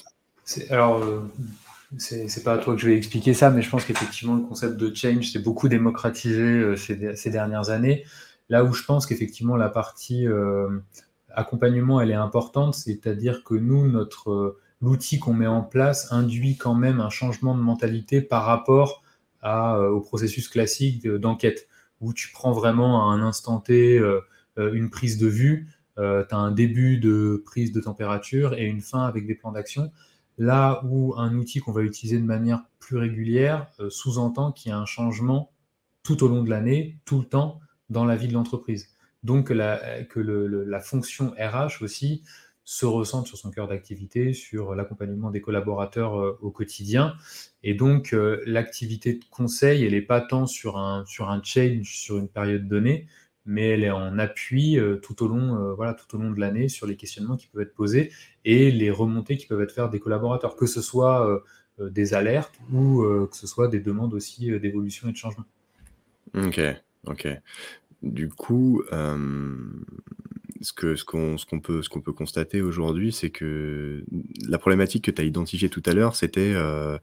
Alors, 0.71 1.03
euh, 1.03 1.21
c'est 1.99 2.45
pas 2.45 2.55
à 2.55 2.59
toi 2.59 2.75
que 2.75 2.81
je 2.81 2.87
vais 2.87 2.97
expliquer 2.97 3.35
ça, 3.35 3.51
mais 3.51 3.63
je 3.63 3.71
pense 3.71 3.85
qu'effectivement, 3.85 4.37
le 4.37 4.43
concept 4.43 4.77
de 4.77 4.95
change 4.95 5.33
s'est 5.33 5.41
beaucoup 5.41 5.69
démocratisé 5.69 6.43
euh, 6.43 6.77
ces, 6.77 7.31
dernières 7.31 7.71
années. 7.71 8.05
Là 8.49 8.65
où 8.65 8.73
je 8.73 8.85
pense 8.85 9.07
qu'effectivement, 9.07 9.57
la 9.57 9.69
partie 9.69 10.25
accompagnement, 11.35 12.01
elle 12.01 12.13
est 12.13 12.15
importante, 12.15 12.77
c'est-à-dire 12.77 13.43
que 13.43 13.55
nous, 13.55 13.89
notre 13.89 14.59
l'outil 14.81 15.19
qu'on 15.19 15.33
met 15.33 15.47
en 15.47 15.63
place 15.63 16.13
induit 16.13 16.57
quand 16.57 16.75
même 16.75 17.01
un 17.01 17.11
changement 17.11 17.57
de 17.57 17.61
mentalité 17.61 18.21
par 18.21 18.45
rapport 18.45 19.03
à, 19.43 19.81
au 19.81 20.01
processus 20.01 20.49
classique 20.49 21.07
d'enquête 21.09 21.67
où 22.01 22.13
tu 22.13 22.31
prends 22.33 22.53
vraiment 22.53 23.11
à 23.11 23.15
un 23.15 23.23
instant 23.23 23.61
T 23.61 23.99
euh, 23.99 24.21
euh, 24.59 24.73
une 24.73 24.91
prise 24.91 25.19
de 25.19 25.27
vue, 25.27 25.69
euh, 25.99 26.25
tu 26.29 26.35
as 26.35 26.39
un 26.39 26.51
début 26.51 26.99
de 26.99 27.43
prise 27.45 27.73
de 27.73 27.81
température 27.81 28.55
et 28.55 28.65
une 28.65 28.81
fin 28.81 29.05
avec 29.05 29.27
des 29.27 29.35
plans 29.35 29.53
d'action. 29.53 29.91
Là 30.39 30.83
où 30.85 31.15
un 31.17 31.35
outil 31.37 31.61
qu'on 31.61 31.73
va 31.73 31.83
utiliser 31.83 32.19
de 32.19 32.25
manière 32.25 32.63
plus 32.79 32.99
régulière 32.99 33.69
sous-entend 33.89 34.53
qu'il 34.53 34.71
y 34.71 34.73
a 34.73 34.79
un 34.79 34.85
changement 34.85 35.51
tout 36.03 36.23
au 36.23 36.29
long 36.29 36.43
de 36.43 36.51
l'année, 36.51 36.99
tout 37.07 37.21
le 37.21 37.25
temps, 37.25 37.61
dans 37.89 38.05
la 38.05 38.17
vie 38.17 38.29
de 38.29 38.35
l'entreprise. 38.35 38.89
Donc 39.23 39.47
que 39.49 39.55
la 39.55 40.81
fonction 40.81 41.35
RH 41.39 41.83
aussi 41.83 42.23
se 42.67 42.85
ressente 42.85 43.29
sur 43.29 43.39
son 43.39 43.53
cœur 43.53 43.69
d'activité, 43.69 44.33
sur 44.33 44.75
l'accompagnement 44.75 45.31
des 45.31 45.41
collaborateurs 45.41 46.21
euh, 46.21 46.37
au 46.43 46.51
quotidien. 46.51 47.15
Et 47.63 47.75
donc, 47.75 48.13
euh, 48.13 48.43
l'activité 48.45 49.15
de 49.15 49.25
conseil, 49.31 49.85
elle 49.85 49.93
n'est 49.93 50.03
pas 50.03 50.21
tant 50.21 50.47
sur 50.47 50.77
un, 50.77 51.05
sur 51.07 51.31
un 51.31 51.41
change 51.43 51.85
sur 51.85 52.19
une 52.19 52.29
période 52.29 52.67
donnée, 52.67 53.07
mais 53.45 53.69
elle 53.69 53.85
est 53.85 53.91
en 53.93 54.19
appui 54.19 54.81
euh, 54.81 54.97
tout, 54.97 55.23
au 55.23 55.29
long, 55.29 55.75
voilà, 55.77 55.95
tout 55.95 56.17
au 56.17 56.19
long 56.19 56.33
de 56.33 56.41
l'année 56.41 56.69
sur 56.69 56.89
les 56.89 56.97
questionnements 56.97 57.37
qui 57.37 57.47
peuvent 57.47 57.63
être 57.63 57.75
posés 57.75 58.11
et 58.45 58.73
les 58.73 58.91
remontées 58.91 59.37
qui 59.37 59.47
peuvent 59.47 59.63
être 59.63 59.73
faites 59.73 59.91
des 59.91 60.01
collaborateurs, 60.01 60.57
que 60.57 60.67
ce 60.67 60.83
soit 60.83 61.45
des 61.79 62.15
alertes 62.15 62.59
ou 62.73 63.05
que 63.31 63.37
ce 63.37 63.47
soit 63.47 63.69
des 63.69 63.81
demandes 63.81 64.13
aussi 64.13 64.59
d'évolution 64.59 65.09
et 65.09 65.13
de 65.13 65.17
changement. 65.17 65.45
Ok, 66.35 66.61
ok. 67.07 67.29
Du 68.03 68.29
coup, 68.29 68.83
ce 70.63 70.73
que 70.73 70.97
ce 70.97 71.05
qu'on 71.05 71.39
ce 71.39 71.47
qu'on 71.47 71.61
peut 71.61 71.83
ce 71.83 71.89
qu'on 71.89 72.01
peut 72.01 72.13
constater 72.13 72.63
aujourd'hui, 72.63 73.13
c'est 73.13 73.31
que 73.31 74.05
la 74.49 74.59
problématique 74.59 75.05
que 75.05 75.11
tu 75.11 75.23
as 75.23 75.25
identifiée 75.25 75.69
tout 75.69 75.83
à 75.87 75.93
l'heure, 75.93 76.17
c'était, 76.17 76.53
heu 76.55 76.99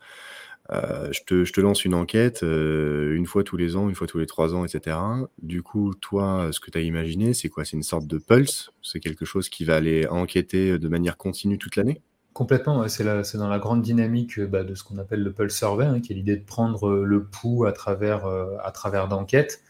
heu, 0.72 1.10
je 1.12 1.22
te 1.26 1.46
je 1.46 1.54
te 1.54 1.62
lance 1.62 1.86
une 1.86 1.94
enquête, 1.94 2.44
heu, 2.44 3.14
une 3.16 3.26
fois 3.26 3.44
tous 3.44 3.58
les 3.58 3.76
ans, 3.76 3.90
une 3.90 3.96
fois 3.96 4.08
tous 4.08 4.20
les 4.20 4.26
3 4.26 4.56
ans 4.56 4.66
et 4.66 4.68
cetera. 4.70 5.20
Du 5.42 5.62
coup, 5.64 5.94
toi, 5.96 6.50
ce 6.52 6.60
que 6.60 6.72
tu 6.72 6.78
as 6.78 6.82
imaginé, 6.82 7.34
c'est 7.34 7.50
quoi? 7.50 7.66
C'est 7.66 7.78
une 7.78 7.84
sorte 7.84 8.08
de 8.08 8.18
pulse? 8.18 8.72
C'est 8.82 9.00
quelque 9.00 9.26
chose 9.26 9.50
qui 9.50 9.66
va 9.66 9.76
aller 9.76 10.08
enquêter, 10.08 10.80
de 10.80 10.88
manière 10.88 11.18
continue 11.18 11.58
toute 11.58 11.76
l'année? 11.76 12.02
Complètement, 12.34 12.88
c'est 12.88 13.24
c'est 13.24 13.38
dans 13.38 13.48
la 13.50 13.60
grande 13.60 13.84
dynamique, 13.84 14.40
bah, 14.40 14.64
de 14.64 14.74
ce 14.74 14.84
qu'on 14.84 14.98
appelle 14.98 15.22
le 15.22 15.32
pulse 15.34 15.56
survey, 15.56 15.86
hein, 15.86 16.00
qui 16.02 16.14
est 16.14 16.16
l'idée 16.16 16.38
de 16.38 16.44
prendre, 16.44 16.92
le 16.96 17.24
pouls 17.26 17.66
à 17.66 17.72
travers, 17.74 18.26
à 18.26 18.72
travers 18.72 19.08
d'enquêtes, 19.08 19.62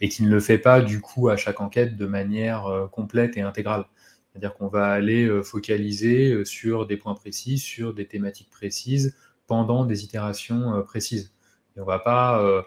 et 0.00 0.08
qui 0.08 0.22
ne 0.22 0.30
le 0.30 0.40
fait 0.40 0.58
pas 0.58 0.80
du 0.82 1.00
coup 1.00 1.28
à 1.28 1.36
chaque 1.36 1.60
enquête 1.60 1.96
de 1.96 2.06
manière, 2.06 2.68
heu, 2.68 2.88
complète 2.88 3.36
et 3.36 3.40
intégrale. 3.42 3.84
C'est-à-dire 4.32 4.54
qu'on 4.54 4.68
va 4.68 4.88
aller, 4.88 5.24
heu, 5.26 5.42
focaliser, 5.42 6.32
heu, 6.32 6.44
sur 6.44 6.86
des 6.86 6.96
points 6.96 7.14
précis, 7.14 7.58
sur 7.58 7.94
des 7.94 8.06
thématiques 8.06 8.50
précises, 8.50 9.16
pendant 9.46 9.84
des 9.86 10.04
itérations, 10.04 10.82
précises 10.82 11.32
et 11.76 11.80
on 11.80 11.84
va 11.84 11.98
pas, 12.00 12.64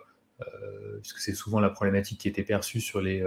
puisque 1.02 1.20
c'est 1.20 1.34
souvent 1.34 1.60
la 1.60 1.70
problématique 1.70 2.20
qui 2.22 2.28
était 2.28 2.44
perçue 2.44 2.80
sur 2.82 3.02
les, 3.02 3.24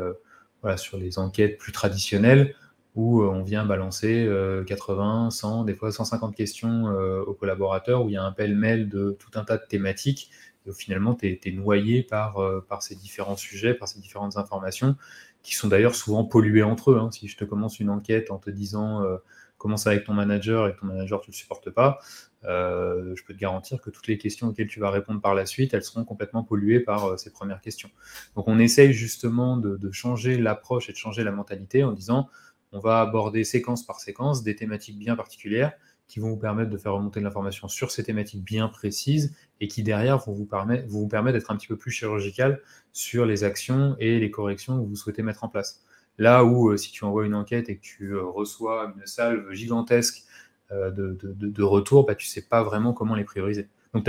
sur 0.76 0.96
les 0.98 1.18
enquêtes 1.18 1.58
plus 1.58 1.72
traditionnelles, 1.72 2.54
où, 2.94 3.22
on 3.22 3.42
vient 3.42 3.64
balancer, 3.64 4.24
heu, 4.26 4.64
80, 4.66 5.30
100, 5.30 5.64
des 5.64 5.74
fois 5.74 5.92
150 5.92 6.34
questions, 6.36 6.86
aux 7.26 7.34
collaborateurs, 7.34 8.04
où 8.04 8.08
il 8.08 8.12
y 8.12 8.16
a 8.16 8.22
un 8.24 8.32
pêle-mêle 8.32 8.88
de 8.88 9.16
tout 9.18 9.38
un 9.38 9.44
tas 9.44 9.58
de 9.58 9.64
thématiques 9.68 10.30
finalement 10.72 11.14
tu 11.14 11.26
es 11.28 11.40
es 11.44 11.52
noyé 11.52 12.02
par, 12.02 12.40
heu, 12.42 12.64
par 12.68 12.82
ces 12.82 12.94
différents 12.96 13.36
sujets, 13.36 13.74
par 13.74 13.88
ces 13.88 14.00
différentes 14.00 14.36
informations, 14.36 14.96
qui 15.42 15.54
sont 15.54 15.68
d'ailleurs 15.68 15.94
souvent 15.96 16.24
polluées 16.24 16.62
entre 16.62 16.92
eux, 16.92 16.98
hein. 16.98 17.10
Si 17.10 17.28
je 17.28 17.36
te 17.36 17.44
commence 17.44 17.80
une 17.80 17.90
enquête 17.90 18.30
en 18.30 18.38
te 18.38 18.50
disant, 18.50 19.02
heu: 19.04 19.18
«Comment 19.58 19.76
ça 19.76 19.90
va 19.90 19.94
avec 19.96 20.06
ton 20.06 20.14
manager?» 20.14 20.68
et 20.68 20.74
que 20.74 20.80
ton 20.80 20.86
manager 20.86 21.20
tu 21.20 21.30
le 21.30 21.36
supportes 21.36 21.70
pas, 21.70 21.98
heu, 22.44 23.14
je 23.16 23.24
peux 23.24 23.34
te 23.34 23.38
garantir 23.38 23.80
que 23.80 23.90
toutes 23.90 24.06
les 24.08 24.18
questions 24.18 24.48
auxquelles 24.48 24.68
tu 24.68 24.80
vas 24.80 24.90
répondre 24.90 25.20
par 25.20 25.34
la 25.34 25.46
suite, 25.46 25.74
elles 25.74 25.82
seront 25.84 26.04
complètement 26.04 26.44
polluées 26.44 26.80
par, 26.80 27.08
heu, 27.10 27.16
ces 27.18 27.30
1res 27.32 27.60
questions. 27.60 27.90
Donc 28.36 28.48
on 28.48 28.58
essaye 28.58 28.92
justement 28.92 29.56
de 29.56 29.90
changer 29.92 30.38
l'approche 30.38 30.88
et 30.90 30.92
de 30.92 30.96
changer 30.98 31.24
la 31.24 31.32
mentalité 31.32 31.84
en 31.84 31.92
disant: 31.92 32.28
«On 32.72 32.80
va 32.80 33.00
aborder 33.00 33.44
séquence 33.44 33.84
par 33.86 34.00
séquence 34.00 34.42
des 34.44 34.56
thématiques 34.56 34.98
bien 34.98 35.16
particulières, 35.16 35.72
qui 36.12 36.20
vont 36.20 36.30
vous 36.30 36.36
permettre 36.36 36.70
de 36.70 36.76
faire 36.78 36.92
remonter 36.94 37.20
de 37.20 37.24
l'information 37.24 37.68
sur 37.68 37.90
ces 37.90 38.04
thématiques 38.04 38.44
bien 38.44 38.68
précises 38.68 39.34
et 39.60 39.68
qui 39.68 39.82
derrière 39.82 40.18
vont 40.18 40.32
vous 40.32 40.48
vous 40.88 41.08
permettre 41.08 41.38
d'être 41.38 41.50
un 41.50 41.56
petit 41.56 41.68
peu 41.68 41.76
plus 41.76 41.90
chirurgical 41.90 42.60
sur 42.92 43.26
les 43.26 43.44
actions 43.44 43.96
et 43.98 44.18
les 44.20 44.30
corrections 44.30 44.82
que 44.82 44.88
vous 44.88 44.96
souhaitez 44.96 45.22
mettre 45.22 45.44
en 45.44 45.48
place». 45.48 45.82
Là 46.18 46.44
où, 46.44 46.70
heu, 46.70 46.76
si 46.76 46.92
tu 46.92 47.04
envoies 47.04 47.24
une 47.26 47.34
enquête 47.34 47.70
et 47.70 47.76
que 47.76 47.80
tu, 47.82 48.12
heu, 48.12 48.22
reçois 48.22 48.92
une 48.96 49.06
salve 49.06 49.50
gigantesque, 49.52 50.24
heu, 50.70 50.90
de 50.92 51.16
de 51.22 51.62
retours, 51.62 52.04
bah, 52.06 52.14
tu 52.14 52.26
sais 52.26 52.42
pas 52.42 52.62
vraiment 52.62 52.92
comment 52.92 53.14
les 53.14 53.24
prioriser. 53.24 53.68
Donc 53.94 54.08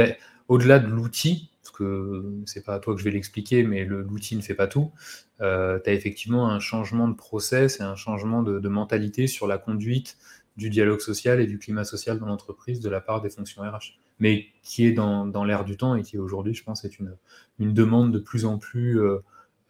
au-delà 0.50 0.80
de 0.80 0.88
l'outil, 0.88 1.50
parce 1.62 1.72
que 1.76 2.26
c'est 2.46 2.64
pas 2.66 2.76
à 2.76 2.80
toi 2.80 2.94
que 2.94 3.00
je 3.00 3.06
vais 3.06 3.12
l'expliquer, 3.12 3.64
mais 3.64 3.86
l'outil 3.86 4.36
ne 4.36 4.42
fait 4.42 4.54
pas 4.56 4.68
tout, 4.68 4.92
tu 5.40 5.46
as 5.46 5.82
effectivement 5.94 6.50
un 6.50 6.60
changement 6.60 7.08
de 7.08 7.16
process 7.16 7.80
et 7.80 7.84
un 7.84 7.96
changement 7.96 8.44
de 8.44 8.70
mentalité 8.70 9.28
sur 9.28 9.48
la 9.48 9.58
conduite 9.58 10.18
du 10.58 10.70
dialogue 10.70 11.00
social 11.00 11.40
et 11.42 11.48
du 11.48 11.58
climat 11.60 11.84
social 11.84 12.20
dans 12.20 12.28
l'entreprise 12.28 12.80
de 12.80 12.90
la 12.90 13.02
part 13.02 13.22
des 13.22 13.30
fonctions 13.30 13.62
RH. 13.64 14.00
Mais 14.20 14.48
qui 14.62 14.86
est 14.86 14.92
dans 14.92 15.26
dans 15.26 15.44
l'air 15.44 15.66
du 15.66 15.78
temps 15.78 15.96
et 15.96 16.04
qui 16.04 16.18
aujourd'hui, 16.18 16.54
je 16.54 16.64
pense, 16.64 16.86
est 16.86 17.00
une 17.00 17.16
une 17.60 17.74
demande 17.74 18.12
de 18.12 18.20
plus 18.20 18.46
en 18.46 18.58
plus, 18.60 19.00
heu 19.00 19.22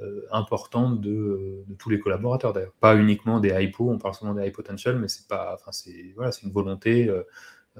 heu, 0.01 0.25
importante 0.31 1.01
de, 1.01 1.63
de 1.67 1.73
tous 1.75 1.89
les 1.89 1.99
collaborateurs 1.99 2.53
d'ailleurs. 2.53 2.73
Pas 2.79 2.95
uniquement 2.95 3.39
des 3.39 3.49
hypos, 3.49 3.89
on 3.89 3.97
parle 3.99 4.15
souvent 4.15 4.33
des 4.33 4.45
high 4.47 4.53
potential, 4.53 4.99
mais 4.99 5.07
c'est 5.07 5.27
pas 5.27 5.53
enfin 5.55 5.71
c'est 5.71 6.13
voilà, 6.15 6.31
c'est 6.31 6.43
une 6.45 6.51
volonté, 6.51 7.07
heu, 7.09 7.25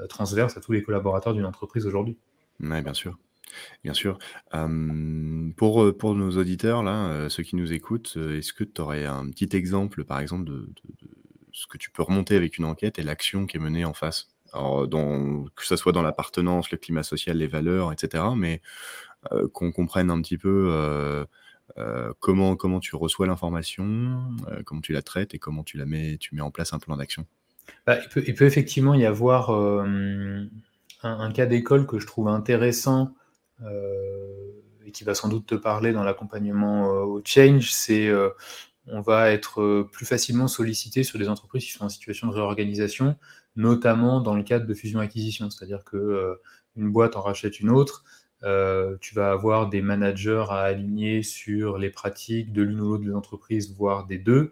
transverse 0.10 0.57
à 0.57 0.62
tous 0.62 0.72
les 0.72 0.83
collaborateurs 0.83 1.33
d'une 1.33 1.45
entreprise 1.45 1.86
aujourd'hui. 1.86 2.17
Ouais, 2.60 2.81
bien 2.81 2.93
sûr, 2.93 3.17
bien 3.83 3.93
sûr. 3.93 4.17
Hem, 4.53 5.54
pour, 5.58 5.95
pour 5.97 6.15
nos 6.15 6.32
auditeurs 6.38 6.84
là, 6.84 7.30
ceux 7.30 7.43
qui 7.43 7.56
nous 7.56 7.73
écoutent, 7.73 8.17
est-ce 8.17 8.54
que 8.54 8.63
tu 8.63 8.82
aurais 8.82 9.06
un 9.06 9.30
petit 9.30 9.56
exemple, 9.56 10.04
par 10.06 10.19
exemple, 10.19 10.45
de 10.45 10.69
ce 11.53 11.67
que 11.67 11.77
tu 11.77 11.91
peux 11.91 12.03
remonter 12.03 12.35
avec 12.35 12.57
une 12.57 12.65
enquête 12.65 12.99
et 12.99 13.03
l'action 13.03 13.45
qui 13.45 13.57
est 13.57 13.61
menée 13.61 13.85
en 13.85 13.93
face? 13.93 14.27
Alors, 14.53 14.87
dans 14.87 15.45
que 15.55 15.65
ça 15.65 15.77
soit 15.77 15.93
dans 15.93 16.03
l'appartenance, 16.03 16.71
le 16.71 16.77
climat 16.77 17.03
social, 17.03 17.37
les 17.37 17.47
valeurs 17.47 17.93
et 17.93 17.95
cetera, 17.97 18.35
mais, 18.35 18.61
heu, 19.33 19.47
qu'on 19.49 19.71
comprenne 19.71 20.11
un 20.11 20.21
petit 20.21 20.37
peu, 20.37 20.69
heu, 20.71 21.27
comment 22.19 22.55
comment 22.55 22.79
tu 22.79 22.95
reçois 22.95 23.27
l'information, 23.27 24.21
comment 24.65 24.81
tu 24.81 24.93
la 24.93 25.01
traites 25.01 25.33
et 25.33 25.39
comment 25.39 25.63
tu 25.63 25.77
la 25.77 25.85
mets 25.85 26.17
tu 26.19 26.35
mets 26.35 26.41
en 26.41 26.51
place 26.51 26.73
un 26.73 26.79
plan 26.79 26.97
d'action? 26.97 27.25
Bah, 27.87 27.97
il 28.27 28.35
peut 28.35 28.45
effectivement 28.45 28.93
y 28.95 29.05
avoir, 29.05 29.49
un 29.51 30.47
un 31.03 31.31
cas 31.31 31.45
d'école 31.45 31.85
que 31.87 31.99
je 31.99 32.07
trouve 32.07 32.27
intéressant, 32.29 33.13
et 34.85 34.91
qui 34.91 35.03
va 35.03 35.15
sans 35.15 35.29
doute 35.29 35.45
te 35.47 35.55
parler 35.55 35.93
dans 35.93 36.03
l'accompagnement, 36.03 36.87
au 36.89 37.21
change. 37.25 37.71
C'est, 37.73 38.09
on 38.88 39.02
va 39.02 39.32
être, 39.32 39.62
heu, 39.62 39.88
plus 39.91 40.06
facilement 40.06 40.48
sollicité 40.48 41.04
sur 41.04 41.19
des 41.19 41.30
entreprises 41.30 41.65
qui 41.65 41.72
sont 41.72 41.86
en 41.86 41.89
situation 41.89 42.28
de 42.28 42.34
réorganisation, 42.34 43.15
notamment 43.56 44.22
dans 44.22 44.36
le 44.36 44.43
cadre 44.43 44.65
de 44.67 44.74
fusion-acquisition. 44.74 45.50
C'est-à-dire 45.50 45.84
que, 45.86 45.98
heu, 45.98 46.41
une 46.76 46.91
boîte 46.91 47.15
en 47.15 47.22
rachète 47.22 47.60
une 47.60 47.69
autre, 47.69 48.04
heu, 48.43 48.98
tu 49.02 49.15
vas 49.15 49.32
avoir 49.32 49.69
des 49.69 49.82
managers 49.82 50.46
à 50.50 50.62
aligner 50.63 51.24
sur 51.24 51.78
les 51.78 51.89
pratiques 51.89 52.52
de 52.54 52.62
l'une 52.63 52.80
ou 52.82 52.89
l'autre 52.89 53.04
des 53.06 53.13
entreprises, 53.15 53.74
voire 53.76 54.06
des 54.06 54.17
2 54.17 54.52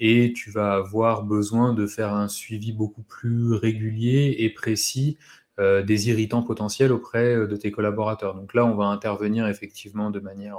et 0.00 0.32
tu 0.34 0.50
vas 0.50 0.74
avoir 0.74 1.24
besoin 1.24 1.72
de 1.74 1.86
faire 1.86 2.14
un 2.14 2.28
suivi 2.28 2.72
beaucoup 2.72 3.02
plus 3.02 3.52
régulier 3.54 4.36
et 4.38 4.50
précis, 4.50 5.18
des 5.58 6.08
irritants 6.08 6.42
potentiels 6.44 6.92
auprès, 6.92 7.34
de 7.34 7.56
tes 7.56 7.72
collaborateurs. 7.72 8.34
Donc 8.36 8.54
là, 8.54 8.64
on 8.64 8.76
va 8.76 8.84
intervenir 8.86 9.48
effectivement 9.48 10.10
de 10.12 10.20
manière, 10.20 10.56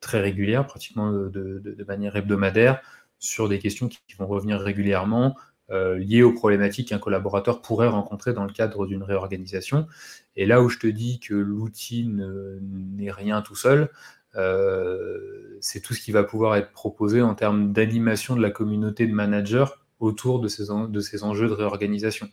très 0.00 0.20
régulière, 0.20 0.66
pratiquement, 0.66 1.10
de 1.12 1.84
manière 1.86 2.16
hebdomadaire, 2.16 2.80
sur 3.18 3.48
des 3.48 3.58
questions 3.58 3.88
qui 3.88 4.00
vont 4.18 4.26
revenir 4.26 4.60
régulièrement, 4.60 5.36
heu, 5.70 5.94
liées 5.96 6.22
aux 6.22 6.32
problématiques 6.32 6.88
qu'un 6.88 6.98
collaborateur 6.98 7.60
pourrait 7.62 7.88
rencontrer 7.88 8.32
dans 8.32 8.44
le 8.44 8.52
cadre 8.52 8.86
d'une 8.86 9.02
réorganisation 9.02 9.86
et 10.36 10.46
là 10.46 10.62
où 10.62 10.68
je 10.68 10.78
te 10.78 10.86
dis 10.86 11.20
que 11.20 11.34
l'outil 11.34 12.06
ne 12.08 12.58
n'est 12.62 13.10
rien 13.12 13.42
tout 13.42 13.54
seul, 13.56 13.90
heu, 14.36 15.58
c'est 15.60 15.80
tout 15.80 15.94
ce 15.94 16.00
qui 16.00 16.12
va 16.12 16.24
pouvoir 16.24 16.56
être 16.56 16.70
proposé 16.72 17.20
en 17.22 17.34
termes 17.34 17.72
d'animation 17.72 18.36
de 18.36 18.42
la 18.42 18.50
communauté 18.50 19.06
de 19.06 19.12
managers 19.14 19.66
autour 20.00 20.40
de 20.40 20.48
ces 20.48 20.64
de 20.88 21.00
ces 21.00 21.24
enjeux 21.24 21.48
de 21.48 21.52
réorganisation. 21.54 22.28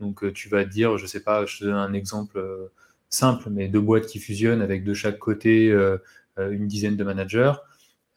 Donc, 0.00 0.24
heu, 0.24 0.32
tu 0.32 0.48
vas 0.48 0.64
te 0.64 0.70
dire, 0.70 0.98
je 0.98 1.06
sais 1.06 1.22
pas, 1.22 1.46
je 1.46 1.58
te 1.60 1.64
donne 1.64 1.74
un 1.76 1.92
exemple, 1.94 2.40
simple, 3.10 3.48
mais 3.50 3.68
2 3.68 3.80
boîtes 3.80 4.06
qui 4.06 4.18
fusionnent 4.20 4.62
avec 4.62 4.84
de 4.84 4.94
chaque 4.94 5.18
côté, 5.18 5.72
une 6.38 6.66
dizaine 6.66 6.96
de 6.96 7.04
managers. 7.04 7.52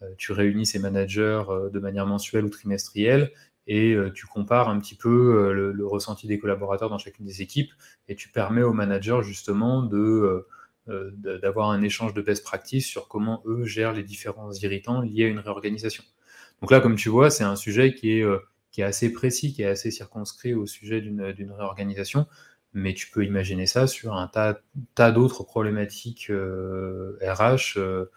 Heu, 0.01 0.07
tu 0.17 0.31
réunis 0.31 0.65
ces 0.65 0.79
managers, 0.79 1.43
heu, 1.49 1.69
de 1.71 1.79
manière 1.79 2.05
mensuelle 2.07 2.45
ou 2.45 2.49
trimestrielle 2.49 3.31
et 3.67 3.97
tu 4.15 4.27
compares 4.27 4.69
un 4.69 4.79
petit 4.79 4.95
peu, 4.95 5.51
le 5.51 5.85
ressenti 5.87 6.25
des 6.25 6.39
collaborateurs 6.39 6.89
dans 6.89 6.97
chacune 6.97 7.25
des 7.25 7.41
équipes 7.41 7.71
et 8.07 8.15
tu 8.15 8.29
permets 8.29 8.61
aux 8.63 8.71
managers 8.71 9.19
justement 9.23 9.83
de, 9.83 10.47
d'avoir 10.87 11.69
un 11.71 11.81
échange 11.81 12.13
de 12.13 12.21
best 12.21 12.45
practice 12.45 12.87
sur 12.87 13.09
comment 13.09 13.43
eux 13.45 13.65
gèrent 13.65 13.91
les 13.91 14.03
différents 14.03 14.53
irritants 14.53 15.01
liés 15.01 15.25
à 15.25 15.27
une 15.27 15.39
réorganisation. 15.39 16.03
Donc 16.61 16.71
là, 16.71 16.79
comme 16.79 16.95
tu 16.95 17.09
vois, 17.09 17.29
c'est 17.29 17.43
un 17.43 17.57
sujet 17.57 17.93
qui 17.93 18.19
est, 18.19 18.25
qui 18.71 18.81
est 18.81 18.85
assez 18.85 19.11
précis, 19.11 19.53
qui 19.53 19.63
est 19.63 19.67
assez 19.67 19.91
circonscrit 19.91 20.53
au 20.53 20.65
sujet 20.65 21.01
d'une 21.01 21.51
réorganisation, 21.51 22.25
mais 22.77 22.93
tu 22.93 23.09
peux 23.11 23.25
imaginer 23.25 23.65
ça 23.67 23.87
sur 23.87 24.13
un 24.15 24.27
tas 24.27 24.59
tas 24.95 25.11
d'autres 25.11 25.43
problématiques, 25.43 26.31
RH, 26.31 27.77
heu, 27.77 28.11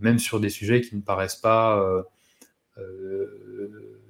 même 0.00 0.18
sur 0.18 0.40
des 0.40 0.50
sujets 0.50 0.80
qui 0.82 0.96
ne 0.96 1.02
paraissent 1.02 1.36
pas, 1.36 1.78
heu, 1.80 2.04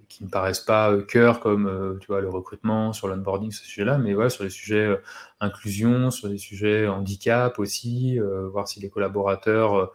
qui 0.08 0.24
ne 0.24 0.28
paraissent 0.30 0.60
pas, 0.60 0.96
cœur 1.02 1.40
comme, 1.40 1.98
tu 2.00 2.06
vois, 2.08 2.20
le 2.20 2.28
recrutement, 2.30 2.92
sur 2.92 3.08
l'onboarding, 3.08 3.50
ce 3.52 3.64
sujet-là, 3.64 3.98
mais 3.98 4.14
voilà, 4.14 4.30
sur 4.30 4.44
les 4.44 4.50
sujets, 4.50 4.96
inclusion, 5.40 6.10
sur 6.10 6.28
les 6.28 6.38
sujets 6.38 6.88
handicap 6.88 7.58
aussi, 7.58 8.18
voir 8.52 8.68
si 8.68 8.80
les 8.80 8.88
collaborateurs, 8.90 9.92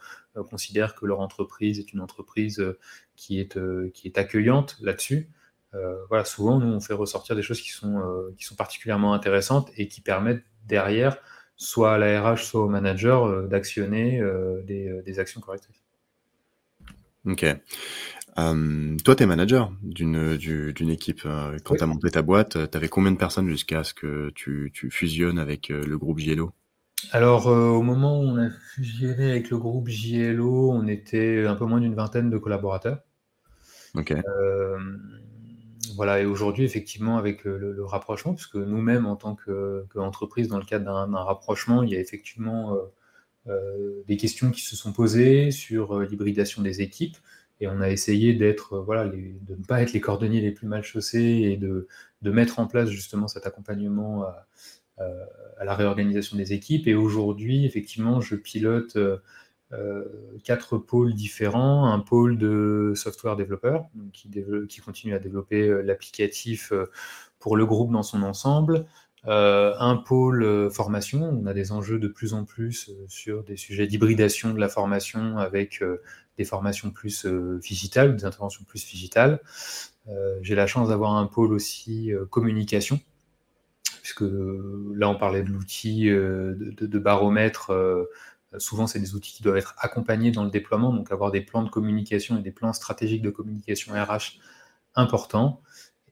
considèrent 0.50 0.96
que 0.96 1.06
leur 1.06 1.20
entreprise 1.20 1.80
est 1.80 1.94
une 1.94 2.02
entreprise, 2.02 2.64
qui 3.16 3.40
est, 3.40 3.58
qui 3.94 4.08
est 4.08 4.18
accueillante 4.18 4.78
là-dessus. 4.82 5.30
Heu, 5.76 5.98
voilà, 6.10 6.26
souvent, 6.26 6.60
nous, 6.60 6.68
on 6.68 6.80
fait 6.80 6.94
ressortir 6.94 7.36
des 7.36 7.42
choses 7.42 7.62
qui 7.62 7.72
sont, 7.72 8.00
heu, 8.00 8.34
qui 8.38 8.46
sont 8.46 8.56
particulièrement 8.56 9.14
intéressantes 9.14 9.70
et 9.78 9.88
qui 9.88 10.02
permettent 10.02 10.44
derrière, 10.66 11.18
soit 11.58 11.94
à 11.94 11.98
la 11.98 12.22
RH, 12.34 12.44
soit 12.44 12.62
au 12.64 12.70
manager, 12.70 13.28
heu, 13.28 13.48
d'actionner, 13.50 14.22
des, 14.66 15.02
des 15.06 15.20
actions 15.20 15.42
correctrices. 15.42 15.84
OK. 17.26 17.46
Toi, 18.36 19.16
tu 19.16 19.24
es 19.24 19.26
manager 19.26 19.72
d'une, 19.82 20.38
d'u 20.38 20.74
d'une 20.74 20.90
équipe, 20.90 21.22
quand 21.24 21.74
Oui. 21.74 21.78
tu 21.78 21.84
as 21.84 21.88
monté 21.88 22.10
ta 22.12 22.22
boîte, 22.22 22.70
tu 22.72 22.78
avais 22.78 22.90
combien 22.90 23.12
de 23.12 23.18
personnes 23.18 23.50
jusqu'à 23.50 23.84
ce 23.84 23.94
que 23.94 24.32
tu 24.36 24.72
tu 24.74 24.90
fusionnes 24.92 25.40
avec, 25.40 25.70
le 25.70 25.98
groupe 25.98 26.20
JLO? 26.20 26.52
Alors, 27.12 27.48
au 27.48 27.82
moment 27.82 28.20
où 28.20 28.24
on 28.24 28.38
a 28.38 28.50
fusionné 28.50 29.32
avec 29.32 29.50
le 29.50 29.58
groupe 29.58 29.88
JLO, 29.88 30.72
on 30.72 30.88
était 30.88 31.46
un 31.46 31.56
peu 31.56 31.66
moins 31.66 31.80
d'une 31.80 31.96
vingtaine 31.96 32.30
de 32.30 32.38
collaborateurs. 32.38 33.00
Voilà, 35.96 36.22
et 36.22 36.26
aujourd'hui, 36.26 36.64
effectivement, 36.66 37.18
avec 37.18 37.44
le, 37.44 37.84
rapprochement, 37.86 38.34
puisque 38.34 38.56
nous-mêmes, 38.56 39.06
en 39.06 39.16
tant 39.16 39.36
qu'entreprise, 39.94 40.48
dans 40.48 40.60
le 40.60 40.66
cadre 40.66 40.86
d'un 40.86 41.24
rapprochement, 41.24 41.84
il 41.84 41.90
y 41.90 41.96
a 41.96 42.00
effectivement 42.00 42.78
des 44.08 44.18
questions 44.18 44.52
qui 44.52 44.62
se 44.62 44.76
sont 44.76 44.94
posées 44.94 45.52
sur 45.52 46.00
l'hybridation 46.00 46.62
des 46.62 46.82
équipes. 46.82 47.18
Et 47.60 47.68
on 47.68 47.82
a 47.82 47.90
essayé 47.90 48.34
d'être, 48.34 48.80
voilà, 48.80 49.08
de 49.08 49.36
ne 49.50 49.64
pas 49.66 49.82
être 49.82 49.94
les 49.94 50.02
cordonniers 50.02 50.42
les 50.42 50.52
plus 50.52 50.68
mal 50.68 50.84
chaussés 50.84 51.20
et 51.20 51.58
de, 51.58 51.88
de 52.24 52.32
mettre 52.32 52.60
en 52.60 52.68
place 52.68 52.90
justement 52.90 53.28
cet 53.28 53.46
accompagnement 53.46 54.24
à, 54.24 54.48
la 55.64 55.76
réorganisation 55.76 56.38
des 56.38 56.54
équipes. 56.54 56.88
Et 56.88 56.96
aujourd'hui, 56.96 57.66
effectivement, 57.66 58.22
je 58.22 58.36
pilote 58.36 58.96
euh, 58.96 59.18
quatre 60.44 60.78
pôles 60.78 61.14
différents. 61.14 61.92
Un 61.92 62.00
pôle 62.00 62.38
de 62.38 62.94
software 62.96 63.36
développeur 63.36 63.86
qui, 64.12 64.82
continue 64.84 65.14
à 65.14 65.20
développer 65.20 65.68
euh, 65.68 65.82
l'applicatif 65.82 66.72
euh, 66.72 66.86
pour 67.40 67.56
le 67.58 67.66
groupe 67.66 67.92
dans 67.92 68.04
son 68.04 68.24
ensemble. 68.24 68.86
un 69.26 69.96
pôle 70.06 70.70
formation, 70.72 71.24
on 71.42 71.46
a 71.46 71.54
des 71.54 71.72
enjeux 71.72 72.00
de 72.00 72.08
plus 72.08 72.34
en 72.34 72.46
plus 72.46 72.92
sur 73.08 73.44
des 73.44 73.58
sujets 73.58 73.88
d'hybridation 73.88 74.54
de 74.54 74.60
la 74.60 74.70
formation 74.70 75.38
avec 75.38 75.84
des 76.38 76.46
formations 76.46 76.90
plus 76.92 77.26
digitales, 77.62 78.16
des 78.16 78.26
interventions 78.26 78.64
plus 78.66 78.86
digitales. 78.86 79.42
J'ai 80.42 80.56
la 80.56 80.68
chance 80.68 80.88
d'avoir 80.88 81.16
un 81.16 81.26
pôle 81.26 81.52
aussi 81.52 82.12
communication, 82.30 83.00
puisque 84.02 84.22
là 84.22 85.10
on 85.10 85.16
parlait 85.16 85.44
de 85.44 85.50
l'outil 85.50 86.10
de, 86.10 87.00
baromètre 87.00 87.72
euh, 87.72 88.10
souvent, 88.60 88.88
c'est 88.88 89.00
des 89.00 89.16
outils 89.16 89.34
qui 89.34 89.44
doivent 89.44 89.58
être 89.58 89.76
accompagnés 89.78 90.32
dans 90.32 90.44
le 90.44 90.50
déploiement, 90.50 90.94
donc 90.94 91.12
avoir 91.12 91.32
des 91.32 91.42
plans 91.42 91.64
de 91.64 91.70
communication 91.70 92.38
et 92.38 92.42
des 92.42 92.52
plans 92.52 92.74
stratégiques 92.74 93.22
de 93.22 93.30
communication 93.30 93.94
RH 93.94 94.40
importants. 94.96 95.62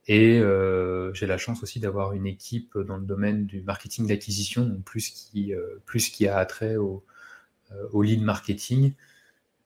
Et 0.08 0.40
euh, 0.40 1.12
j'ai 1.14 1.26
la 1.26 1.38
chance 1.38 1.62
aussi 1.62 1.78
d'avoir 1.78 2.12
une 2.12 2.26
équipe 2.26 2.76
dans 2.76 2.96
le 2.96 3.04
domaine 3.04 3.46
du 3.46 3.62
marketing 3.62 4.08
d'acquisition, 4.08 4.82
plus 4.84 5.10
qui, 5.10 5.54
euh, 5.54 5.80
plus 5.86 6.08
qui 6.10 6.26
a 6.26 6.38
attrait 6.38 6.76
au, 6.76 7.04
au 7.92 8.02
lead 8.02 8.22
marketing. 8.22 8.94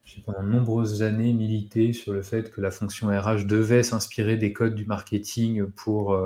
J'ai 0.04 0.20
pendant 0.20 0.42
de 0.42 0.48
nombreuses 0.48 1.02
années 1.02 1.32
milité 1.32 1.92
sur 1.92 2.12
le 2.12 2.22
fait 2.22 2.50
que 2.52 2.60
la 2.60 2.70
fonction 2.70 3.08
RH 3.08 3.46
devait 3.46 3.82
s'inspirer 3.82 4.36
des 4.36 4.52
codes 4.52 4.74
du 4.74 4.84
marketing 4.84 5.66
pour, 5.66 6.16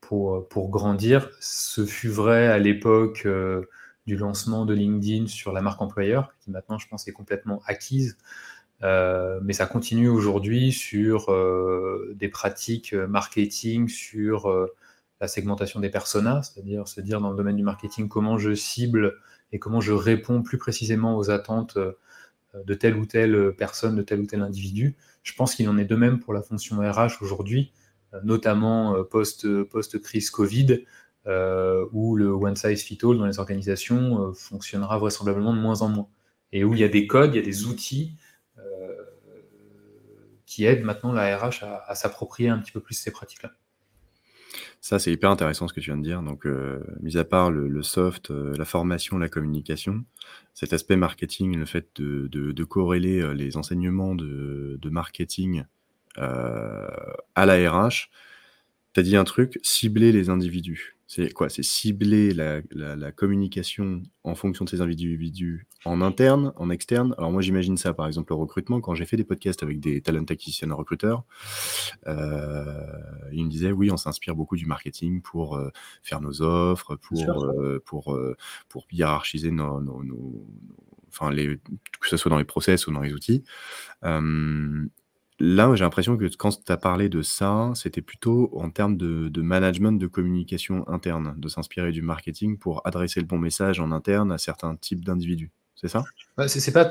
pour, 0.00 0.46
pour 0.48 0.68
grandir. 0.68 1.30
Ce 1.40 1.86
fut 1.86 2.08
vrai 2.08 2.48
à 2.48 2.58
l'époque 2.58 3.26
du 4.06 4.16
lancement 4.16 4.64
de 4.64 4.74
LinkedIn 4.74 5.26
sur 5.26 5.52
la 5.52 5.62
marque 5.62 5.82
employeur, 5.82 6.34
qui 6.40 6.50
maintenant, 6.50 6.78
je 6.78 6.88
pense, 6.88 7.08
est 7.08 7.12
complètement 7.12 7.62
acquise. 7.66 8.16
Euh, 8.82 9.40
mais 9.42 9.52
ça 9.52 9.66
continue 9.66 10.08
aujourd'hui 10.08 10.70
sur 10.70 11.32
euh, 11.32 12.14
des 12.14 12.28
pratiques 12.28 12.92
marketing, 12.92 13.88
sur 13.88 14.50
euh, 14.50 14.74
la 15.20 15.28
segmentation 15.28 15.80
des 15.80 15.88
personas, 15.88 16.42
c'est-à-dire 16.42 16.86
se 16.86 17.00
dire 17.00 17.20
dans 17.20 17.30
le 17.30 17.36
domaine 17.36 17.56
du 17.56 17.62
marketing 17.62 18.08
comment 18.08 18.36
je 18.36 18.54
cible 18.54 19.14
et 19.52 19.58
comment 19.58 19.80
je 19.80 19.92
réponds 19.92 20.42
plus 20.42 20.58
précisément 20.58 21.16
aux 21.16 21.30
attentes 21.30 21.78
de 22.54 22.74
telle 22.74 22.96
ou 22.96 23.06
telle 23.06 23.54
personne, 23.56 23.96
de 23.96 24.02
tel 24.02 24.20
ou 24.20 24.26
tel 24.26 24.42
individu. 24.42 24.96
Je 25.22 25.32
pense 25.34 25.54
qu'il 25.54 25.68
en 25.68 25.78
est 25.78 25.84
de 25.84 25.96
même 25.96 26.20
pour 26.20 26.34
la 26.34 26.42
fonction 26.42 26.78
RH 26.78 27.22
aujourd'hui, 27.22 27.72
notamment 28.24 29.02
post-crise 29.04 30.30
Covid, 30.30 30.84
euh, 31.26 31.86
où 31.90 32.14
le 32.14 32.28
one 32.28 32.54
size 32.54 32.82
fit 32.82 32.98
all 33.02 33.18
dans 33.18 33.26
les 33.26 33.40
organisations 33.40 34.22
euh, 34.22 34.32
fonctionnera 34.32 34.96
vraisemblablement 34.98 35.52
de 35.52 35.58
moins 35.58 35.82
en 35.82 35.88
moins. 35.88 36.08
Et 36.52 36.62
où 36.62 36.72
il 36.72 36.78
y 36.78 36.84
a 36.84 36.88
des 36.88 37.08
codes, 37.08 37.34
il 37.34 37.38
y 37.38 37.40
a 37.40 37.44
des 37.44 37.64
outils 37.64 38.16
euh, 38.58 38.62
qui 40.44 40.64
aident 40.64 40.84
maintenant 40.84 41.12
la 41.12 41.36
RH 41.36 41.64
à, 41.64 41.94
s'approprier 41.96 42.48
un 42.48 42.58
petit 42.58 42.70
peu 42.70 42.78
plus 42.78 42.94
ces 42.94 43.10
pratiques-là. 43.10 43.50
Ça, 44.80 45.00
c'est 45.00 45.10
hyper 45.10 45.30
intéressant 45.30 45.66
ce 45.66 45.72
que 45.72 45.80
tu 45.80 45.90
viens 45.90 45.98
de 45.98 46.04
dire. 46.04 46.22
Donc, 46.22 46.46
mis 47.00 47.16
à 47.16 47.24
part 47.24 47.50
le, 47.50 47.82
soft, 47.82 48.30
la 48.30 48.64
formation, 48.64 49.18
la 49.18 49.28
communication, 49.28 50.04
cet 50.54 50.72
aspect 50.72 50.94
marketing, 50.94 51.56
le 51.56 51.66
fait 51.66 51.88
de, 51.96 52.64
corréler 52.64 53.34
les 53.34 53.56
enseignements 53.56 54.14
de, 54.14 54.78
marketing 54.88 55.64
à 56.14 57.46
la 57.46 57.72
RH, 57.72 58.10
tu 58.92 59.00
as 59.00 59.02
dit 59.02 59.16
un 59.16 59.24
truc, 59.24 59.58
cibler 59.62 60.12
les 60.12 60.30
individus. 60.30 60.95
C'est 61.08 61.32
quoi? 61.32 61.48
C'est 61.48 61.62
cibler 61.62 62.34
la, 62.34 63.12
communication 63.12 64.02
en 64.24 64.34
fonction 64.34 64.64
de 64.64 64.70
ces 64.70 64.80
individus 64.80 65.68
en 65.84 66.00
interne, 66.02 66.52
en 66.56 66.68
externe? 66.68 67.14
Alors 67.16 67.30
moi 67.30 67.42
j'imagine 67.42 67.76
ça 67.76 67.94
par 67.94 68.08
exemple 68.08 68.32
le 68.32 68.36
recrutement. 68.36 68.80
Quand 68.80 68.96
j'ai 68.96 69.06
fait 69.06 69.16
des 69.16 69.24
podcasts 69.24 69.62
avec 69.62 69.78
des 69.78 70.00
talent 70.00 70.24
acquisition 70.24 70.74
recruteurs, 70.76 71.24
euh, 72.08 72.74
ils 73.32 73.44
me 73.44 73.50
disaient 73.50 73.70
oui 73.70 73.92
on 73.92 73.96
s'inspire 73.96 74.34
beaucoup 74.34 74.56
du 74.56 74.66
marketing 74.66 75.22
pour 75.22 75.56
euh, 75.56 75.70
faire 76.02 76.20
nos 76.20 76.42
offres, 76.42 76.96
pour, 76.96 77.44
euh, 77.44 77.80
pour, 77.84 78.18
pour 78.68 78.86
hiérarchiser 78.90 79.52
nos, 79.52 79.80
enfin 81.08 81.30
les, 81.30 81.58
que 82.00 82.08
ce 82.08 82.16
soit 82.16 82.30
dans 82.30 82.38
les 82.38 82.44
process 82.44 82.88
ou 82.88 82.92
dans 82.92 83.00
les 83.00 83.12
outils. 83.12 83.44
Là, 85.38 85.74
j'ai 85.74 85.84
l'impression 85.84 86.16
que 86.16 86.24
quand 86.36 86.64
tu 86.64 86.72
as 86.72 86.76
parlé 86.78 87.08
de 87.08 87.20
ça, 87.20 87.70
c'était 87.74 88.00
plutôt 88.00 88.50
en 88.54 88.70
termes 88.70 88.96
de 88.96 89.42
management 89.42 89.92
de 89.92 90.06
communication 90.06 90.88
interne, 90.88 91.34
de 91.36 91.48
s'inspirer 91.48 91.92
du 91.92 92.02
marketing 92.02 92.58
pour 92.58 92.86
adresser 92.86 93.20
le 93.20 93.26
bon 93.26 93.38
message 93.38 93.78
en 93.80 93.92
interne 93.92 94.32
à 94.32 94.38
certains 94.38 94.76
types 94.76 95.04
d'individus. 95.04 95.50
C'est 95.76 95.88
ça? 95.88 96.04
c'est 96.48 96.72
pas 96.72 96.90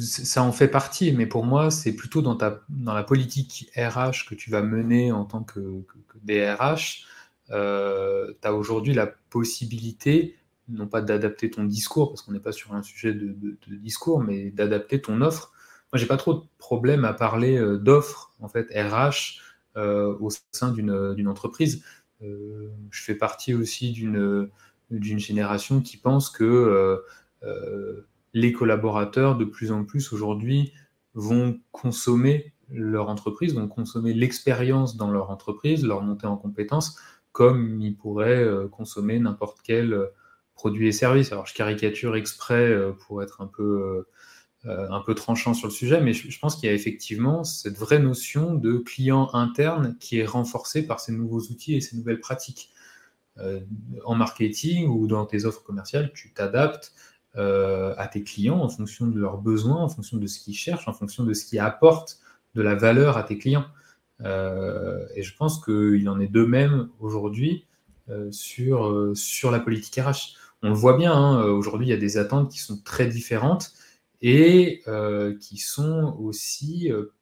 ça 0.00 0.42
en 0.42 0.52
fait 0.52 0.68
partie, 0.68 1.12
mais 1.12 1.26
pour 1.26 1.44
moi, 1.44 1.70
c'est 1.70 1.94
plutôt 1.94 2.22
dans 2.22 2.36
ta 2.36 2.62
dans 2.70 2.94
la 2.94 3.02
politique 3.02 3.70
RH 3.76 4.26
que 4.28 4.34
tu 4.34 4.50
vas 4.50 4.62
mener 4.62 5.12
en 5.12 5.26
tant 5.26 5.42
que 5.42 5.60
que 5.60 6.18
DRH, 6.22 7.04
euh, 7.50 8.32
tu 8.40 8.48
as 8.48 8.54
aujourd'hui 8.54 8.94
la 8.94 9.06
possibilité, 9.06 10.38
non 10.68 10.86
pas 10.86 11.02
d'adapter 11.02 11.50
ton 11.50 11.64
discours, 11.64 12.08
parce 12.10 12.22
qu'on 12.22 12.32
n'est 12.32 12.40
pas 12.40 12.52
sur 12.52 12.74
un 12.74 12.82
sujet 12.82 13.12
de 13.12 13.36
de 13.68 13.76
discours, 13.76 14.22
mais 14.22 14.50
d'adapter 14.50 15.02
ton 15.02 15.20
offre 15.20 15.52
moi, 15.94 16.00
j'ai 16.00 16.06
pas 16.06 16.16
trop 16.16 16.34
de 16.34 16.42
problème 16.58 17.04
à 17.04 17.12
parler 17.12 17.56
euh, 17.56 17.78
d'offres 17.78 18.32
en 18.40 18.48
fait 18.48 18.66
RH 18.74 19.38
euh, 19.76 20.12
au 20.18 20.28
sein 20.50 20.72
d'une 20.72 21.28
entreprise. 21.28 21.84
Euh, 22.20 22.68
je 22.90 23.04
fais 23.04 23.14
partie 23.14 23.54
aussi 23.54 23.92
d'une 23.92 24.50
génération 24.90 25.80
qui 25.80 25.96
pense 25.96 26.30
que 26.30 27.00
les 28.32 28.52
collaborateurs 28.52 29.36
de 29.36 29.44
plus 29.44 29.70
en 29.70 29.84
plus 29.84 30.12
aujourd'hui 30.12 30.72
vont 31.12 31.60
consommer 31.70 32.52
leur 32.70 33.08
entreprise, 33.08 33.54
vont 33.54 33.68
consommer 33.68 34.14
l'expérience 34.14 34.96
dans 34.96 35.12
leur 35.12 35.30
entreprise, 35.30 35.84
leur 35.84 36.02
montée 36.02 36.26
en 36.26 36.36
compétences, 36.36 36.98
comme 37.30 37.80
ils 37.80 37.96
pourraient 37.96 38.44
consommer 38.72 39.20
n'importe 39.20 39.58
quel 39.62 40.10
produit 40.54 40.88
et 40.88 40.92
service. 40.92 41.30
Alors 41.30 41.46
je 41.46 41.54
caricature 41.54 42.16
exprès 42.16 42.76
pour 43.06 43.22
être 43.22 43.42
un 43.42 43.46
peu 43.46 44.04
un 44.66 45.00
peu 45.00 45.14
tranchant 45.14 45.52
sur 45.52 45.68
le 45.68 45.72
sujet, 45.72 46.00
mais 46.00 46.14
je, 46.14 46.38
pense 46.38 46.56
qu'il 46.56 46.68
y 46.68 46.72
a 46.72 46.74
effectivement 46.74 47.44
cette 47.44 47.76
vraie 47.76 47.98
notion 47.98 48.54
de 48.54 48.78
client 48.78 49.28
interne 49.34 49.96
qui 50.00 50.18
est 50.18 50.24
renforcée 50.24 50.86
par 50.86 51.00
ces 51.00 51.12
nouveaux 51.12 51.40
outils 51.40 51.74
et 51.74 51.80
ces 51.80 51.96
nouvelles 51.96 52.20
pratiques. 52.20 52.70
Euh, 53.38 53.60
en 54.04 54.14
marketing 54.14 54.86
ou 54.86 55.08
dans 55.08 55.26
tes 55.26 55.44
offres 55.44 55.62
commerciales, 55.64 56.12
tu 56.14 56.32
t'adaptes 56.32 56.92
euh, 57.36 57.92
à 57.98 58.06
tes 58.06 58.22
clients 58.22 58.60
en 58.60 58.68
fonction 58.68 59.08
de 59.08 59.18
leurs 59.18 59.38
besoins, 59.38 59.82
en 59.82 59.88
fonction 59.88 60.18
de 60.18 60.26
ce 60.26 60.38
qu'ils 60.38 60.54
cherchent, 60.54 60.86
en 60.86 60.92
fonction 60.92 61.24
de 61.24 61.34
ce 61.34 61.44
qui 61.44 61.58
apporte 61.58 62.20
de 62.54 62.62
la 62.62 62.76
valeur 62.76 63.16
à 63.16 63.24
tes 63.24 63.36
clients. 63.36 63.66
et 64.20 65.22
je 65.22 65.36
pense 65.36 65.62
qu'il 65.64 66.08
en 66.08 66.20
est 66.20 66.28
de 66.28 66.44
même 66.44 66.88
aujourd'hui 67.00 67.66
sur, 68.30 69.10
sur 69.14 69.50
la 69.50 69.58
politique 69.58 69.96
RH. 69.96 70.36
On 70.62 70.68
le 70.68 70.74
voit 70.74 70.96
bien, 70.96 71.12
hein, 71.12 71.42
aujourd'hui, 71.42 71.88
il 71.88 71.90
y 71.90 71.94
a 71.94 71.98
des 71.98 72.16
attentes 72.16 72.52
qui 72.52 72.60
sont 72.60 72.80
très 72.84 73.08
différentes 73.08 73.72
et 74.22 74.82
euh, 74.88 75.36
qui 75.38 75.58
sont 75.58 76.16
aussi 76.18 76.90
euh, 76.90 77.12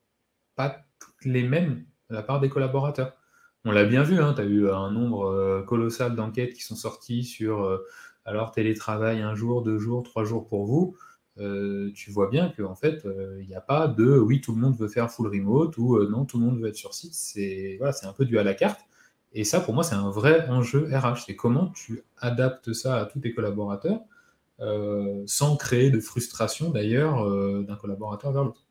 pas 0.57 0.85
toutes 0.99 1.25
les 1.25 1.43
mêmes 1.43 1.85
de 2.11 2.15
la 2.15 2.23
part 2.23 2.41
des 2.41 2.49
collaborateurs. 2.49 3.17
On 3.65 3.71
l'a 3.71 3.85
bien 3.85 4.03
vu, 4.03 4.19
hein, 4.19 4.35
tu 4.35 4.41
as 4.41 4.45
eu 4.45 4.69
un 4.71 4.91
nombre 4.91 5.27
euh, 5.27 5.63
colossal 5.63 6.17
d'enquêtes 6.17 6.55
qui 6.55 6.63
sont 6.63 6.77
sorties 6.77 7.25
sur 7.25 7.81
alors 8.25 8.53
télétravail 8.53 9.21
un 9.21 9.35
jour, 9.35 9.63
deux 9.63 9.79
jours, 9.79 10.03
trois 10.03 10.25
jours 10.25 10.47
pour 10.47 10.67
vous. 10.67 10.97
tu 11.95 12.11
vois 12.11 12.29
bien 12.29 12.53
qu'en 12.57 12.75
fait, 12.75 13.07
il 13.41 13.47
n'y 13.47 13.55
a 13.55 13.61
pas 13.61 13.89
de 13.89 14.19
oui, 14.19 14.41
tout 14.41 14.55
le 14.55 14.61
monde 14.61 14.77
veut 14.77 14.89
faire 14.89 15.11
full 15.11 15.29
remote 15.29 15.77
ou 15.79 16.01
non, 16.09 16.25
tout 16.25 16.39
le 16.39 16.45
monde 16.45 16.61
veut 16.61 16.69
être 16.69 16.77
sur 16.77 16.95
site. 16.95 17.15
C'est 17.15 17.77
voilà, 17.79 17.95
un 18.05 18.13
peu 18.13 18.25
dû 18.25 18.39
à 18.39 18.45
la 18.45 18.55
carte. 18.55 18.81
Et 19.33 19.45
ça, 19.45 19.61
pour 19.61 19.75
moi, 19.75 19.83
c'est 19.83 19.95
un 19.95 20.11
vrai 20.11 20.47
enjeu 20.49 20.89
RH. 20.93 21.25
C'est 21.27 21.37
comment 21.37 21.69
tu 21.69 22.03
adaptes 22.19 22.73
ça 22.73 22.99
à 22.99 23.07
tous 23.07 23.21
tes 23.21 23.33
collaborateurs 23.33 24.01
euh, 24.63 25.25
sans 25.27 25.57
créer 25.57 25.91
de 25.91 25.99
frustration 25.99 26.71
d'ailleurs 26.71 27.27
euh, 27.27 27.65
d'un 27.67 27.75
collaborateur 27.75 28.31
vers 28.31 28.45
l'autre. 28.45 28.65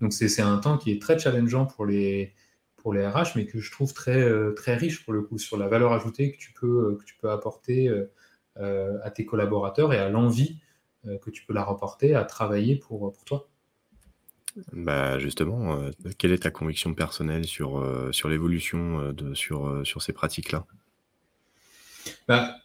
Donc 0.00 0.14
c'est 0.14 0.40
un 0.40 0.56
temps 0.56 0.78
qui 0.78 0.90
est 0.90 1.02
très 1.02 1.18
challengeant 1.18 1.66
pour 1.66 1.84
les, 1.84 2.32
pour 2.76 2.94
les 2.94 3.06
RH, 3.06 3.32
mais 3.36 3.44
que 3.44 3.60
je 3.60 3.70
trouve 3.70 3.92
très, 3.92 4.22
euh, 4.22 4.54
très 4.54 4.74
riche 4.74 5.04
pour 5.04 5.12
le 5.12 5.20
coup 5.20 5.36
sur 5.36 5.58
la 5.58 5.68
valeur 5.68 5.92
ajoutée 5.92 6.32
que 6.32 6.38
tu 6.38 6.54
peux, 6.58 6.96
que 6.98 7.04
tu 7.04 7.14
peux 7.20 7.30
apporter 7.30 7.92
à 8.56 9.10
tes 9.10 9.24
collaborateurs 9.24 9.92
et 9.92 9.98
à 9.98 10.08
l'envie 10.08 10.58
que 11.04 11.30
tu 11.30 11.44
peux 11.44 11.52
leur 11.52 11.68
apporter 11.68 12.16
à 12.16 12.24
travailler 12.24 12.74
pour, 12.74 13.12
pour 13.12 13.24
toi. 13.24 13.48
Bah, 14.72 15.20
justement, 15.20 15.78
quelle 16.18 16.32
est 16.32 16.42
ta 16.42 16.50
conviction 16.50 16.92
personnelle 16.92 17.44
sur, 17.44 17.84
sur 18.10 18.28
l'évolution, 18.28 19.14
sur, 19.34 19.86
sur 19.86 20.02
ces 20.02 20.12
pratiques-là? 20.12 20.66
Bah, 22.26 22.56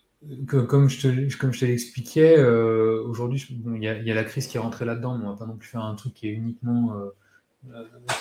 comme 0.47 0.89
je 0.89 1.01
te 1.01 1.65
l'expliquais, 1.65 2.43
aujourd'hui, 2.43 3.45
bon, 3.51 3.75
il 3.75 3.83
y 3.83 4.11
a 4.11 4.15
la 4.15 4.23
crise 4.23 4.47
qui 4.47 4.57
est 4.57 4.59
rentrée 4.59 4.85
là-dedans, 4.85 5.17
mais 5.17 5.25
on 5.25 5.31
va 5.31 5.37
pas 5.37 5.45
non 5.45 5.57
plus 5.57 5.67
faire 5.67 5.83
un 5.83 5.95
truc 5.95 6.13
qui 6.13 6.27
est 6.27 6.31
uniquement, 6.33 6.95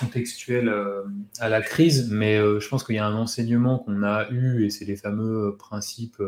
contextuel, 0.00 0.72
à 1.38 1.48
la 1.48 1.62
crise. 1.62 2.10
Mais, 2.10 2.36
je 2.38 2.68
pense 2.68 2.84
qu'il 2.84 2.96
y 2.96 2.98
a 2.98 3.06
un 3.06 3.16
enseignement 3.16 3.78
qu'on 3.78 4.02
a 4.02 4.28
eu 4.30 4.64
et 4.64 4.70
c'est 4.70 4.84
les 4.84 4.96
fameux, 4.96 5.56
principes, 5.58 6.22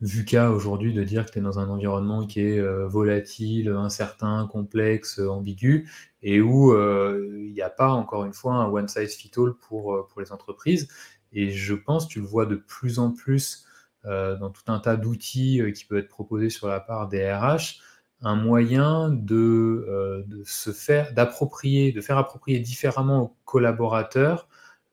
VUCA 0.00 0.50
aujourd'hui 0.50 0.92
de 0.92 1.02
dire 1.02 1.24
que 1.24 1.30
tu 1.30 1.38
es 1.38 1.42
dans 1.42 1.58
un 1.58 1.68
environnement 1.68 2.26
qui 2.26 2.40
est 2.40 2.58
euh, 2.58 2.86
volatile, 2.86 3.70
incertain, 3.70 4.46
complexe, 4.50 5.18
ambigu, 5.18 5.88
et 6.22 6.40
où 6.40 6.72
euh, 6.72 7.30
il 7.46 7.52
n'y 7.52 7.62
a 7.62 7.70
pas, 7.70 7.90
encore 7.90 8.24
une 8.24 8.32
fois, 8.32 8.54
un 8.54 8.66
one 8.68 8.88
size 8.88 9.14
fit 9.14 9.30
all 9.36 9.54
pour, 9.54 9.94
euh, 9.94 10.06
pour 10.08 10.20
les 10.20 10.32
entreprises. 10.32 10.88
Et 11.32 11.50
je 11.50 11.74
pense, 11.74 12.08
tu 12.08 12.20
le 12.20 12.26
vois 12.26 12.46
de 12.46 12.56
plus 12.56 12.98
en 12.98 13.12
plus 13.12 13.64
dans 14.04 14.50
tout 14.50 14.62
un 14.70 14.80
tas 14.80 14.96
d'outils 14.96 15.62
qui 15.74 15.84
peuvent 15.84 15.98
être 15.98 16.08
proposés 16.08 16.50
sur 16.50 16.68
la 16.68 16.80
part 16.80 17.08
des 17.08 17.32
RH, 17.32 17.80
un 18.22 18.36
moyen 18.36 19.10
de, 19.10 20.24
de 20.26 20.42
se 20.44 20.72
faire, 20.72 21.12
d'approprier, 21.14 21.92
de 21.92 22.00
faire 22.00 22.18
approprier 22.18 22.60
différemment 22.60 23.22
aux 23.22 23.36
collaborateurs 23.44 24.48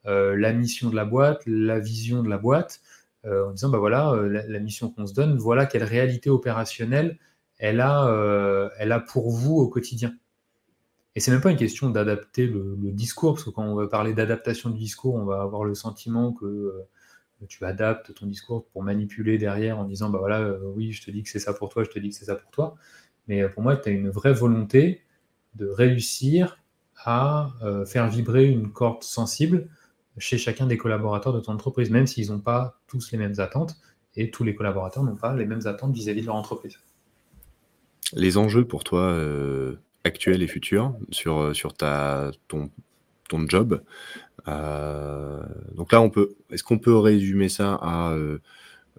la 0.05 0.53
mission 0.53 0.89
de 0.89 0.95
la 0.95 1.05
boîte, 1.05 1.41
la 1.45 1.79
vision 1.79 2.23
de 2.23 2.29
la 2.29 2.37
boîte, 2.37 2.81
euh, 3.25 3.47
en 3.47 3.51
disant 3.51 3.69
bah 3.69 3.77
voilà, 3.77 4.11
euh, 4.13 4.43
la, 4.47 4.59
mission 4.59 4.89
qu'on 4.89 5.05
se 5.05 5.13
donne, 5.13 5.37
voilà 5.37 5.67
quelle 5.67 5.83
réalité 5.83 6.31
opérationnelle 6.31 7.19
elle 7.59 7.79
a, 7.79 8.07
euh, 8.07 8.67
elle 8.79 8.91
a 8.91 8.99
pour 8.99 9.29
vous 9.29 9.57
au 9.57 9.69
quotidien. 9.69 10.15
Et 11.15 11.19
c'est 11.19 11.29
même 11.29 11.41
pas 11.41 11.51
une 11.51 11.57
question 11.57 11.91
d'adapter 11.91 12.47
le, 12.47 12.75
discours, 12.91 13.33
parce 13.33 13.43
que 13.43 13.51
quand 13.51 13.63
on 13.63 13.75
va 13.75 13.87
parler 13.87 14.13
d'adaptation 14.13 14.71
du 14.71 14.79
discours, 14.79 15.15
on 15.15 15.25
va 15.25 15.41
avoir 15.41 15.65
le 15.65 15.75
sentiment 15.75 16.33
que 16.33 16.73
tu 17.47 17.65
adaptes 17.65 18.13
ton 18.13 18.25
discours 18.25 18.65
pour 18.67 18.83
manipuler 18.83 19.37
derrière 19.37 19.79
en 19.79 19.85
disant 19.85 20.09
bah 20.09 20.19
voilà, 20.19 20.57
oui, 20.75 20.91
je 20.91 21.03
te 21.03 21.11
dis 21.11 21.23
que 21.23 21.29
c'est 21.29 21.39
ça 21.39 21.53
pour 21.53 21.69
toi, 21.69 21.83
je 21.83 21.89
te 21.89 21.99
dis 21.99 22.09
que 22.09 22.15
c'est 22.15 22.25
ça 22.25 22.35
pour 22.35 22.51
toi. 22.51 22.75
Mais 23.27 23.47
pour 23.49 23.63
moi, 23.63 23.77
tu 23.77 23.89
as 23.89 23.91
une 23.91 24.09
vraie 24.09 24.33
volonté 24.33 25.01
de 25.55 25.67
réussir 25.67 26.59
à 26.97 27.51
faire 27.85 28.07
vibrer 28.09 28.47
une 28.47 28.71
corde 28.71 29.03
sensible 29.03 29.67
chez 30.17 30.37
chacun 30.37 30.67
des 30.67 30.77
collaborateurs 30.77 31.33
de 31.33 31.39
ton 31.39 31.53
entreprise, 31.53 31.89
même 31.89 32.07
s'ils 32.07 32.31
n'ont 32.31 32.39
pas 32.39 32.79
tous 32.87 33.11
les 33.11 33.17
mêmes 33.17 33.39
attentes, 33.39 33.75
et 34.15 34.29
tous 34.29 34.43
les 34.43 34.55
collaborateurs 34.55 35.03
n'ont 35.03 35.15
pas 35.15 35.35
les 35.35 35.45
mêmes 35.45 35.65
attentes 35.65 35.93
vis-à-vis 35.93 36.21
de 36.21 36.25
leur 36.27 36.35
entreprise. 36.35 36.77
Les 38.13 38.37
enjeux 38.37 38.65
pour 38.65 38.83
toi 38.83 39.03
euh, 39.03 39.75
actuels 40.03 40.41
et 40.41 40.47
futurs 40.47 40.93
sur, 41.11 41.39
euh, 41.39 42.31
ton, 42.47 42.69
job, 43.47 43.73
euh, 43.73 44.30
donc 44.45 45.91
là, 45.91 46.01
on 46.01 46.09
peut, 46.09 46.35
est-ce 46.51 46.63
qu'on 46.63 46.79
peut 46.79 46.97
résumer 46.97 47.49
ça 47.49 47.77
à 47.81 48.15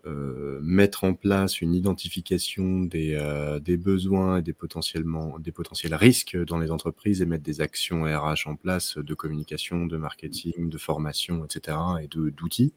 euh, 0.05 0.59
mettre 0.63 1.05
en 1.05 1.15
place 1.15 1.61
une 1.61 1.75
identification 1.75 2.81
des, 2.81 3.15
euh, 3.15 3.61
besoins 3.77 4.39
et 4.39 4.43
des, 4.43 4.53
potentiellement, 4.53 5.39
des 5.39 5.53
potentiels 5.53 5.95
risques 5.95 6.37
dans 6.37 6.59
les 6.59 6.73
entreprises 6.73 7.23
et 7.23 7.27
mettre 7.27 7.45
des 7.45 7.61
actions 7.61 8.03
RH 8.03 8.49
en 8.49 8.57
place 8.57 8.99
de 8.99 9.15
communication, 9.15 9.87
de 9.87 9.97
marketing, 9.97 10.71
de 10.71 10.79
formation, 10.79 11.45
etc. 11.45 11.79
et 12.03 12.09
d'outils. 12.09 12.75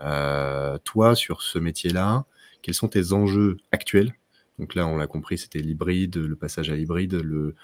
Euh, 0.00 0.76
toi, 0.82 1.14
sur 1.14 1.42
ce 1.42 1.60
métier-là, 1.60 2.24
quels 2.62 2.74
sont 2.74 2.88
tes 2.88 3.12
enjeux 3.12 3.58
actuels? 3.70 4.12
Donc 4.58 4.74
là, 4.74 4.88
on 4.88 4.96
l'a 4.96 5.06
compris, 5.06 5.38
c'était 5.38 5.60
l'hybride, 5.60 6.16
le 6.16 6.34
passage 6.34 6.68
à 6.68 6.74
l'hybride, 6.74 7.14
le, 7.14 7.54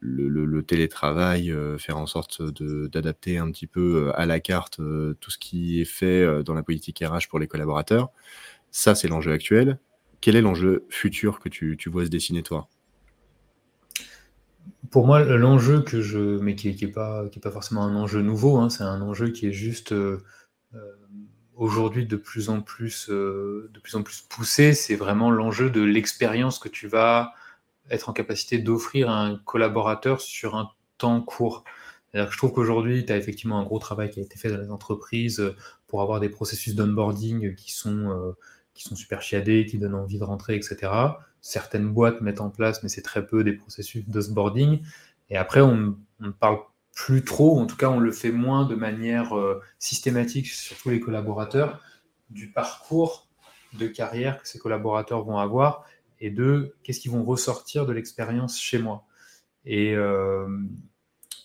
le, 0.00 0.62
télétravail, 0.62 1.50
euh, 1.50 1.78
faire 1.78 1.98
en 1.98 2.06
sorte 2.06 2.42
d'adapter 2.42 3.38
un 3.38 3.50
petit 3.50 3.66
peu 3.66 4.12
à 4.14 4.26
la 4.26 4.40
carte 4.40 4.76
tout 4.76 5.30
ce 5.30 5.38
qui 5.38 5.80
est 5.80 5.84
fait 5.84 6.42
dans 6.44 6.54
la 6.54 6.62
politique 6.62 7.02
RH 7.04 7.28
pour 7.28 7.38
les 7.38 7.46
collaborateurs. 7.46 8.10
Ça, 8.70 8.94
c'est 8.94 9.08
l'enjeu 9.08 9.32
actuel. 9.32 9.78
Quel 10.20 10.36
est 10.36 10.40
l'enjeu 10.40 10.86
futur 10.88 11.40
que 11.40 11.48
tu, 11.48 11.78
vois 11.86 12.04
se 12.04 12.10
dessiner, 12.10 12.42
toi? 12.42 12.68
Pour 14.90 15.06
moi, 15.06 15.24
l'enjeu 15.24 15.82
que 15.82 16.00
je. 16.00 16.38
mais 16.38 16.54
qui 16.54 16.74
n'est 16.74 16.92
pas, 16.92 17.24
pas 17.42 17.50
forcément 17.50 17.82
un 17.84 17.96
enjeu 17.96 18.22
nouveau, 18.22 18.58
hein, 18.58 18.68
c'est 18.68 18.82
un 18.82 19.00
enjeu 19.00 19.28
qui 19.30 19.46
est 19.46 19.52
juste. 19.52 19.92
Euh, 19.92 20.22
euh, 20.74 20.78
aujourd'hui 21.54 22.06
de 22.06 22.16
plus 22.16 22.50
en 22.50 22.60
plus 22.60 23.08
euh, 23.08 23.70
de 23.72 23.80
plus 23.80 23.94
en 23.94 24.02
plus 24.02 24.20
poussé, 24.20 24.74
c'est 24.74 24.96
vraiment 24.96 25.30
l'enjeu 25.30 25.70
de 25.70 25.80
l'expérience 25.80 26.58
que 26.58 26.68
tu 26.68 26.86
vas 26.86 27.32
être 27.90 28.08
en 28.08 28.12
capacité 28.12 28.58
d'offrir 28.58 29.10
à 29.10 29.24
un 29.24 29.36
collaborateur 29.36 30.20
sur 30.20 30.56
un 30.56 30.70
temps 30.98 31.20
court. 31.20 31.64
je 32.14 32.36
trouve 32.36 32.52
qu'aujourd'hui, 32.52 33.04
tu 33.04 33.12
as 33.12 33.16
effectivement 33.16 33.58
un 33.58 33.64
gros 33.64 33.78
travail 33.78 34.10
qui 34.10 34.20
a 34.20 34.22
été 34.22 34.38
fait 34.38 34.50
dans 34.50 34.60
les 34.60 34.70
entreprises 34.70 35.54
pour 35.86 36.00
avoir 36.02 36.20
des 36.20 36.28
processus 36.28 36.74
d'onboarding 36.74 37.54
qui 37.54 37.72
sont 37.72 38.34
qui 38.76 38.84
sont 38.84 38.94
super 38.94 39.22
chiadés, 39.22 39.64
qui 39.64 39.78
donnent 39.78 39.94
envie 39.94 40.18
de 40.18 40.24
rentrer, 40.24 40.54
etc. 40.54 40.92
Certaines 41.40 41.88
boîtes 41.88 42.20
mettent 42.20 42.42
en 42.42 42.50
place, 42.50 42.82
mais 42.82 42.88
c'est 42.88 43.02
très 43.02 43.26
peu, 43.26 43.42
des 43.42 43.54
processus 43.54 44.06
d'osboarding. 44.06 44.82
Et 45.30 45.36
après, 45.36 45.62
on 45.62 45.96
ne 46.20 46.30
parle 46.30 46.58
plus 46.94 47.24
trop, 47.24 47.58
en 47.58 47.66
tout 47.66 47.76
cas, 47.76 47.88
on 47.88 47.98
le 47.98 48.12
fait 48.12 48.30
moins 48.30 48.64
de 48.66 48.74
manière 48.74 49.36
euh, 49.36 49.60
systématique 49.78 50.48
sur 50.48 50.76
tous 50.76 50.90
les 50.90 51.00
collaborateurs, 51.00 51.80
du 52.30 52.50
parcours 52.50 53.28
de 53.74 53.86
carrière 53.86 54.40
que 54.40 54.48
ces 54.48 54.58
collaborateurs 54.58 55.24
vont 55.24 55.38
avoir 55.38 55.84
et 56.20 56.30
de 56.30 56.74
qu'est-ce 56.82 57.00
qu'ils 57.00 57.10
vont 57.10 57.24
ressortir 57.24 57.86
de 57.86 57.92
l'expérience 57.92 58.60
chez 58.60 58.78
moi. 58.78 59.04
Et 59.64 59.94
euh, 59.94 60.46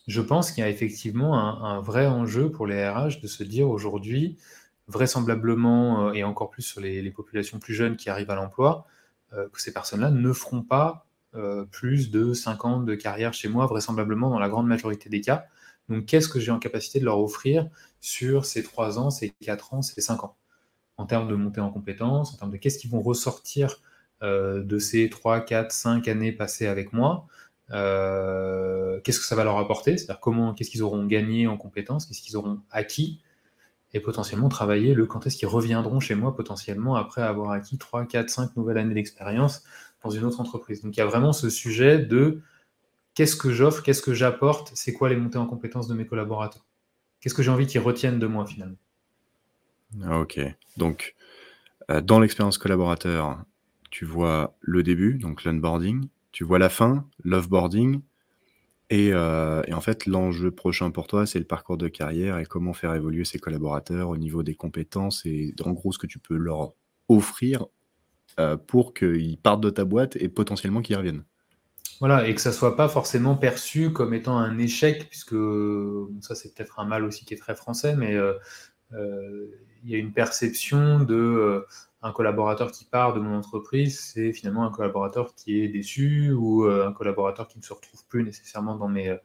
je 0.07 0.21
pense 0.21 0.51
qu'il 0.51 0.63
y 0.63 0.67
a 0.67 0.69
effectivement 0.69 1.37
un, 1.37 1.81
vrai 1.81 2.07
enjeu 2.07 2.51
pour 2.51 2.67
les 2.67 2.87
RH 2.87 3.19
de 3.21 3.27
se 3.27 3.43
dire 3.43 3.69
aujourd'hui, 3.69 4.37
vraisemblablement, 4.87 6.07
euh, 6.07 6.13
et 6.13 6.23
encore 6.23 6.49
plus 6.49 6.61
sur 6.61 6.81
les, 6.81 7.09
populations 7.11 7.59
plus 7.59 7.73
jeunes 7.73 7.97
qui 7.97 8.09
arrivent 8.09 8.29
à 8.29 8.35
l'emploi, 8.35 8.85
euh, 9.33 9.49
que 9.49 9.61
ces 9.61 9.73
personnes-là 9.73 10.11
ne 10.11 10.33
feront 10.33 10.61
pas 10.61 11.05
plus 11.71 12.11
de 12.11 12.33
5 12.33 12.65
ans 12.65 12.79
de 12.81 12.93
carrière 12.93 13.33
chez 13.33 13.47
moi, 13.47 13.65
vraisemblablement 13.65 14.29
dans 14.29 14.37
la 14.37 14.49
grande 14.49 14.67
majorité 14.67 15.09
des 15.09 15.21
cas. 15.21 15.45
Donc 15.87 16.05
qu'est-ce 16.05 16.27
que 16.27 16.41
j'ai 16.41 16.51
en 16.51 16.59
capacité 16.59 16.99
de 16.99 17.05
leur 17.05 17.21
offrir 17.21 17.69
sur 18.01 18.43
ces 18.43 18.63
3 18.63 18.99
ans, 18.99 19.11
ces 19.11 19.29
4 19.29 19.73
ans, 19.73 19.81
ces 19.81 20.01
5 20.01 20.25
ans? 20.25 20.35
En 20.97 21.05
termes 21.05 21.29
de 21.29 21.35
montée 21.35 21.61
en 21.61 21.69
compétences, 21.69 22.33
en 22.33 22.37
termes 22.37 22.51
de 22.51 22.57
qu'est-ce 22.57 22.77
qu'ils 22.77 22.91
vont 22.91 23.01
ressortir 23.01 23.77
de 24.21 24.79
ces 24.79 25.09
3, 25.09 25.41
4, 25.41 25.71
5 25.71 26.07
années 26.07 26.31
passées 26.31 26.67
avec 26.67 26.93
moi 26.93 27.27
qu'est-ce 27.69 29.19
que 29.19 29.25
ça 29.25 29.35
va 29.35 29.43
leur 29.43 29.57
apporter, 29.57 29.97
c'est-à-dire 29.97 30.19
comment, 30.19 30.53
qu'est-ce 30.53 30.69
qu'ils 30.69 30.83
auront 30.83 31.05
gagné 31.05 31.47
en 31.47 31.57
compétences, 31.57 32.05
qu'est-ce 32.05 32.21
qu'ils 32.21 32.37
auront 32.37 32.59
acquis, 32.69 33.21
et 33.93 33.99
potentiellement 33.99 34.49
travailler 34.49 34.93
le 34.93 35.05
quand 35.05 35.25
est-ce 35.27 35.37
qu'ils 35.37 35.47
reviendront 35.47 35.99
chez 35.99 36.15
moi 36.15 36.35
potentiellement 36.35 36.95
après 36.95 37.21
avoir 37.21 37.51
acquis 37.51 37.77
3, 37.77 38.05
4, 38.05 38.29
5 38.29 38.55
nouvelles 38.55 38.77
années 38.77 38.93
d'expérience 38.93 39.63
dans 40.03 40.09
une 40.09 40.23
autre 40.23 40.39
entreprise. 40.39 40.81
Donc 40.81 40.95
il 40.95 40.99
y 40.99 41.03
a 41.03 41.05
vraiment 41.05 41.33
ce 41.33 41.49
sujet 41.49 41.99
de 41.99 42.41
qu'est-ce 43.13 43.35
que 43.35 43.51
j'offre, 43.51 43.83
qu'est-ce 43.83 44.01
que 44.01 44.13
j'apporte, 44.13 44.71
c'est 44.75 44.93
quoi 44.93 45.09
les 45.09 45.17
montées 45.17 45.37
en 45.37 45.45
compétences 45.45 45.87
de 45.87 45.93
mes 45.93 46.05
collaborateurs? 46.05 46.65
Qu'est-ce 47.19 47.35
que 47.35 47.43
j'ai 47.43 47.51
envie 47.51 47.67
qu'ils 47.67 47.81
retiennent 47.81 48.19
de 48.19 48.27
moi 48.27 48.45
finalement? 48.45 48.77
Ah, 50.03 50.19
ok, 50.19 50.39
donc 50.77 51.15
euh, 51.89 51.99
dans 51.99 52.19
l'expérience 52.19 52.57
collaborateur, 52.57 53.43
tu 53.91 54.05
vois 54.05 54.57
le 54.61 54.81
début, 54.81 55.19
donc 55.19 55.43
l'onboarding, 55.43 56.07
tu 56.31 56.43
vois 56.43 56.57
la 56.57 56.69
fin, 56.69 57.07
l'offboarding, 57.23 58.01
euh, 58.91 59.63
et, 59.67 59.73
en 59.73 59.81
fait, 59.81 60.05
l'enjeu 60.05 60.51
prochain 60.51 60.91
pour 60.91 61.07
toi, 61.07 61.25
c'est 61.25 61.39
le 61.39 61.45
parcours 61.45 61.77
de 61.77 61.87
carrière 61.87 62.37
et 62.39 62.45
comment 62.45 62.73
faire 62.73 62.93
évoluer 62.93 63.23
ses 63.23 63.39
collaborateurs 63.39 64.09
au 64.09 64.17
niveau 64.17 64.43
des 64.43 64.55
compétences 64.55 65.25
et 65.25 65.53
en 65.63 65.71
gros 65.71 65.91
ce 65.91 65.97
que 65.97 66.07
tu 66.07 66.19
peux 66.19 66.35
leur 66.35 66.73
offrir 67.07 67.65
euh, 68.39 68.57
pour 68.57 68.93
qu'ils 68.93 69.37
partent 69.37 69.61
de 69.61 69.69
ta 69.69 69.85
boîte 69.85 70.17
et 70.17 70.27
potentiellement 70.27 70.81
qu'ils 70.81 70.97
reviennent. 70.97 71.23
Voilà, 71.99 72.27
et 72.27 72.35
que 72.35 72.41
ça 72.41 72.51
soit 72.51 72.75
pas 72.75 72.89
forcément 72.89 73.35
perçu 73.35 73.93
comme 73.93 74.13
étant 74.13 74.37
un 74.37 74.57
échec, 74.57 75.07
puisque 75.07 75.35
ça 76.19 76.35
c'est 76.35 76.53
peut-être 76.53 76.79
un 76.79 76.85
mal 76.85 77.05
aussi 77.05 77.25
qui 77.25 77.33
est 77.33 77.37
très 77.37 77.55
français, 77.55 77.95
mais 77.95 78.15
euh, 78.15 78.33
il 79.83 79.89
y 79.89 79.95
a 79.95 79.99
une 79.99 80.11
perception 80.11 80.99
de 81.01 81.63
un 82.03 82.11
collaborateur 82.11 82.71
qui 82.71 82.85
part 82.85 83.13
de 83.13 83.19
mon 83.19 83.35
entreprise, 83.35 83.99
c'est 83.99 84.33
finalement 84.33 84.65
un 84.65 84.71
collaborateur 84.71 85.35
qui 85.35 85.61
est 85.61 85.67
déçu 85.67 86.31
ou 86.31 86.65
euh, 86.65 86.87
un 86.87 86.93
collaborateur 86.93 87.47
qui 87.47 87.59
ne 87.59 87.63
se 87.63 87.73
retrouve 87.73 88.03
plus 88.07 88.23
nécessairement 88.23 88.75
dans 88.75 88.87
mes, 88.87 89.09
euh, 89.09 89.17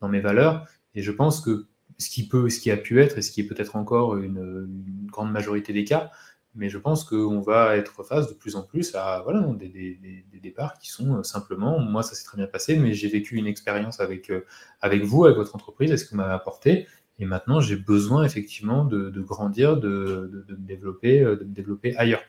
dans 0.00 0.08
mes 0.08 0.20
valeurs. 0.20 0.66
Et 0.94 1.02
je 1.02 1.12
pense 1.12 1.40
que 1.40 1.66
ce 1.98 2.08
qui, 2.08 2.26
peut, 2.26 2.48
ce 2.48 2.58
qui 2.58 2.70
a 2.70 2.76
pu 2.76 3.00
être, 3.00 3.18
et 3.18 3.22
ce 3.22 3.30
qui 3.30 3.42
est 3.42 3.46
peut-être 3.46 3.76
encore 3.76 4.16
une, 4.16 4.66
grande 5.10 5.30
majorité 5.30 5.74
des 5.74 5.84
cas, 5.84 6.10
mais 6.54 6.70
je 6.70 6.78
pense 6.78 7.04
qu'on 7.04 7.40
va 7.40 7.76
être 7.76 8.02
face 8.02 8.28
de 8.28 8.34
plus 8.34 8.56
en 8.56 8.62
plus 8.62 8.94
à 8.94 9.20
voilà, 9.22 9.40
des, 9.54 9.68
des, 9.68 10.24
des, 10.30 10.40
départs 10.40 10.78
qui 10.78 10.90
sont 10.90 11.18
euh, 11.18 11.22
simplement, 11.22 11.78
moi 11.78 12.02
ça 12.02 12.14
s'est 12.14 12.24
très 12.24 12.38
bien 12.38 12.46
passé, 12.46 12.76
mais 12.76 12.94
j'ai 12.94 13.08
vécu 13.08 13.36
une 13.36 13.46
expérience 13.46 14.00
avec, 14.00 14.32
avec 14.80 15.02
vous, 15.02 15.26
avec 15.26 15.36
votre 15.36 15.54
entreprise, 15.54 15.90
est-ce 15.92 16.06
que 16.06 16.10
vous 16.10 16.16
m'avez 16.16 16.32
apporté 16.32 16.86
et 17.22 17.24
maintenant, 17.24 17.60
j'ai 17.60 17.76
besoin 17.76 18.24
effectivement 18.24 18.84
de, 18.84 19.20
grandir, 19.20 19.76
de, 19.76 20.44
me 20.48 20.56
développer, 20.56 21.20
euh, 21.20 21.36
de 21.36 21.44
développer 21.44 21.96
ailleurs. 21.96 22.22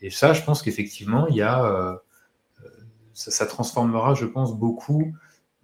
Et 0.00 0.08
ça, 0.08 0.32
je 0.32 0.42
pense 0.42 0.62
qu'effectivement, 0.62 1.26
il 1.26 1.36
y 1.36 1.42
a, 1.42 1.62
euh, 1.66 1.94
ça, 3.12 3.44
transformera, 3.44 4.14
je 4.14 4.24
pense, 4.24 4.56
beaucoup 4.56 5.14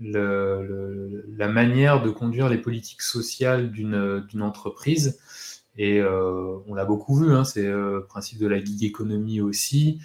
la 0.00 1.48
manière 1.48 2.02
de 2.02 2.10
conduire 2.10 2.50
les 2.50 2.58
politiques 2.58 3.00
sociales 3.00 3.70
d'une 3.70 4.42
entreprise. 4.42 5.18
Et 5.78 6.02
on 6.02 6.74
l'a 6.74 6.84
beaucoup 6.84 7.16
vu, 7.16 7.32
hein, 7.32 7.44
c'est 7.44 7.68
le 7.68 8.04
principe 8.06 8.38
de 8.38 8.46
la 8.46 8.62
gig 8.62 8.84
économie 8.84 9.40
aussi, 9.40 10.00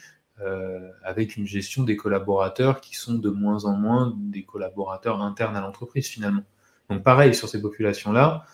avec 1.04 1.36
une 1.36 1.46
gestion 1.46 1.84
des 1.84 1.98
collaborateurs 1.98 2.80
qui 2.80 2.96
sont 2.96 3.16
de 3.16 3.30
moins 3.30 3.66
en 3.66 3.74
moins 3.74 4.16
des 4.18 4.44
collaborateurs 4.44 5.22
internes 5.22 5.58
à 5.58 5.62
l'entreprise 5.62 6.08
finalement. 6.08 6.44
Donc 6.90 7.04
pareil 7.04 7.34
sur 7.34 7.50
ces 7.50 7.62
populations-là, 7.62 8.46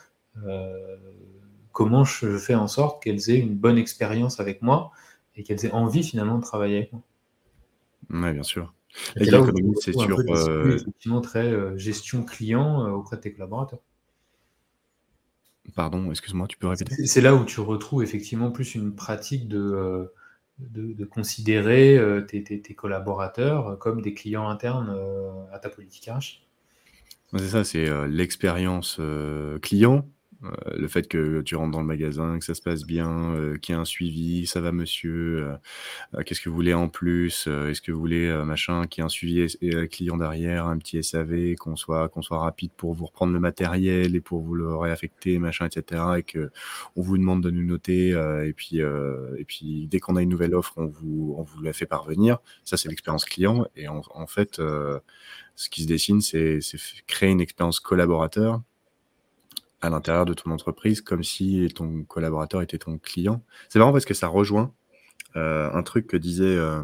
comment 1.72 2.04
je 2.04 2.38
fais 2.38 2.56
en 2.56 2.68
sorte 2.68 3.02
qu'elles 3.02 3.30
aient 3.30 3.40
une 3.40 3.56
bonne 3.56 3.78
expérience 3.78 4.40
avec 4.40 4.62
moi 4.62 4.92
et 5.36 5.44
qu'elles 5.44 5.66
aient 5.66 5.72
envie 5.72 6.04
finalement 6.04 6.38
de 6.38 6.44
travailler 6.44 6.78
avec 6.78 6.94
moi? 6.94 7.02
Oui, 8.10 8.34
bien 8.34 8.44
sûr. 8.44 8.74
L'économie, 9.16 9.76
c'est 9.80 9.94
sur. 9.94 10.20
Euh... 10.20 10.76
Effectivement, 10.76 11.22
très 11.22 11.48
euh, 11.48 11.78
gestion 11.78 12.24
client 12.24 12.86
euh, 12.86 12.92
auprès 12.92 13.18
de 13.18 13.22
tes 13.22 13.32
collaborateurs. 13.32 13.80
Pardon, 15.76 16.10
excuse-moi, 16.10 16.48
tu 16.48 16.58
peux 16.58 16.68
répéter? 16.68 17.06
C'est 17.06 17.22
là 17.22 17.36
où 17.36 17.46
tu 17.46 17.60
retrouves 17.60 18.02
effectivement 18.02 18.52
plus 18.52 18.74
une 18.74 18.96
pratique 18.96 19.48
de, 19.48 19.60
euh, 19.60 20.06
de, 20.60 21.06
considérer 21.06 22.00
tes, 22.28 22.44
tes, 22.44 22.74
collaborateurs 22.74 23.78
comme 23.78 24.02
des 24.02 24.16
clients 24.16 24.50
internes 24.50 24.98
à 25.52 25.60
ta 25.60 25.70
politique 25.70 26.10
RH. 26.10 26.42
C'est 27.38 27.48
ça, 27.48 27.64
c'est 27.64 28.08
l'expérience 28.08 29.00
client 29.62 30.06
euh, 30.44 30.50
le 30.78 30.88
fait 30.88 31.08
que 31.08 31.42
tu 31.42 31.56
rentres 31.56 31.72
dans 31.72 31.82
le 31.82 31.86
magasin, 31.86 32.40
que 32.40 32.46
ça 32.46 32.54
se 32.54 32.62
passe 32.62 32.86
bien, 32.86 33.34
euh, 33.34 33.58
qu'il 33.58 33.76
y 33.76 33.78
ait 33.78 33.82
un 33.82 33.86
suivi, 33.86 34.48
ça 34.48 34.62
va 34.62 34.72
monsieur, 34.72 35.58
euh, 36.16 36.24
qu'est-ce 36.24 36.40
que 36.40 36.48
vous 36.48 36.56
voulez 36.56 36.74
en 36.74 36.88
plus, 36.88 37.48
est-ce 37.48 37.82
que 37.82 37.92
vous 37.92 38.00
voulez 38.00 38.30
machin, 38.46 38.88
qu'il 38.88 39.02
y 39.02 39.04
ait 39.04 39.06
un 39.06 39.10
suivi 39.10 39.48
client 39.90 40.18
derrière, 40.18 40.68
un 40.68 40.78
petit 40.78 41.04
SAV, 41.04 41.56
qu'on 41.56 41.76
soit, 41.76 42.08
qu'on 42.10 42.22
rapide 42.22 42.72
pour 42.78 42.94
vous 42.94 43.06
reprendre 43.08 43.34
le 43.34 43.40
matériel 43.40 44.16
et 44.16 44.22
pour 44.22 44.42
vous 44.42 44.54
le 44.56 44.76
réaffecter, 44.76 45.40
machin, 45.40 45.66
etc. 45.66 46.04
Et 46.20 46.24
que 46.24 46.52
on 46.96 47.02
vous 47.02 47.18
demande 47.18 47.42
de 47.44 47.52
nous 47.52 47.64
noter, 47.64 48.10
et 48.10 48.54
puis, 48.54 49.88
dès 49.88 50.00
qu'on 50.00 50.16
a 50.16 50.22
une 50.22 50.30
nouvelle 50.30 50.56
offre, 50.56 50.74
on 50.78 50.86
vous, 50.86 51.46
la 51.62 51.74
fait 51.74 51.86
parvenir. 51.86 52.38
Ça, 52.64 52.78
c'est 52.78 52.90
l'expérience 52.90 53.26
client. 53.26 53.68
Et 53.76 53.88
en 53.88 54.28
fait, 54.28 54.62
ce 55.60 55.70
qui 55.70 55.84
se 55.84 55.88
dessine, 55.88 56.22
c'est 56.22 56.60
créer 57.06 57.30
une 57.30 57.42
expérience 57.42 57.82
collaborateur 57.82 58.62
à 59.82 59.90
l'intérieur 59.90 60.24
de 60.24 60.34
ton 60.34 60.52
entreprise 60.52 61.02
comme 61.02 61.22
si 61.22 61.68
ton 61.76 62.06
collaborateur 62.06 62.62
était 62.62 62.78
ton 62.78 62.98
client. 62.98 63.44
C'est 63.68 63.78
marrant 63.78 63.92
parce 63.92 64.06
que 64.06 64.14
ça 64.14 64.30
rejoint 64.30 64.74
euh, 65.36 65.70
un 65.74 65.84
truc 65.84 66.08
que 66.08 66.16
disait 66.16 66.46
euh, 66.46 66.82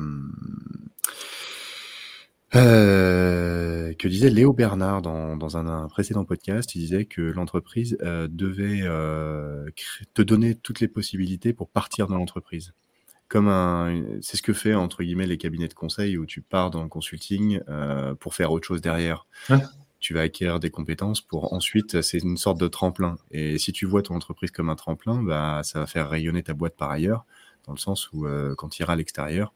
euh, 2.55 3.93
Léo 4.03 4.51
Bernard 4.51 5.01
dans, 5.01 5.38
dans 5.38 5.55
un, 5.55 5.88
précédent 5.88 6.25
podcast. 6.25 6.75
Il 6.75 6.79
disait 6.79 7.05
que 7.05 7.21
l'entreprise 7.21 7.97
devait 8.01 8.81
te 10.13 10.21
donner 10.21 10.53
toutes 10.53 10.81
les 10.81 10.89
possibilités 10.89 11.53
pour 11.53 11.69
partir 11.69 12.07
dans 12.07 12.17
l'entreprise. 12.17 12.73
Comme 13.27 13.47
un, 13.47 14.03
c'est 14.21 14.38
ce 14.38 14.43
que 14.43 14.53
fait 14.53 14.75
entre 14.75 15.03
guillemets 15.03 15.25
les 15.25 15.38
cabinets 15.38 15.67
de 15.67 15.73
conseil 15.73 16.17
où 16.17 16.25
tu 16.25 16.41
pars 16.41 16.69
dans 16.69 16.83
le 16.83 16.89
consulting 16.89 17.59
pour 18.19 18.35
faire 18.35 18.51
autre 18.51 18.67
chose 18.67 18.81
derrière 18.81 19.25
tu 20.05 20.13
vas 20.13 20.21
acquérir 20.21 20.59
des 20.59 20.69
compétences 20.69 21.19
pour 21.19 21.51
ensuite, 21.53 22.03
c'est 22.03 22.19
une 22.19 22.38
sorte 22.38 22.59
de 22.59 22.67
tremplin. 22.67 23.15
Et 23.31 23.57
si 23.57 23.71
tu 23.71 23.88
vois 23.88 24.03
ton 24.03 24.13
entreprise 24.13 24.51
comme 24.51 24.69
un 24.69 24.75
tremplin, 24.75 25.23
bah, 25.23 25.61
ça 25.63 25.79
va 25.79 25.88
faire 25.88 26.07
rayonner 26.07 26.43
ta 26.43 26.53
boîte 26.53 26.75
par 26.75 26.91
ailleurs, 26.91 27.25
dans 27.65 27.73
le 27.73 27.79
sens 27.79 28.13
où 28.13 28.27
euh, 28.27 28.53
quand 28.55 28.69
tu 28.69 28.83
iras 28.83 28.93
à 28.93 28.95
l'extérieur, 28.95 29.51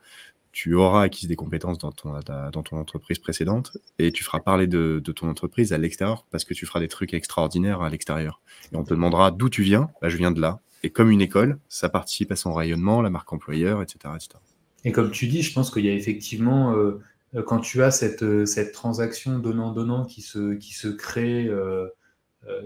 tu 0.51 0.73
auras 0.73 1.03
acquis 1.03 1.27
des 1.27 1.35
compétences 1.35 1.77
dans 1.77 1.91
ton, 1.91 2.19
dans 2.51 2.63
ton 2.63 2.77
entreprise 2.77 3.19
précédente 3.19 3.77
et 3.99 4.11
tu 4.11 4.23
feras 4.23 4.39
parler 4.39 4.65
de, 4.65 4.99
ton 5.15 5.29
entreprise 5.29 5.71
à 5.71 5.77
l'extérieur 5.77 6.25
parce 6.31 6.45
que 6.45 6.55
tu 6.55 6.65
feras 6.65 6.79
des 6.79 6.87
trucs 6.87 7.13
extraordinaires 7.13 7.83
à 7.83 7.89
l'extérieur. 7.91 8.41
Et 8.71 8.75
on 8.75 8.83
te 8.83 8.89
demandera 8.89 9.29
d'où 9.29 9.49
tu 9.49 9.61
viens, 9.61 9.91
bah, 10.01 10.09
je 10.09 10.17
viens 10.17 10.31
de 10.31 10.41
là. 10.41 10.61
Et 10.83 10.89
comme 10.89 11.11
une 11.11 11.21
école, 11.21 11.59
ça 11.67 11.89
participe 11.89 12.31
à 12.31 12.35
son 12.35 12.53
rayonnement, 12.53 13.01
la 13.01 13.09
marque 13.09 13.31
employeur, 13.33 13.81
etc. 13.81 14.13
Et 14.85 14.91
comme 14.91 15.11
tu 15.11 15.27
dis, 15.27 15.41
je 15.41 15.53
pense 15.53 15.71
qu'il 15.71 15.85
y 15.85 15.89
a 15.89 15.93
effectivement 15.93 16.73
euh, 16.73 17.01
euh, 17.35 17.43
quand 17.43 17.59
tu 17.59 17.83
as 17.83 17.91
cette, 17.91 18.23
euh, 18.23 18.45
cette 18.45 18.71
transaction 18.73 19.39
donnant-donnant 19.39 20.05
qui 20.05 20.21
se, 20.21 20.55
qui, 20.55 20.73
se 20.73 20.87
crée, 20.87 21.47
euh, 21.47 21.87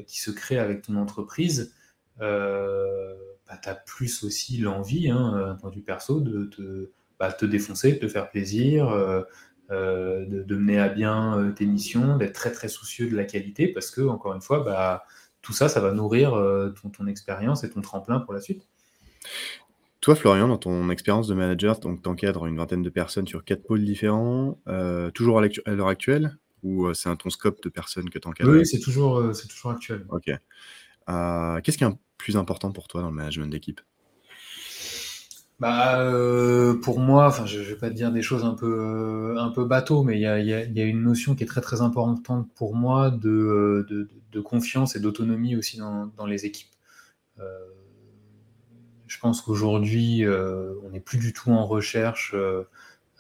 qui 0.08 0.20
se 0.20 0.32
crée 0.32 0.60
avec 0.60 0.84
ton 0.84 0.96
entreprise, 0.96 1.74
bah, 2.20 3.58
tu 3.62 3.70
as 3.70 3.76
plus 3.76 4.24
aussi 4.24 4.58
l'envie, 4.58 5.10
hein, 5.10 5.58
de 5.64 5.76
vue 5.76 5.82
perso, 5.82 6.22
de 6.22 6.46
te, 6.46 6.92
bah, 7.20 7.32
te 7.34 7.46
défoncer, 7.46 7.94
de 7.94 8.00
te 8.00 8.08
faire 8.08 8.30
plaisir, 8.30 8.90
de, 9.70 10.44
de, 10.44 10.56
mener 10.56 10.80
à 10.80 10.90
bien 10.90 11.54
tes 11.56 11.66
missions, 11.66 12.18
d'être 12.18 12.34
très 12.34 12.52
très 12.52 12.70
soucieux 12.70 13.10
de 13.10 13.16
la 13.16 13.26
qualité, 13.26 13.68
parce 13.68 13.92
que, 13.92 14.02
encore 14.02 14.34
une 14.34 14.42
fois, 14.42 14.64
bah, 14.64 15.04
tout 15.44 15.54
ça, 15.54 15.70
ça 15.70 15.80
va 15.80 15.92
nourrir 15.92 16.32
ton, 16.82 16.90
ton 16.90 17.06
expérience 17.06 17.64
et 17.64 17.70
ton 17.70 17.82
tremplin 17.82 18.20
pour 18.20 18.34
la 18.34 18.42
suite. 18.42 18.66
Toi, 20.04 20.16
Florian, 20.16 20.50
dans 20.50 20.58
ton 20.58 20.90
expérience 20.90 21.30
de 21.30 21.34
manager, 21.34 21.80
donc 21.80 22.04
tu 22.04 22.10
encadres 22.10 22.46
une 22.46 22.58
vingtaine 22.58 22.82
de 22.82 22.90
personnes 22.90 23.26
sur 23.26 23.46
quatre 23.46 23.64
pôles 23.64 23.86
différents, 23.86 24.60
euh, 24.68 25.12
toujours 25.12 25.40
à 25.40 25.48
l'heure 25.68 25.88
actuelle 25.88 26.38
Ou 26.62 26.88
euh, 26.88 26.94
c'est 26.94 27.08
un 27.08 27.16
ton 27.16 27.30
scope 27.30 27.64
de 27.64 27.70
personnes 27.70 28.10
que 28.10 28.20
tu 28.20 28.28
encadres 28.28 28.52
Oui, 28.52 28.66
c'est 28.66 28.82
toujours, 28.82 29.20
euh, 29.20 29.32
c'est 29.32 29.48
toujours 29.48 29.72
actuel. 29.72 30.06
Ok. 30.10 30.26
Qu'est-ce 30.26 31.78
qui 31.78 31.86
est 31.86 31.98
plus 32.18 32.36
important 32.36 32.74
pour 32.74 32.90
toi 32.90 33.00
dans 33.00 33.12
le 33.12 33.16
management 33.16 33.50
d'équipe? 33.50 33.80
Bah, 35.64 36.76
pour 36.82 37.00
moi, 37.00 37.28
enfin, 37.28 37.46
je, 37.46 37.60
ne 37.60 37.64
vais 37.64 37.76
pas 37.76 37.90
te 37.90 37.96
dire 37.96 38.12
des 38.12 38.22
choses 38.22 38.44
un 38.44 38.54
peu, 38.54 39.36
un 39.38 39.50
peu 39.50 39.66
bateau, 39.66 40.04
mais 40.04 40.18
il 40.18 40.22
y 40.22 40.28
a, 40.28 40.86
une 40.86 41.02
notion 41.02 41.36
qui 41.36 41.44
est 41.44 41.48
très 41.48 41.62
très 41.62 41.82
importante 41.82 42.48
pour 42.54 42.76
moi 42.76 43.10
de, 43.10 43.86
de, 43.90 44.10
de 44.32 44.42
confiance 44.42 44.96
et 44.96 45.00
d'autonomie 45.00 45.56
aussi 45.56 45.78
dans, 45.78 46.08
dans, 46.18 46.26
les 46.26 46.46
équipes. 46.46 46.68
Je 49.14 49.20
pense 49.20 49.42
qu'aujourd'hui, 49.42 50.26
euh, 50.26 50.74
on 50.84 50.90
n'est 50.90 51.00
plus 51.00 51.20
du 51.20 51.34
tout 51.34 51.52
en 51.52 51.68
recherche, 51.68 52.34
euh, 52.34 52.64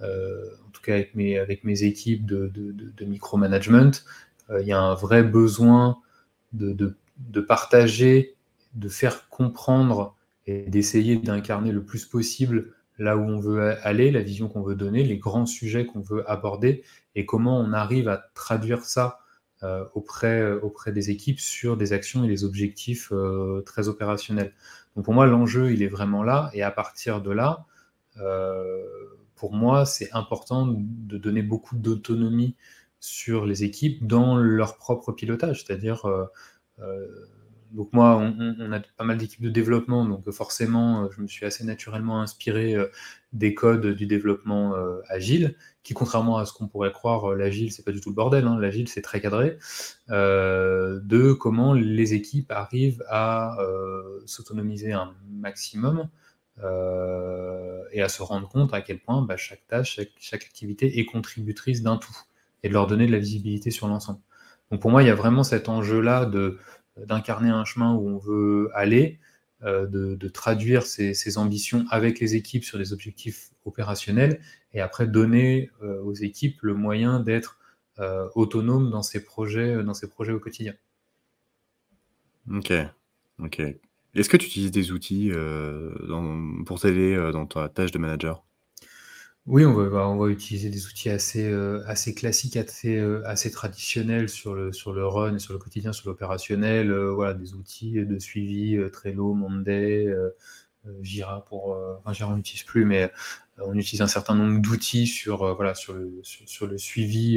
euh, 0.01 0.49
en 0.67 0.71
tout 0.71 0.81
cas 0.81 0.95
avec 0.95 1.13
mes, 1.13 1.37
avec 1.37 1.63
mes 1.63 1.83
équipes 1.83 2.25
de, 2.25 2.51
de, 2.51 3.05
micromanagement. 3.05 3.91
Il 4.59 4.65
y 4.65 4.71
a 4.71 4.79
un 4.79 4.95
vrai 4.95 5.21
besoin 5.21 5.99
de, 6.51 6.95
partager, 7.47 8.35
de 8.73 8.89
faire 8.89 9.29
comprendre 9.29 10.15
et 10.45 10.69
d'essayer 10.69 11.17
d'incarner 11.17 11.71
le 11.71 11.83
plus 11.83 12.05
possible 12.05 12.73
là 12.99 13.17
où 13.17 13.21
on 13.21 13.39
veut 13.39 13.75
aller, 13.85 14.11
la 14.11 14.21
vision 14.21 14.47
qu'on 14.47 14.61
veut 14.61 14.75
donner, 14.75 15.03
les 15.03 15.17
grands 15.17 15.45
sujets 15.45 15.85
qu'on 15.85 16.01
veut 16.01 16.29
aborder 16.29 16.83
et 17.15 17.25
comment 17.25 17.59
on 17.59 17.73
arrive 17.73 18.07
à 18.07 18.23
traduire 18.35 18.83
ça 18.83 19.19
auprès, 19.93 20.51
auprès 20.51 20.91
des 20.91 21.09
équipes 21.09 21.39
sur 21.39 21.77
des 21.77 21.93
actions 21.93 22.25
et 22.25 22.27
des 22.27 22.43
objectifs 22.43 23.13
très 23.65 23.87
opérationnels. 23.87 24.53
Donc 24.95 25.05
pour 25.05 25.13
moi, 25.13 25.25
l'enjeu, 25.25 25.71
il 25.71 25.81
est 25.81 25.87
vraiment 25.87 26.23
là. 26.23 26.49
Et 26.53 26.61
à 26.61 26.71
partir 26.71 27.21
de 27.21 27.31
là, 27.31 27.65
euh, 28.17 28.83
pour 29.35 29.53
moi, 29.53 29.85
c'est 29.85 30.13
important 30.13 30.67
de 30.67 31.17
donner 31.17 31.41
beaucoup 31.41 31.75
d'autonomie 31.77 32.55
sur 32.99 33.45
les 33.45 33.63
équipes 33.63 34.05
dans 34.05 34.37
leur 34.37 34.77
propre 34.77 35.11
pilotage. 35.11 35.63
C'est-à-dire, 35.63 36.05
euh, 36.05 36.25
euh, 36.79 37.07
donc 37.73 37.91
moi, 37.91 38.17
on, 38.17 38.71
a 38.71 38.79
pas 38.97 39.03
mal 39.03 39.17
d'équipes 39.17 39.41
de 39.41 39.49
développement, 39.49 40.05
donc 40.05 40.29
forcément, 40.31 41.09
je 41.11 41.21
me 41.21 41.27
suis 41.27 41.45
assez 41.45 41.63
naturellement 41.63 42.21
inspiré 42.21 42.75
des 43.33 43.55
codes 43.55 43.87
du 43.87 44.05
développement 44.05 44.75
agile, 45.09 45.55
qui 45.81 45.95
contrairement 45.95 46.37
à 46.37 46.45
ce 46.45 46.53
qu'on 46.53 46.67
pourrait 46.67 46.91
croire, 46.91 47.35
l'agile, 47.35 47.71
c'est 47.71 47.83
pas 47.83 47.91
du 47.91 47.99
tout 47.99 48.09
le 48.09 48.15
bordel, 48.15 48.45
hein. 48.45 48.59
l'agile, 48.59 48.87
c'est 48.87 49.01
très 49.01 49.19
cadré, 49.21 49.57
de 50.09 51.33
comment 51.33 51.73
les 51.73 52.13
équipes 52.13 52.51
arrivent 52.51 53.03
à 53.09 53.57
s'autonomiser 54.25 54.93
un 54.93 55.13
maximum 55.31 56.09
et 56.59 58.01
à 58.01 58.09
se 58.09 58.21
rendre 58.21 58.47
compte 58.47 58.73
à 58.73 58.81
quel 58.81 58.99
point 58.99 59.23
bah, 59.23 59.37
chaque 59.37 59.65
tâche, 59.67 59.99
chaque, 60.19 60.43
activité 60.43 60.99
est 60.99 61.05
contributrice 61.05 61.81
d'un 61.81 61.97
tout, 61.97 62.15
et 62.61 62.69
de 62.69 62.73
leur 62.73 62.87
donner 62.87 63.07
de 63.07 63.11
la 63.11 63.17
visibilité 63.17 63.71
sur 63.71 63.87
l'ensemble. 63.87 64.19
Donc 64.71 64.81
pour 64.81 64.91
moi, 64.91 65.03
il 65.03 65.07
y 65.07 65.11
a 65.11 65.15
vraiment 65.15 65.43
cet 65.43 65.69
enjeu-là 65.69 66.25
de 66.25 66.57
d'incarner 66.97 67.49
un 67.49 67.65
chemin 67.65 67.93
où 67.93 68.07
on 68.07 68.17
veut 68.17 68.69
aller, 68.73 69.19
euh, 69.63 69.87
de, 69.87 70.27
traduire 70.27 70.83
ses, 70.85 71.37
ambitions 71.37 71.85
avec 71.89 72.19
les 72.19 72.35
équipes 72.35 72.65
sur 72.65 72.77
des 72.77 72.91
objectifs 72.91 73.51
opérationnels, 73.63 74.41
et 74.73 74.81
après 74.81 75.07
donner 75.07 75.71
euh, 75.81 76.01
aux 76.01 76.13
équipes 76.13 76.61
le 76.63 76.73
moyen 76.73 77.21
d'être 77.21 77.59
euh, 77.99 78.27
autonomes 78.35 78.89
dans 78.89 79.03
ces 79.03 79.23
projets, 79.23 79.81
dans 79.83 79.93
ces 79.93 80.09
projets 80.09 80.33
au 80.33 80.39
quotidien. 80.39 80.73
Ok, 82.51 82.73
ok. 83.39 83.61
Est-ce 84.15 84.27
que 84.27 84.35
tu 84.35 84.47
utilises 84.47 84.71
des 84.71 84.91
outils 84.91 85.31
pour 86.65 86.81
t'aider 86.81 87.15
dans 87.31 87.45
ta 87.45 87.69
tâche 87.69 87.91
de 87.91 87.99
manager? 87.99 88.43
Oui, 89.45 89.65
on 89.65 89.73
va, 89.73 90.29
utiliser 90.29 90.69
des 90.69 90.85
outils 90.85 91.09
assez, 91.09 91.43
euh, 91.45 91.83
classiques, 92.15 92.55
assez, 92.55 92.95
euh, 92.97 93.49
traditionnels 93.51 94.29
sur 94.29 94.55
le, 94.55 94.71
run 95.05 95.35
et 95.35 95.39
sur 95.39 95.51
le 95.51 95.59
quotidien, 95.59 95.91
sur 95.91 96.09
l'opérationnel. 96.09 96.89
Euh, 96.89 97.11
voilà, 97.13 97.33
des 97.33 97.53
outils 97.53 98.05
de 98.05 98.19
suivi, 98.19 98.77
Trello, 98.93 99.33
Monday, 99.33 100.07
Jira 101.01 101.43
pour, 101.45 101.77
enfin 101.99 102.13
Jira 102.13 102.31
on 102.31 102.37
n'utilise 102.37 102.63
plus, 102.63 102.85
mais 102.85 103.11
on 103.57 103.73
utilise 103.75 104.01
un 104.01 104.07
certain 104.07 104.35
nombre 104.35 104.61
d'outils 104.61 105.07
sur, 105.07 105.45
le, 105.45 106.77
suivi, 106.77 107.35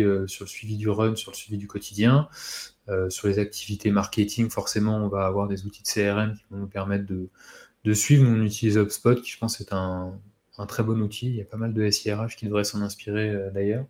du 0.78 0.88
run, 0.88 1.16
sur 1.16 1.32
le 1.32 1.36
suivi 1.36 1.58
du 1.58 1.66
quotidien. 1.66 2.28
sur 3.08 3.26
les 3.26 3.40
activités 3.40 3.90
marketing, 3.90 4.48
forcément, 4.48 4.96
on 4.98 5.08
va 5.08 5.26
avoir 5.26 5.48
des 5.48 5.66
outils 5.66 5.82
de 5.82 5.88
CRM 5.88 6.36
qui 6.36 6.44
vont 6.50 6.58
nous 6.58 6.68
permettre 6.68 7.06
de, 7.06 7.30
de 7.84 7.94
suivre. 7.94 8.28
On 8.28 8.42
utilise 8.42 8.76
HubSpot, 8.76 9.20
qui 9.20 9.30
je 9.32 9.38
pense 9.38 9.60
est 9.60 9.72
un, 9.72 10.18
un, 10.58 10.66
très 10.66 10.82
bon 10.82 11.00
outil. 11.00 11.26
Il 11.26 11.36
y 11.36 11.40
a 11.40 11.44
pas 11.44 11.56
mal 11.56 11.72
de 11.72 11.90
SIRH 11.90 12.36
qui 12.36 12.46
devraient 12.46 12.64
s'en 12.64 12.82
inspirer 12.82 13.50
d'ailleurs. 13.52 13.86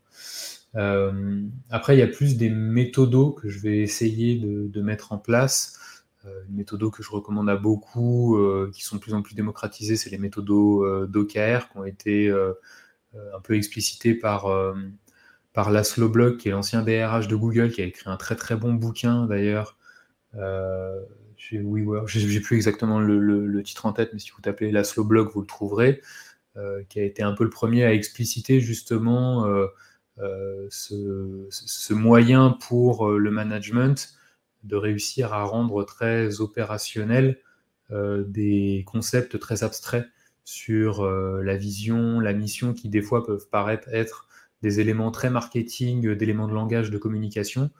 Euh, 0.77 1.43
après, 1.71 1.97
il 1.97 2.01
y 2.01 2.03
a 2.03 2.07
plus 2.07 2.37
des 2.37 2.51
méthodos 2.51 3.33
que 3.33 3.49
je 3.49 3.59
vais 3.61 3.79
essayer 3.79 4.39
de, 4.39 4.83
mettre 4.83 5.13
en 5.13 5.19
place. 5.19 5.79
Euh, 6.27 6.43
une 6.49 6.57
méthode 6.57 6.91
que 6.91 7.03
je 7.03 7.11
recommande 7.11 7.49
à 7.49 7.57
beaucoup, 7.57 8.37
euh, 8.37 8.71
qui 8.75 8.83
sont 8.85 8.97
de 8.97 9.01
plus 9.01 9.15
en 9.15 9.23
plus 9.23 9.35
démocratisées, 9.35 9.97
c'est 9.97 10.11
les 10.11 10.19
méthodos 10.19 11.07
d'OKR 11.07 11.71
qui 11.71 11.77
ont 11.77 11.85
été 11.85 12.31
un 12.31 13.41
peu 13.43 13.55
explicités 13.55 14.15
par, 14.15 14.47
par 15.53 15.71
Laszlo 15.71 16.09
Blog, 16.09 16.37
qui 16.37 16.49
est 16.49 16.53
l'ancien 16.53 16.83
DRH 16.83 17.29
de 17.29 17.37
Google, 17.37 17.71
qui 17.71 17.81
a 17.81 17.85
écrit 17.85 18.11
un 18.11 18.17
très 18.17 18.37
très 18.37 18.57
bon 18.57 18.75
bouquin 18.75 19.27
d'ailleurs. 19.27 19.77
Euh, 20.35 21.01
j'ai 21.37 22.41
plus 22.41 22.57
exactement 22.57 23.01
le, 23.01 23.63
titre 23.63 23.87
en 23.87 23.93
tête, 23.93 24.11
mais 24.13 24.19
si 24.19 24.31
vous 24.31 24.41
tapez 24.41 24.71
Laszlo 24.71 25.05
Blog, 25.05 25.31
vous 25.33 25.41
le 25.41 25.47
trouverez, 25.47 26.03
qui 26.89 27.01
a 27.01 27.05
été 27.05 27.23
un 27.23 27.33
peu 27.33 27.45
le 27.45 27.51
premier 27.51 27.85
à 27.85 27.93
expliciter 27.93 28.61
justement 28.61 29.47
euh, 30.19 30.67
ce, 30.71 31.93
moyen 31.93 32.51
pour 32.51 33.07
euh, 33.07 33.19
le 33.19 33.31
management 33.31 34.15
de 34.65 34.77
réussir 34.77 35.35
à 35.35 35.45
rendre 35.45 35.85
très 35.85 36.41
opérationnel 36.41 37.39
euh, 37.91 38.25
des 38.27 38.83
concepts 38.87 39.39
très 39.39 39.63
abstraits 39.63 40.07
sur 40.45 41.05
la 41.05 41.57
vision, 41.57 42.21
la 42.21 42.33
mission, 42.33 42.73
qui 42.73 42.89
des 42.89 43.03
fois 43.03 43.27
peuvent 43.27 43.49
paraître 43.51 43.89
être 43.93 44.29
des 44.63 44.79
éléments 44.79 45.11
très 45.11 45.29
marketing, 45.29 46.15
d'éléments 46.15 46.47
de 46.47 46.55
langage 46.55 46.93
de 46.93 46.99
communication, 46.99 47.73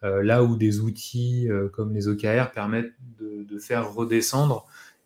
là 0.00 0.44
où 0.44 0.54
des 0.54 0.78
outils 0.78 1.48
comme 1.72 1.92
les 1.92 2.06
OKR 2.06 2.52
permettent 2.52 2.92
de, 3.18 3.58
faire 3.58 3.92
redescendre 3.92 4.64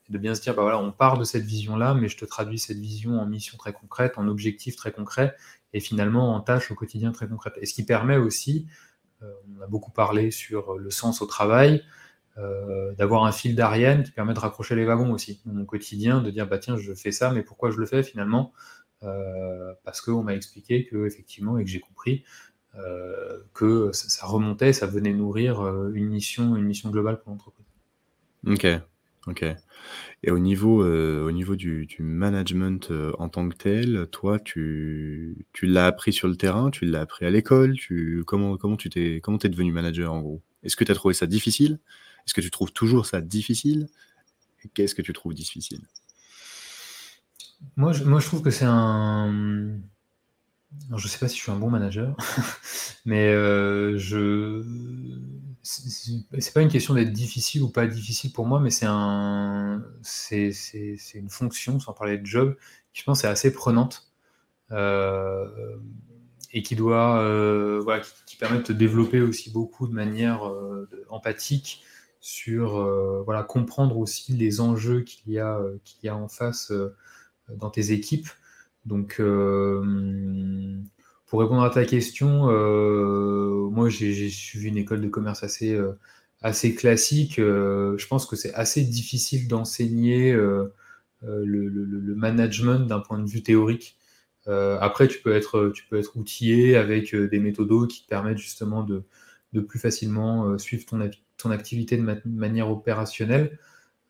de 0.09 0.19
bien 0.19 0.35
se 0.35 0.41
dire, 0.41 0.55
bah 0.55 0.79
on 0.79 0.93
part 0.93 1.19
de 1.19 1.25
cette 1.25 1.45
vision-là, 1.45 1.95
mais 1.95 2.09
je 2.09 2.17
te 2.17 2.25
traduis 2.25 2.59
cette 2.59 2.79
vision 2.79 3.21
en 3.21 3.27
mission 3.27 3.59
très 3.59 3.73
concrète, 3.73 4.15
en 4.17 4.27
objectif 4.29 4.77
très 4.77 4.93
concret, 4.93 5.35
et 5.73 5.81
finalement 5.81 6.35
en 6.35 6.41
tâches 6.41 6.71
au 6.71 6.75
quotidien 6.75 7.13
très 7.13 7.29
concrètes. 7.29 7.55
Et 7.61 7.67
ce 7.67 7.75
qui 7.75 7.85
permet 7.85 8.17
aussi, 8.17 8.67
euh, 9.23 9.31
on 9.57 9.63
a 9.63 9.67
beaucoup 9.67 9.91
parlé 9.91 10.31
sur 10.31 10.79
le 10.79 10.91
sens 10.91 11.21
au 11.21 11.27
travail, 11.27 11.83
euh, 12.39 12.95
d'avoir 12.95 13.25
un 13.25 13.33
fil 13.33 13.55
d'Ariane 13.55 14.03
qui 14.03 14.13
permet 14.13 14.33
de 14.33 14.39
raccrocher 14.39 14.77
les 14.77 14.85
wagons 14.85 15.13
aussi 15.13 15.43
dans 15.45 15.53
mon 15.53 15.65
quotidien, 15.65 16.23
de 16.23 16.31
dire 16.31 16.47
bah 16.47 16.59
tiens 16.59 16.77
je 16.77 16.95
fais 16.95 17.13
ça, 17.13 17.33
mais 17.33 17.43
pourquoi 17.43 17.71
je 17.71 17.79
le 17.79 17.87
fais 17.87 18.03
finalement? 18.03 18.53
Euh, 19.03 19.75
Parce 19.85 20.01
qu'on 20.01 20.23
m'a 20.23 20.35
expliqué 20.35 20.87
que 20.87 21.07
effectivement 21.07 21.59
et 21.59 21.65
que 21.65 21.71
j'ai 21.71 21.81
compris 21.81 22.25
que 23.55 23.91
ça, 23.93 24.25
remontait, 24.25 24.73
ça 24.73 24.87
venait 24.87 25.13
nourrir 25.13 25.67
une 25.95 26.07
mission, 26.07 26.55
une 26.55 26.65
mission 26.65 26.91
globale 26.91 27.19
pour 27.19 27.33
l'entreprise. 27.33 27.67
Ok, 28.47 28.69
ok. 29.29 29.45
Et 30.25 30.31
au 30.31 30.39
niveau, 30.39 30.83
euh, 30.83 31.25
au 31.27 31.31
niveau 31.31 31.57
du 31.57 31.87
management, 32.01 32.91
euh, 32.91 33.13
en 33.19 33.29
tant 33.29 33.49
que 33.49 33.57
tel, 33.57 34.07
toi, 34.11 34.39
tu 34.39 35.47
tu 35.53 35.67
l'as 35.67 35.87
appris 35.87 36.13
sur 36.13 36.29
le 36.29 36.37
terrain? 36.37 36.71
Tu 36.71 36.85
l'as 36.87 37.03
appris 37.03 37.27
à 37.27 37.31
l'école? 37.31 37.75
Tu 37.77 38.25
comment 38.27 38.57
comment 38.57 38.77
tu 38.77 38.91
t'es 38.91 39.21
comment 39.23 39.39
devenu 39.39 39.73
manager, 39.73 40.13
en 40.13 40.21
gros? 40.21 40.43
Est-ce 40.63 40.77
que 40.77 40.85
tu 40.85 40.93
as 40.93 40.95
trouvé 40.95 41.15
ça 41.15 41.27
difficile? 41.27 41.79
Est-ce 42.27 42.35
que 42.35 42.41
tu 42.41 42.51
trouves 42.51 42.73
toujours 42.73 43.07
ça 43.07 43.21
difficile? 43.21 43.89
Qu'est-ce 44.75 44.95
que 44.95 45.03
tu 45.03 45.13
trouves 45.13 45.35
difficile? 45.35 45.81
Moi 47.77 47.93
je 47.93 48.05
moi 48.05 48.21
je 48.21 48.27
trouve 48.27 48.43
que 48.43 48.51
c'est 48.51 48.67
un, 48.67 49.79
je 50.97 51.09
sais 51.09 51.19
pas 51.19 51.29
si 51.29 51.37
je 51.37 51.43
suis 51.43 51.53
un 51.53 51.57
bon 51.57 51.71
manager, 51.71 52.17
mais 53.07 53.29
euh, 53.29 53.99
je 53.99 54.63
c'est 55.71 56.55
pas 56.55 56.63
une 56.63 56.71
question 56.71 56.95
d'être 56.95 57.13
difficile 57.13 57.63
ou 57.63 57.69
pas 57.69 57.87
difficile 57.87 58.33
pour 58.33 58.47
moi, 58.47 58.59
mais 58.59 58.71
c'est 58.71 58.87
un, 58.89 59.85
c'est 60.03 60.53
une 61.15 61.29
fonction, 61.29 61.79
sans 61.79 61.93
parler 61.93 62.17
de 62.17 62.25
job, 62.25 62.57
qui 62.93 63.01
je 63.01 63.05
pense 63.05 63.25
est 63.25 63.29
assez 63.29 63.53
prenante 63.53 64.11
euh, 64.73 65.77
et 66.53 66.63
qui 66.63 66.75
doit, 66.75 67.21
euh, 67.23 67.81
voilà, 67.83 68.03
qui, 68.27 68.37
permet 68.37 68.59
de 68.59 68.63
te 68.63 68.73
développer 68.73 69.21
aussi 69.21 69.51
beaucoup 69.51 69.87
de 69.87 69.93
manière 69.93 70.49
euh, 70.49 70.89
empathique 71.11 71.83
sur, 72.21 72.83
voilà, 73.25 73.43
comprendre 73.43 73.99
aussi 73.99 74.33
les 74.33 74.61
enjeux 74.61 75.03
qu'il 75.03 75.33
y 75.33 75.39
a, 75.39 75.61
qu'il 75.85 76.07
y 76.07 76.09
a 76.09 76.17
en 76.17 76.29
face 76.29 76.73
dans 77.49 77.71
tes 77.71 77.93
équipes. 77.93 78.29
Donc 78.87 79.21
pour 81.29 81.41
répondre 81.41 81.63
à 81.63 81.71
ta 81.71 81.85
question, 81.85 82.51
euh, 82.51 83.69
moi 83.71 83.91
j'ai 83.91 84.31
suivi 84.31 84.69
une 84.69 84.79
école 84.79 85.03
de 85.03 85.09
commerce 85.09 85.45
assez, 85.45 85.75
euh, 85.75 85.93
classique. 86.77 87.39
Euh, 87.39 87.99
je 87.99 88.07
pense 88.07 88.25
que 88.27 88.35
c'est 88.35 88.55
assez 88.55 88.83
difficile 88.83 89.47
d'enseigner 89.47 90.33
le, 90.33 92.15
management 92.17 92.87
d'un 92.87 93.01
point 93.01 93.19
de 93.19 93.29
vue 93.29 93.43
théorique. 93.43 93.97
après, 94.47 95.09
tu 95.09 95.21
peux, 95.21 95.35
être, 95.35 95.71
tu 95.75 95.85
peux 95.87 95.99
être 95.99 96.17
outillé 96.17 96.77
avec 96.77 97.15
des 97.15 97.39
méthodos 97.39 97.87
qui 97.87 98.05
te 98.05 98.09
permettent 98.09 98.39
justement 98.39 98.83
de, 98.83 99.03
de 99.53 99.61
plus 99.61 99.79
facilement 99.79 100.57
suivre 100.59 100.87
ton, 100.87 101.11
ton 101.37 101.51
activité 101.51 101.99
de, 101.99 102.23
manière 102.25 102.71
opérationnelle. 102.71 103.59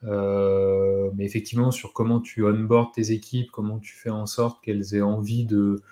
mais 0.05 1.25
effectivement, 1.25 1.73
sur 1.73 1.93
comment 1.93 2.21
tu 2.21 2.45
onboard 2.45 2.95
tes 2.95 3.11
équipes, 3.11 3.51
comment 3.51 3.81
tu 3.81 3.95
fais 3.97 4.11
en 4.11 4.27
sorte 4.27 4.63
qu'elles 4.63 4.95
aient 4.95 5.03
envie 5.03 5.45
de, 5.45 5.83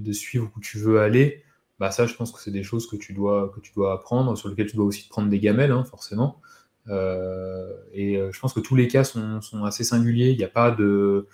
de, 0.00 0.12
suivre 0.12 0.50
où 0.56 0.60
tu 0.60 0.78
veux 0.78 1.00
aller, 1.00 1.42
bah 1.78 1.90
ça, 1.90 2.06
je 2.06 2.14
pense 2.14 2.32
que 2.32 2.40
c'est 2.40 2.50
des 2.50 2.62
choses 2.62 2.86
que 2.86 2.96
tu 2.96 3.12
dois, 3.12 3.52
que 3.54 3.60
tu 3.60 3.72
dois 3.74 3.92
apprendre, 3.92 4.36
sur 4.36 4.48
lesquelles 4.48 4.68
tu 4.68 4.76
dois 4.76 4.84
aussi 4.84 5.08
prendre 5.08 5.28
des 5.28 5.40
gamelles, 5.40 5.72
hein, 5.72 5.84
forcément. 5.84 6.40
Euh, 6.88 7.72
et 7.92 8.16
euh, 8.16 8.32
je 8.32 8.40
pense 8.40 8.52
que 8.52 8.60
tous 8.60 8.76
les 8.76 8.88
cas 8.88 9.04
sont, 9.04 9.40
assez 9.64 9.84
singuliers. 9.84 10.30
Il 10.30 10.38
n'y 10.38 10.44
a 10.44 10.48
pas 10.48 10.70
de. 10.70 11.26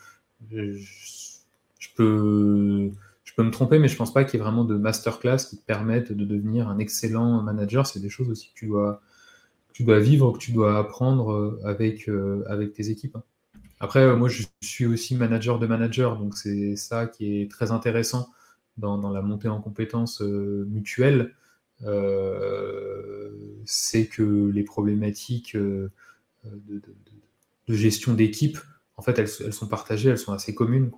Je, 0.50 1.88
peux, 1.96 2.90
je 3.24 3.32
peux 3.34 3.42
me 3.42 3.50
tromper, 3.50 3.78
mais 3.78 3.88
je 3.88 3.96
pense 3.96 4.12
pas 4.12 4.24
qu'il 4.24 4.38
y 4.38 4.40
ait 4.40 4.44
vraiment 4.44 4.64
de 4.64 4.76
masterclass 4.76 5.38
qui 5.48 5.58
te 5.58 5.64
permettent 5.64 6.12
de 6.12 6.24
devenir 6.24 6.68
un 6.68 6.78
excellent 6.78 7.42
manager. 7.42 7.86
C'est 7.86 8.00
des 8.00 8.10
choses 8.10 8.30
aussi 8.30 8.50
que 8.50 8.54
tu 8.54 8.66
dois, 8.66 9.00
tu 9.72 9.84
dois 9.84 9.98
vivre, 9.98 10.32
que 10.32 10.38
tu 10.38 10.52
dois 10.52 10.78
apprendre 10.78 11.32
euh, 11.32 11.60
avec, 11.64 12.08
avec 12.46 12.72
tes 12.72 12.90
équipes. 12.90 13.16
Hein. 13.16 13.22
Après, 13.80 14.16
moi, 14.16 14.28
je 14.28 14.44
suis 14.60 14.86
aussi 14.86 15.14
manager 15.14 15.58
de 15.58 15.66
manager, 15.66 16.16
donc 16.16 16.36
c'est 16.36 16.74
ça 16.74 17.06
qui 17.06 17.40
est 17.40 17.50
très 17.50 17.70
intéressant 17.70 18.28
dans, 18.78 19.10
la 19.10 19.22
montée 19.22 19.48
en 19.48 19.60
compétences 19.60 20.22
euh, 20.22 20.66
mutuelles, 20.68 21.34
euh, 21.84 23.30
c'est 23.64 24.06
que 24.06 24.50
les 24.50 24.62
problématiques 24.62 25.54
euh, 25.56 25.90
de, 26.44 26.82
gestion 27.68 28.14
d'équipe, 28.14 28.58
en 28.96 29.02
fait, 29.02 29.18
elles, 29.18 29.28
sont 29.28 29.68
partagées, 29.68 30.10
elles 30.10 30.18
sont 30.18 30.32
assez 30.32 30.54
communes. 30.54 30.90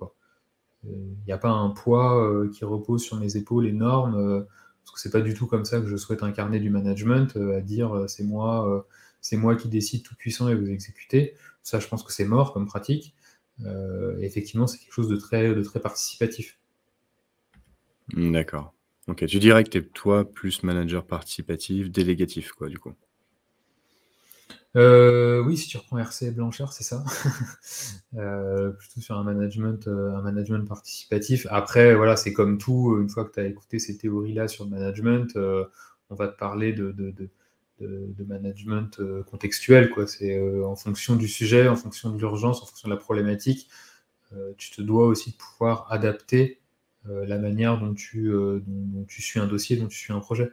Il 0.85 1.17
n'y 1.27 1.33
a 1.33 1.37
pas 1.37 1.49
un 1.49 1.69
poids 1.69 2.47
qui 2.53 2.65
repose 2.65 3.03
sur 3.03 3.17
mes 3.19 3.35
épaules 3.35 3.67
énorme, 3.67 4.45
parce 4.83 4.95
que 4.95 4.99
c'est 4.99 5.11
pas 5.11 5.21
du 5.21 5.33
tout 5.33 5.45
comme 5.45 5.65
ça 5.65 5.79
que 5.81 5.87
je 5.87 5.97
souhaite 5.97 6.23
incarner 6.23 6.59
du 6.59 6.69
management, 6.69 7.35
à 7.35 7.61
dire 7.61 8.05
c'est 8.07 8.23
moi, 8.23 8.87
moi 9.33 9.55
qui 9.55 9.67
décide 9.67 10.03
tout 10.03 10.15
puissant 10.15 10.47
et 10.47 10.55
vous 10.55 10.69
exécutez. 10.69 11.35
Ça, 11.61 11.79
je 11.79 11.87
pense 11.87 12.03
que 12.03 12.13
c'est 12.13 12.25
mort 12.25 12.53
comme 12.53 12.65
pratique. 12.65 13.13
effectivement, 14.21 14.65
c'est 14.65 14.79
quelque 14.79 14.93
chose 14.93 15.09
de 15.09 15.17
très 15.17 15.79
participatif. 15.81 16.60
D'accord. 18.13 18.73
OK. 19.07 19.25
Tu 19.25 19.39
dirais 19.39 19.63
que 19.63 19.69
tu 19.69 19.77
es, 19.79 19.81
toi, 19.81 20.29
plus 20.29 20.63
manager 20.63 21.05
participatif, 21.05 21.89
délégatif, 21.91 22.51
quoi, 22.51 22.69
du 22.69 22.77
coup? 22.77 22.93
Euh, 24.77 25.43
oui, 25.43 25.57
si 25.57 25.67
tu 25.67 25.77
reprends 25.77 25.97
RC 25.97 26.31
Blanchard, 26.31 26.73
c'est 26.73 26.83
ça. 26.83 27.03
Euh, 28.17 28.71
plutôt 28.71 28.99
sur 28.99 29.17
un 29.17 29.23
management, 29.23 29.87
euh, 29.87 30.13
un 30.13 30.21
management 30.21 30.67
participatif. 30.67 31.47
Après, 31.49 31.95
voilà, 31.95 32.17
c'est 32.17 32.33
comme 32.33 32.57
tout, 32.57 32.97
une 32.99 33.07
fois 33.07 33.23
que 33.23 33.31
tu 33.31 33.39
as 33.39 33.45
écouté 33.45 33.79
ces 33.79 33.97
théories-là 33.97 34.49
sur 34.49 34.65
le 34.65 34.69
management, 34.69 35.37
on 36.09 36.15
va 36.15 36.27
te 36.27 36.37
parler 36.37 36.73
de 36.73 36.91
de 37.79 38.23
management, 38.25 38.99
contextuel, 39.27 39.91
quoi. 39.91 40.07
C'est, 40.07 40.41
en 40.61 40.75
fonction 40.75 41.15
du 41.15 41.29
sujet, 41.29 41.69
en 41.69 41.77
fonction 41.77 42.09
de 42.09 42.17
l'urgence, 42.17 42.61
en 42.61 42.65
fonction 42.65 42.89
de 42.89 42.93
la 42.93 42.99
problématique, 42.99 43.69
tu 44.57 44.71
te 44.71 44.81
dois 44.81 45.07
aussi 45.07 45.31
de 45.31 45.37
pouvoir 45.37 45.87
adapter 45.89 46.60
la 47.05 47.37
manière 47.37 47.79
dont 47.79 47.93
tu, 47.93 48.31
euh, 48.31 48.61
dont, 48.65 49.05
tu 49.05 49.21
suis 49.21 49.39
un 49.39 49.47
dossier, 49.47 49.77
dont 49.77 49.87
tu 49.87 49.97
suis 49.97 50.13
un 50.13 50.19
projet. 50.19 50.51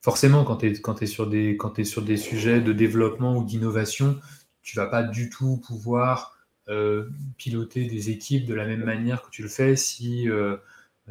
Forcément, 0.00 0.44
quand 0.44 0.56
tu 0.58 0.66
es, 0.66 0.72
es, 0.72 1.06
sur 1.06 1.28
des, 1.28 1.58
es 1.76 1.84
sur 1.84 2.02
des 2.02 2.16
sujets 2.16 2.60
de 2.60 2.72
développement 2.72 3.36
ou 3.36 3.44
d'innovation, 3.44 4.18
tu 4.62 4.76
vas 4.76 4.86
pas 4.86 5.02
du 5.02 5.30
tout 5.30 5.60
pouvoir 5.66 6.36
euh, 6.68 7.08
piloter 7.36 7.86
des 7.86 8.10
équipes 8.10 8.46
de 8.46 8.54
la 8.54 8.66
même 8.66 8.84
manière 8.84 9.22
que 9.22 9.30
tu 9.30 9.42
le 9.42 9.48
fais 9.48 9.76
si 9.76 10.28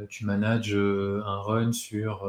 tu 0.09 0.26
manages 0.26 0.76
un 0.76 1.41
run 1.41 1.72
sur 1.72 2.24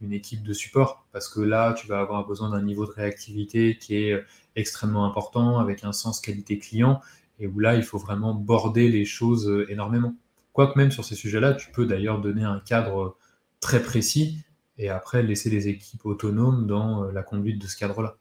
une 0.00 0.12
équipe 0.12 0.42
de 0.42 0.52
support, 0.52 1.06
parce 1.12 1.28
que 1.28 1.40
là, 1.40 1.72
tu 1.72 1.86
vas 1.86 2.00
avoir 2.00 2.26
besoin 2.26 2.50
d'un 2.50 2.62
niveau 2.62 2.84
de 2.84 2.90
réactivité 2.90 3.78
qui 3.78 3.96
est 3.96 4.24
extrêmement 4.56 5.06
important, 5.06 5.58
avec 5.58 5.84
un 5.84 5.92
sens 5.92 6.20
qualité 6.20 6.58
client, 6.58 7.00
et 7.38 7.46
où 7.46 7.60
là, 7.60 7.76
il 7.76 7.84
faut 7.84 7.98
vraiment 7.98 8.34
border 8.34 8.88
les 8.88 9.04
choses 9.04 9.66
énormément. 9.68 10.14
Quoique 10.56 10.78
même 10.78 10.90
sur 10.90 11.04
ces 11.04 11.14
sujets-là, 11.14 11.52
tu 11.52 11.70
peux 11.70 11.84
d'ailleurs 11.84 12.18
donner 12.18 12.42
un 12.42 12.60
cadre 12.60 13.18
très 13.60 13.82
précis 13.82 14.42
et 14.78 14.88
après 14.88 15.22
laisser 15.22 15.50
les 15.50 15.68
équipes 15.68 16.06
autonomes 16.06 16.66
dans 16.66 17.04
la 17.04 17.22
conduite 17.22 17.60
de 17.60 17.66
ce 17.66 17.76
cadre-là. 17.76 18.16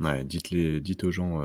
Ouais, 0.00 0.22
dites, 0.22 0.50
les, 0.50 0.82
dites 0.82 1.04
aux 1.04 1.10
gens 1.10 1.42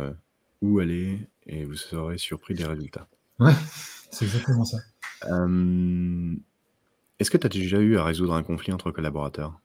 où 0.62 0.80
aller 0.80 1.30
et 1.48 1.64
vous 1.64 1.76
serez 1.76 2.18
surpris 2.18 2.56
des 2.56 2.66
résultats. 2.66 3.08
Ouais, 3.40 3.54
c'est 4.12 4.26
exactement 4.26 4.66
ça. 4.66 4.80
Est-ce 7.20 7.32
que 7.32 7.38
tu 7.38 7.46
as 7.46 7.50
déjà 7.50 7.80
eu 7.80 7.96
à 7.96 8.04
résoudre 8.04 8.34
un 8.34 8.44
conflit 8.44 8.74
entre 8.74 8.92
collaborateurs? 8.92 9.62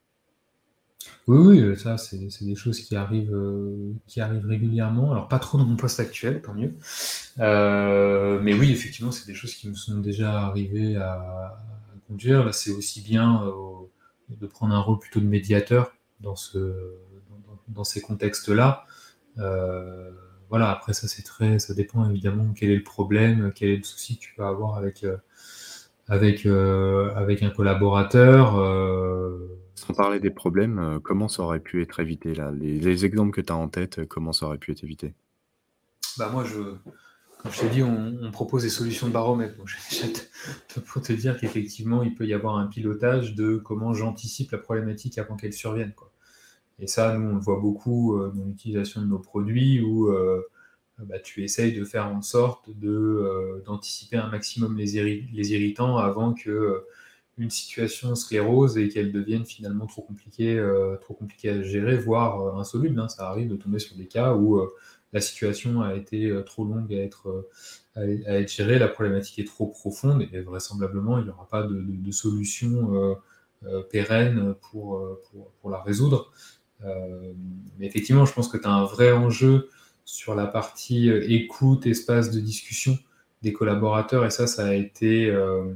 Oui, 1.27 1.61
oui, 1.61 1.77
ça, 1.77 1.97
c'est 1.97 2.17
des 2.17 2.55
choses 2.55 2.79
qui 2.81 2.95
arrivent, 2.95 3.33
euh, 3.33 3.93
qui 4.07 4.19
arrivent 4.19 4.45
régulièrement. 4.45 5.11
Alors, 5.11 5.27
pas 5.27 5.39
trop 5.39 5.57
dans 5.57 5.65
mon 5.65 5.75
poste 5.75 5.99
actuel, 5.99 6.41
tant 6.41 6.53
mieux. 6.53 6.73
Euh, 7.39 8.39
mais 8.41 8.53
oui, 8.53 8.71
effectivement, 8.71 9.11
c'est 9.11 9.27
des 9.27 9.35
choses 9.35 9.53
qui 9.53 9.69
me 9.69 9.75
sont 9.75 9.99
déjà 9.99 10.41
arrivées 10.41 10.97
à, 10.97 11.57
conduire. 12.07 12.43
Là, 12.43 12.51
c'est 12.51 12.71
aussi 12.71 13.01
bien 13.01 13.43
euh, 13.45 13.53
de 14.29 14.47
prendre 14.47 14.73
un 14.73 14.79
rôle 14.79 14.99
plutôt 14.99 15.19
de 15.19 15.27
médiateur 15.27 15.93
dans, 16.19 16.35
ce, 16.35 16.95
dans, 17.67 17.83
ces 17.83 18.01
contextes-là. 18.01 18.85
voilà, 20.49 20.71
après, 20.71 20.93
ça, 20.93 21.07
c'est 21.07 21.23
très, 21.23 21.59
ça 21.59 21.75
dépend 21.75 22.09
évidemment 22.09 22.53
quel 22.55 22.71
est 22.71 22.75
le 22.75 22.83
problème, 22.83 23.51
quel 23.53 23.69
est 23.69 23.77
le 23.77 23.83
souci 23.83 24.17
que 24.17 24.21
tu 24.21 24.33
peux 24.35 24.43
avoir 24.43 24.77
avec 24.77 25.03
euh, 26.45 27.13
un 27.15 27.49
collaborateur. 27.51 28.57
Euh, 28.59 29.58
Sans 29.79 29.93
parler 29.93 30.19
des 30.19 30.29
problèmes, 30.29 30.79
euh, 30.79 30.99
comment 30.99 31.27
ça 31.27 31.43
aurait 31.43 31.59
pu 31.59 31.81
être 31.81 31.99
évité 31.99 32.33
là? 32.33 32.51
Les, 32.51 33.05
exemples 33.05 33.31
que 33.31 33.41
tu 33.41 33.53
as 33.53 33.55
en 33.55 33.69
tête, 33.69 34.05
comment 34.05 34.33
ça 34.33 34.45
aurait 34.45 34.57
pu 34.57 34.71
être 34.71 34.83
évité? 34.83 35.13
Bah 36.17 36.29
moi, 36.31 36.43
je, 36.43 36.59
comme 37.37 37.51
je 37.51 37.59
t'ai 37.61 37.69
dit, 37.69 37.83
on, 37.83 38.31
propose 38.31 38.63
des 38.63 38.69
solutions 38.69 39.07
de 39.07 39.13
baromètre. 39.13 39.55
pour 40.85 41.01
te 41.01 41.13
dire 41.13 41.39
qu'effectivement, 41.39 42.03
il 42.03 42.13
peut 42.13 42.25
y 42.25 42.33
avoir 42.33 42.57
un 42.57 42.67
pilotage 42.67 43.35
de 43.35 43.57
comment 43.57 43.93
j'anticipe 43.93 44.51
la 44.51 44.57
problématique 44.57 45.17
avant 45.17 45.35
qu'elle 45.35 45.53
survienne. 45.53 45.93
Et 46.79 46.87
ça, 46.87 47.17
nous, 47.17 47.29
on 47.29 47.35
le 47.35 47.41
voit 47.41 47.59
beaucoup 47.59 48.17
dans 48.17 48.45
l'utilisation 48.45 49.01
de 49.01 49.07
nos 49.07 49.19
produits 49.19 49.81
où 49.81 50.09
bah, 51.05 51.19
tu 51.19 51.43
essayes 51.43 51.73
de 51.73 51.85
faire 51.85 52.07
en 52.07 52.21
sorte 52.21 52.69
de, 52.77 52.89
euh, 52.89 53.63
d'anticiper 53.65 54.17
un 54.17 54.27
maximum 54.27 54.77
les, 54.77 54.91
irritants 54.93 55.97
avant 55.97 56.33
que 56.33 56.49
euh, 56.49 56.87
une 57.39 57.49
situation 57.49 58.15
sclérose 58.15 58.77
et 58.77 58.89
qu'elle 58.89 59.11
devienne 59.11 59.45
finalement 59.45 59.85
trop 59.85 60.01
compliquée, 60.01 60.57
euh, 60.57 60.97
trop 60.97 61.13
compliquée 61.13 61.49
à 61.49 61.61
gérer, 61.63 61.97
voire 61.97 62.57
insoluble. 62.57 62.99
Hein. 62.99 63.07
Ça 63.07 63.29
arrive 63.29 63.49
de 63.49 63.55
tomber 63.55 63.79
sur 63.79 63.95
des 63.95 64.07
cas 64.07 64.33
où 64.33 64.61
la 65.13 65.21
situation 65.21 65.81
a 65.81 65.95
été 65.95 66.31
trop 66.45 66.65
longue 66.65 66.93
à 66.93 66.97
être, 66.97 67.49
à, 67.95 68.05
être 68.05 68.51
gérée, 68.51 68.77
la 68.77 68.87
problématique 68.87 69.39
est 69.39 69.47
trop 69.47 69.65
profonde 69.65 70.27
et 70.31 70.41
vraisemblablement 70.41 71.17
il 71.17 71.23
n'y 71.23 71.31
aura 71.31 71.47
pas 71.47 71.63
de, 71.63 72.11
solution 72.11 73.17
pérenne 73.89 74.53
pour, 74.69 75.01
pour, 75.23 75.51
pour, 75.53 75.69
la 75.71 75.81
résoudre. 75.81 76.31
mais 76.83 77.87
effectivement, 77.87 78.25
je 78.25 78.33
pense 78.33 78.49
que 78.49 78.57
tu 78.57 78.67
as 78.67 78.71
un 78.71 78.85
vrai 78.85 79.11
enjeu 79.11 79.69
sur 80.09 80.33
la 80.33 80.47
partie 80.47 81.11
euh, 81.11 81.23
écoute, 81.29 81.85
espace 81.85 82.31
de 82.31 82.39
discussion 82.39 82.97
des 83.43 83.53
collaborateurs. 83.53 84.25
Et 84.25 84.31
ça, 84.31 84.47
ça 84.47 84.65
a 84.65 84.73
été, 84.73 85.29
euh, 85.29 85.73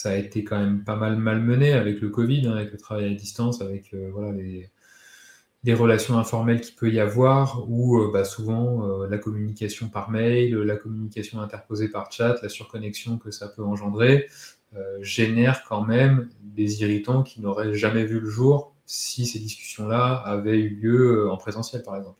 ça 0.00 0.12
a 0.12 0.14
été 0.16 0.44
quand 0.44 0.58
même 0.58 0.82
pas 0.82 0.96
mal 0.96 1.16
malmené 1.16 1.74
avec 1.74 2.00
le 2.00 2.08
Covid, 2.08 2.46
hein, 2.46 2.52
avec 2.52 2.72
le 2.72 2.78
travail 2.78 3.04
à 3.04 3.14
distance, 3.14 3.60
avec 3.60 3.92
euh, 3.92 4.08
voilà, 4.10 4.32
les, 4.32 4.70
relations 5.74 6.18
informelles 6.18 6.62
qu'il 6.62 6.74
peut 6.74 6.90
y 6.90 7.00
avoir, 7.00 7.70
ou 7.70 8.10
bah, 8.10 8.24
souvent 8.24 9.04
la 9.06 9.18
communication 9.18 9.90
par 9.90 10.10
mail, 10.10 10.56
la 10.56 10.76
communication 10.76 11.40
interposée 11.42 11.88
par 11.88 12.10
chat, 12.10 12.36
la 12.42 12.48
surconnexion 12.48 13.18
que 13.18 13.30
ça 13.30 13.46
peut 13.46 13.62
engendrer, 13.62 14.28
génère 15.02 15.62
quand 15.64 15.84
même 15.84 16.30
des 16.42 16.80
irritants 16.80 17.22
qui 17.22 17.42
n'auraient 17.42 17.74
jamais 17.74 18.04
vu 18.06 18.20
le 18.20 18.30
jour 18.30 18.74
si 18.86 19.26
ces 19.26 19.38
discussions-là 19.38 20.14
avaient 20.14 20.58
eu 20.58 20.70
lieu 20.70 21.30
en 21.30 21.36
présentiel, 21.36 21.82
par 21.82 21.96
exemple. 21.96 22.18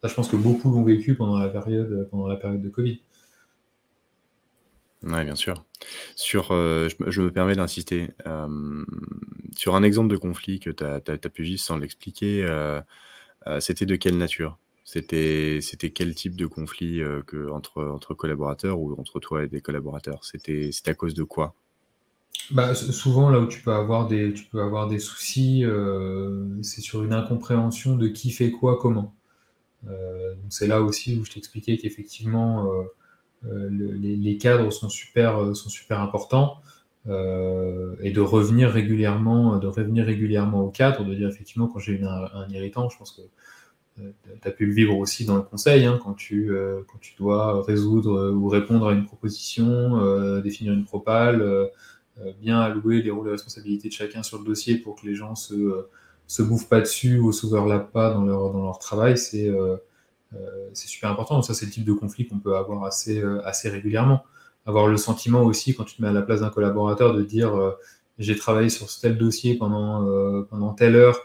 Ça, 0.00 0.08
je 0.08 0.14
pense 0.14 0.28
que 0.28 0.36
beaucoup 0.36 0.70
l'ont 0.70 0.82
vécu 0.82 1.14
pendant 1.14 1.38
la 1.38 1.48
période, 1.48 2.08
pendant 2.10 2.26
la 2.26 2.36
période 2.36 2.62
de 2.62 2.70
Covid. 2.70 3.02
Oui, 5.04 5.24
bien 5.24 5.36
sûr. 5.36 5.64
Sur, 6.16 6.50
euh, 6.50 6.88
je, 7.06 7.22
me 7.22 7.30
permets 7.30 7.54
d'insister 7.54 8.10
euh, 8.26 8.84
sur 9.56 9.76
un 9.76 9.82
exemple 9.84 10.08
de 10.08 10.16
conflit 10.16 10.58
que 10.58 10.70
tu 10.70 10.84
as, 10.84 11.00
pu 11.28 11.42
vivre 11.44 11.60
sans 11.60 11.78
l'expliquer. 11.78 12.44
Euh, 12.44 12.80
c'était 13.60 13.86
de 13.86 13.96
quelle 13.96 14.18
nature? 14.18 14.58
C'était 14.84 15.60
quel 15.94 16.14
type 16.14 16.34
de 16.34 16.46
conflit 16.46 17.02
que, 17.26 17.50
entre, 17.50 17.84
entre 17.84 18.14
collaborateurs 18.14 18.80
ou 18.80 18.98
entre 18.98 19.20
toi 19.20 19.44
et 19.44 19.46
des 19.46 19.60
collaborateurs? 19.60 20.24
C'était 20.24 20.70
à 20.86 20.94
cause 20.94 21.14
de 21.14 21.22
quoi? 21.22 21.54
Bah, 22.50 22.74
souvent, 22.74 23.28
là 23.28 23.38
où 23.38 23.46
tu 23.46 23.60
peux 23.60 23.72
avoir 23.72 24.08
des, 24.08 24.32
tu 24.32 24.44
peux 24.44 24.62
avoir 24.62 24.88
des 24.88 24.98
soucis, 24.98 25.64
c'est 26.62 26.80
sur 26.80 27.04
une 27.04 27.12
incompréhension 27.12 27.96
de 27.96 28.08
qui 28.08 28.30
fait 28.30 28.50
quoi, 28.50 28.78
comment. 28.80 29.14
C'est 30.48 30.66
là 30.66 30.82
aussi 30.82 31.18
où 31.18 31.24
je 31.24 31.32
t'expliquais 31.32 31.76
qu'effectivement 31.76 32.66
euh, 33.46 33.68
les, 33.70 34.36
cadres 34.38 34.70
sont 34.70 34.88
super, 34.88 35.54
sont 35.54 35.68
super 35.68 36.00
importants. 36.00 36.58
et 37.06 38.10
de 38.10 38.20
revenir 38.20 38.70
régulièrement, 38.70 39.58
de 39.58 39.66
revenir 39.66 40.04
régulièrement 40.04 40.62
au 40.62 40.70
cadre, 40.70 41.04
de 41.04 41.14
dire 41.14 41.28
effectivement 41.28 41.68
quand 41.68 41.78
j'ai 41.78 42.02
un, 42.02 42.24
un, 42.34 42.48
irritant, 42.50 42.88
je 42.90 42.98
pense 42.98 43.12
que 43.12 43.22
tu 43.96 44.48
as 44.48 44.50
pu 44.50 44.66
le 44.66 44.72
vivre 44.72 44.96
aussi 44.96 45.24
dans 45.24 45.36
le 45.36 45.42
conseil, 45.42 45.84
hein, 45.84 45.98
quand, 46.02 46.14
tu, 46.14 46.52
quand 46.86 46.98
tu 47.00 47.14
dois 47.16 47.62
résoudre 47.64 48.30
ou 48.32 48.48
répondre 48.48 48.88
à 48.88 48.92
une 48.92 49.06
proposition, 49.06 50.40
définir 50.40 50.72
une 50.72 50.84
propale, 50.84 51.70
bien 52.40 52.60
allouer 52.60 53.02
les 53.02 53.10
rôles 53.10 53.28
et 53.28 53.32
responsabilités 53.32 53.88
de 53.88 53.94
chacun 53.94 54.22
sur 54.22 54.38
le 54.38 54.44
dossier 54.44 54.76
pour 54.76 54.96
que 54.96 55.06
les 55.06 55.14
gens 55.14 55.34
se, 55.34 55.86
se 56.28 56.42
bouffent 56.42 56.68
pas 56.68 56.80
dessus 56.80 57.18
ou 57.18 57.32
s'overlappent 57.32 57.90
pas 57.90 58.12
dans 58.12 58.22
leur, 58.24 58.52
dans 58.52 58.62
leur 58.62 58.78
travail, 58.78 59.18
c'est 59.18 59.48
euh, 59.48 59.72
euh, 59.74 59.76
c'est 60.74 60.88
super 60.88 61.10
important. 61.10 61.42
Ça, 61.42 61.54
c'est 61.54 61.66
le 61.66 61.72
type 61.72 61.84
de 61.84 61.92
conflit 61.92 62.26
qu'on 62.26 62.38
peut 62.38 62.56
avoir 62.56 62.84
assez, 62.84 63.20
euh, 63.20 63.40
assez 63.46 63.68
régulièrement. 63.68 64.24
Avoir 64.66 64.86
le 64.86 64.96
sentiment 64.96 65.42
aussi, 65.42 65.74
quand 65.74 65.84
tu 65.84 65.96
te 65.96 66.02
mets 66.02 66.08
à 66.08 66.12
la 66.12 66.22
place 66.22 66.40
d'un 66.40 66.50
collaborateur, 66.50 67.14
de 67.14 67.22
dire 67.22 67.54
j'ai 68.18 68.36
travaillé 68.36 68.68
sur 68.68 68.86
tel 69.00 69.16
dossier 69.16 69.54
pendant, 69.54 70.04
pendant 70.44 70.74
telle 70.74 70.94
heure 70.94 71.18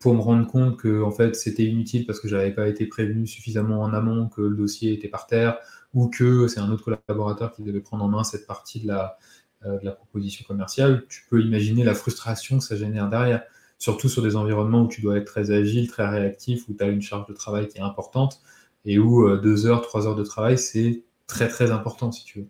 pour 0.00 0.14
me 0.14 0.20
rendre 0.20 0.46
compte 0.46 0.76
que 0.76 1.02
en 1.02 1.10
fait, 1.10 1.34
c'était 1.34 1.64
inutile 1.64 2.04
parce 2.04 2.20
que 2.20 2.28
j'avais 2.28 2.50
pas 2.50 2.68
été 2.68 2.84
prévenu 2.84 3.26
suffisamment 3.26 3.80
en 3.80 3.94
amont 3.94 4.28
que 4.28 4.42
le 4.42 4.54
dossier 4.54 4.92
était 4.92 5.08
par 5.08 5.26
terre 5.26 5.58
ou 5.94 6.08
que 6.08 6.46
c'est 6.46 6.60
un 6.60 6.70
autre 6.70 6.84
collaborateur 6.84 7.52
qui 7.52 7.62
devait 7.62 7.80
prendre 7.80 8.04
en 8.04 8.08
main 8.08 8.22
cette 8.22 8.46
partie 8.46 8.80
de 8.80 8.88
la, 8.88 9.16
de 9.64 9.80
la 9.82 9.92
proposition 9.92 10.44
commerciale. 10.46 11.06
Tu 11.08 11.22
peux 11.30 11.40
imaginer 11.40 11.84
la 11.84 11.94
frustration 11.94 12.58
que 12.58 12.64
ça 12.64 12.76
génère 12.76 13.08
derrière 13.08 13.42
surtout 13.80 14.10
sur 14.10 14.22
des 14.22 14.36
environnements 14.36 14.82
où 14.82 14.88
tu 14.88 15.00
dois 15.00 15.16
être 15.16 15.24
très 15.24 15.50
agile, 15.50 15.88
très 15.88 16.06
réactif, 16.06 16.68
où 16.68 16.74
tu 16.74 16.84
as 16.84 16.88
une 16.88 17.02
charge 17.02 17.26
de 17.26 17.32
travail 17.32 17.66
qui 17.66 17.78
est 17.78 17.82
importante, 17.82 18.40
et 18.84 18.98
où 18.98 19.26
euh, 19.26 19.38
deux 19.38 19.66
heures, 19.66 19.80
trois 19.80 20.06
heures 20.06 20.14
de 20.14 20.22
travail, 20.22 20.58
c'est 20.58 21.02
très 21.26 21.48
très 21.48 21.70
important 21.72 22.12
si 22.12 22.24
tu 22.24 22.40
veux. 22.40 22.48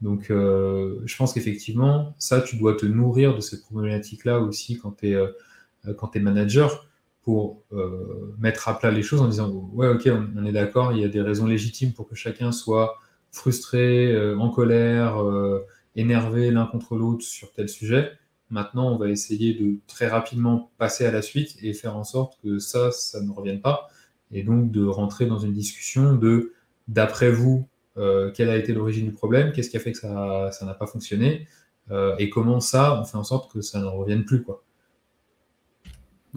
Donc 0.00 0.30
euh, 0.30 1.00
je 1.04 1.16
pense 1.16 1.34
qu'effectivement, 1.34 2.14
ça, 2.18 2.40
tu 2.40 2.56
dois 2.56 2.74
te 2.74 2.86
nourrir 2.86 3.36
de 3.36 3.40
ces 3.40 3.60
problématiques-là 3.60 4.40
aussi 4.40 4.78
quand 4.78 4.92
tu 4.98 5.10
es, 5.10 5.14
euh, 5.14 5.28
manager 6.20 6.88
pour 7.22 7.62
mettre 8.38 8.68
à 8.68 8.78
plat 8.78 8.90
les 8.90 9.02
choses 9.02 9.20
en 9.20 9.28
disant 9.28 9.48
ouais 9.72 9.86
ok 9.86 10.08
on, 10.36 10.44
est 10.44 10.52
d'accord 10.52 10.92
il 10.92 11.00
y 11.00 11.04
a 11.04 11.08
des 11.08 11.20
raisons 11.20 11.46
légitimes 11.46 11.92
pour 11.92 12.08
que 12.08 12.16
chacun 12.16 12.50
soit 12.50 12.98
frustré 13.30 14.34
en 14.34 14.50
colère 14.50 15.16
énervé 15.94 16.50
l'un 16.50 16.66
contre 16.66 16.96
l'autre 16.96 17.24
sur 17.24 17.52
tel 17.52 17.68
sujet 17.68 18.12
Maintenant, 18.52 18.92
on 18.92 18.98
va 18.98 19.08
essayer 19.08 19.54
de 19.54 19.78
très 19.86 20.06
rapidement 20.06 20.70
passer 20.76 21.06
à 21.06 21.10
la 21.10 21.22
suite 21.22 21.56
et 21.62 21.72
faire 21.72 21.96
en 21.96 22.04
sorte 22.04 22.38
que 22.42 22.58
ça, 22.58 22.92
ça 22.92 23.22
ne 23.22 23.30
revienne 23.30 23.62
pas. 23.62 23.88
Et 24.30 24.42
donc 24.42 24.70
de 24.70 24.84
rentrer 24.84 25.24
dans 25.24 25.38
une 25.38 25.54
discussion 25.54 26.14
de, 26.14 26.52
d'après 26.86 27.32
vous, 27.32 27.66
euh, 27.96 28.30
quelle 28.30 28.50
a 28.50 28.56
été 28.58 28.74
l'origine 28.74 29.06
du 29.06 29.12
problème, 29.12 29.52
qu'est-ce 29.52 29.70
qui 29.70 29.78
a 29.78 29.80
fait 29.80 29.92
que 29.92 29.98
ça, 29.98 30.50
n'a 30.62 30.74
pas 30.74 30.86
fonctionné, 30.86 31.48
euh, 31.90 32.14
et 32.18 32.28
comment 32.28 32.60
ça, 32.60 33.00
on 33.00 33.04
fait 33.04 33.16
en 33.16 33.24
sorte 33.24 33.50
que 33.50 33.62
ça 33.62 33.80
ne 33.80 33.86
revienne 33.86 34.26
plus. 34.26 34.42
Quoi. 34.42 34.62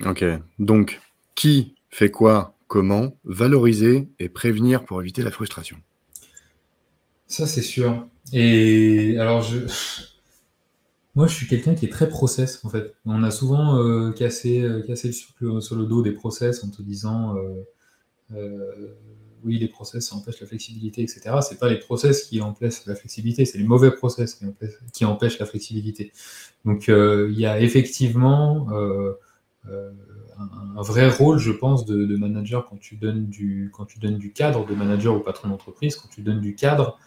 Ok, 0.05 0.23
donc 0.57 1.01
qui 1.35 1.75
fait 1.89 2.11
quoi, 2.11 2.55
comment, 2.67 3.17
valoriser 3.25 4.07
et 4.19 4.29
prévenir 4.29 4.85
pour 4.85 5.01
éviter 5.01 5.21
la 5.21 5.31
frustration? 5.31 5.77
Ça, 7.27 7.45
c'est 7.45 7.61
sûr. 7.61 8.07
Et 8.31 9.17
alors, 9.19 9.41
je 9.41 9.67
moi, 11.15 11.27
je 11.27 11.33
suis 11.33 11.47
quelqu'un 11.47 11.75
qui 11.75 11.85
est 11.85 11.89
très 11.89 12.09
process, 12.09 12.63
en 12.65 12.69
fait. 12.69 12.93
On 13.05 13.23
a 13.23 13.31
souvent 13.31 13.77
euh, 13.77 14.11
cassé, 14.11 14.61
euh, 14.61 14.81
cassé 14.81 15.11
le 15.39 15.61
sur 15.61 15.75
le 15.77 15.85
dos 15.85 16.01
des 16.01 16.11
process 16.11 16.61
en 16.65 16.69
te 16.69 16.81
disant 16.81 17.37
euh, 18.35 18.95
oui, 19.45 19.57
les 19.57 19.69
process, 19.69 20.09
ça 20.09 20.15
empêche 20.15 20.41
la 20.41 20.47
flexibilité, 20.47 21.03
etc. 21.03 21.37
C'est 21.41 21.57
pas 21.57 21.69
les 21.69 21.79
process 21.79 22.23
qui 22.23 22.41
empêchent 22.41 22.85
la 22.85 22.95
flexibilité, 22.95 23.45
c'est 23.45 23.57
les 23.57 23.63
mauvais 23.63 23.91
process 23.91 24.41
qui 24.91 25.05
empêchent, 25.05 25.39
la 25.39 25.45
flexibilité. 25.45 26.11
Donc, 26.65 26.87
il 26.89 27.39
y 27.39 27.45
a 27.45 27.61
effectivement 27.61 28.67
un, 29.67 30.81
vrai 30.81 31.09
rôle, 31.09 31.37
je 31.37 31.51
pense, 31.51 31.85
de, 31.85 32.17
manager 32.17 32.67
quand 32.67 32.77
tu 32.77 32.95
donnes 32.97 33.27
du 33.27 33.71
quand 33.71 33.87
cadre, 34.33 34.65
de 34.65 34.73
manager 34.73 35.15
ou 35.15 35.19
patron 35.19 35.49
d'entreprise, 35.49 35.95
quand 35.95 36.09
tu 36.09 36.21
donnes 36.21 36.41
du 36.41 36.55
cadre, 36.55 36.97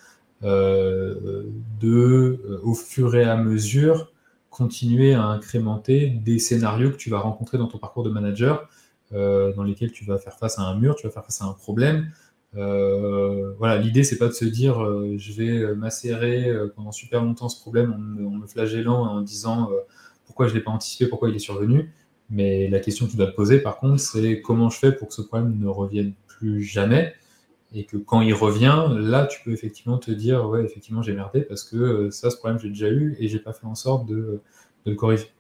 de 0.43 2.61
au 2.62 2.74
fur 2.74 3.16
et 3.16 3.24
à 3.24 3.36
mesure 3.36 4.12
continuer 4.51 5.14
à 5.14 5.24
incrémenter 5.24 6.09
des 6.09 6.39
scénarios 6.39 6.91
que 6.91 6.97
tu 6.97 7.11
vas 7.11 7.18
rencontrer 7.18 7.59
dans 7.59 7.66
ton 7.66 7.78
parcours 7.78 8.05
de 8.05 8.11
manager, 8.11 8.68
dans 9.12 9.62
lesquels 9.62 9.93
tu 9.93 10.05
vas 10.05 10.18
faire 10.18 10.39
face 10.39 10.59
à 10.59 10.62
un 10.62 10.78
mur, 10.78 10.97
tu 10.97 11.07
vas 11.07 11.12
faire 11.12 11.24
face 11.24 11.43
à 11.43 11.47
un 11.47 11.53
problème, 11.53 12.11
euh, 12.57 13.53
voilà, 13.59 13.76
l'idée 13.76 14.05
c'est 14.05 14.16
pas 14.16 14.28
de 14.28 14.32
se 14.32 14.45
dire 14.45 14.82
euh, 14.82 15.16
je 15.18 15.32
vais 15.32 15.74
macérer 15.74 16.49
euh, 16.49 16.72
pendant 16.74 16.93
super 16.93 17.22
longtemps 17.22 17.51
ce 17.51 17.61
problème 17.61 17.93
en 17.93 17.99
me, 17.99 18.47
flagellant 18.47 19.03
en 19.03 19.20
disant 19.20 19.68
pourquoi 20.26 20.49
je 20.49 20.55
l'ai 20.55 20.61
pas 20.61 20.70
anticipé, 20.70 21.09
pourquoi 21.09 21.28
il 21.28 21.36
est 21.36 21.41
survenu. 21.41 21.93
Mais 22.30 22.68
la 22.68 22.80
question 22.80 23.07
que 23.07 23.12
tu 23.12 23.16
dois 23.16 23.26
te 23.26 23.36
poser 23.36 23.61
par 23.61 23.78
contre, 23.78 24.01
c'est 24.01 24.41
comment 24.41 24.70
je 24.70 24.78
fais 24.78 24.93
pour 24.93 25.09
que 25.09 25.14
ce 25.14 25.22
problème 25.22 25.59
ne 25.59 25.68
revienne 25.68 26.14
plus 26.26 26.62
jamais? 26.62 27.14
Et 27.75 27.85
que 27.85 27.97
quand 27.97 28.21
il 28.21 28.35
revient, 28.35 28.87
là 28.91 29.27
tu 29.27 29.41
peux 29.45 29.53
effectivement 29.53 29.99
te 29.99 30.11
dire 30.11 30.49
ouais 30.49 30.64
effectivement 30.64 31.03
j'ai 31.03 31.12
merdé 31.12 31.43
parce 31.43 31.64
que 31.64 32.11
ça 32.11 32.31
ce 32.31 32.37
problème 32.37 32.59
j'ai 32.59 32.69
déjà 32.69 32.89
eu 32.89 33.16
et 33.19 33.29
j'ai 33.29 33.39
pas 33.39 33.53
fait 33.53 33.66
en 33.66 33.75
sorte 33.75 34.07
de, 34.07 34.41
de 34.87 34.91
le 34.91 34.95
corriger. 34.95 35.31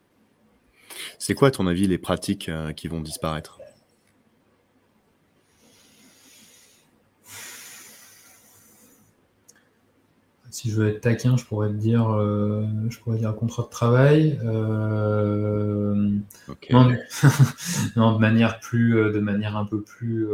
C'est 1.18 1.34
quoi 1.34 1.48
à 1.48 1.50
ton 1.50 1.66
avis 1.66 1.86
les 1.86 1.98
pratiques 1.98 2.50
qui 2.76 2.88
vont 2.88 3.00
disparaître? 3.00 3.58
Si 10.58 10.70
je 10.70 10.76
veux 10.76 10.88
être 10.88 11.02
taquin, 11.02 11.36
je 11.36 11.44
pourrais 11.44 11.68
te 11.68 11.74
dire, 11.74 12.10
euh, 12.10 12.64
je 12.88 12.98
pourrais 12.98 13.18
dire 13.18 13.32
contrat 13.36 13.62
de 13.62 13.68
travail. 13.68 14.40
Euh, 14.44 16.18
non, 17.96 18.12
de 18.12 18.18
manière 18.18 18.58
plus, 18.58 18.96
euh, 18.96 19.12
de 19.12 19.20
manière 19.20 19.56
un 19.56 19.64
peu 19.64 19.82
plus, 19.82 20.26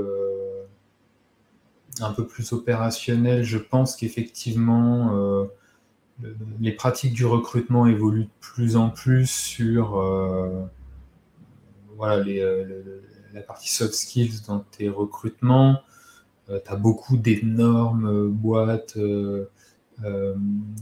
un 2.00 2.12
peu 2.12 2.26
plus 2.26 2.52
opérationnelle. 2.52 3.44
Je 3.44 3.58
pense 3.58 3.96
qu'effectivement, 3.96 5.48
les 6.60 6.72
pratiques 6.72 7.12
du 7.12 7.24
recrutement 7.24 7.86
évoluent 7.86 8.24
de 8.24 8.30
plus 8.40 8.76
en 8.76 8.90
plus 8.90 9.30
sur, 9.30 9.90
voilà, 11.96 12.24
la 13.32 13.40
partie 13.42 13.72
soft 13.72 13.94
skills 13.94 14.42
dans 14.46 14.60
tes 14.60 14.88
recrutements. 14.88 15.82
tu 16.48 16.54
as 16.66 16.76
beaucoup 16.76 17.16
d'énormes 17.16 18.28
boîtes 18.28 18.96
euh, 20.02 20.34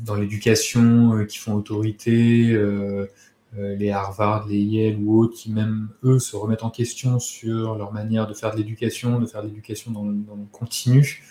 dans 0.07 0.15
l'éducation 0.15 1.15
euh, 1.15 1.25
qui 1.25 1.37
font 1.37 1.55
autorité, 1.55 2.53
euh, 2.53 3.07
les 3.55 3.91
Harvard, 3.91 4.49
les 4.49 4.61
Yale 4.61 4.97
ou 4.99 5.19
autres, 5.19 5.37
qui 5.37 5.53
même 5.53 5.91
eux 6.05 6.19
se 6.19 6.37
remettent 6.37 6.63
en 6.63 6.71
question 6.71 7.19
sur 7.19 7.77
leur 7.77 7.93
manière 7.93 8.27
de 8.27 8.35
faire 8.35 8.53
de 8.53 8.57
l'éducation, 8.57 9.19
de 9.19 9.27
faire 9.27 9.43
de 9.43 9.49
l'éducation 9.49 9.91
dans, 9.91 10.05
le 10.05 10.47
continu. 10.51 11.23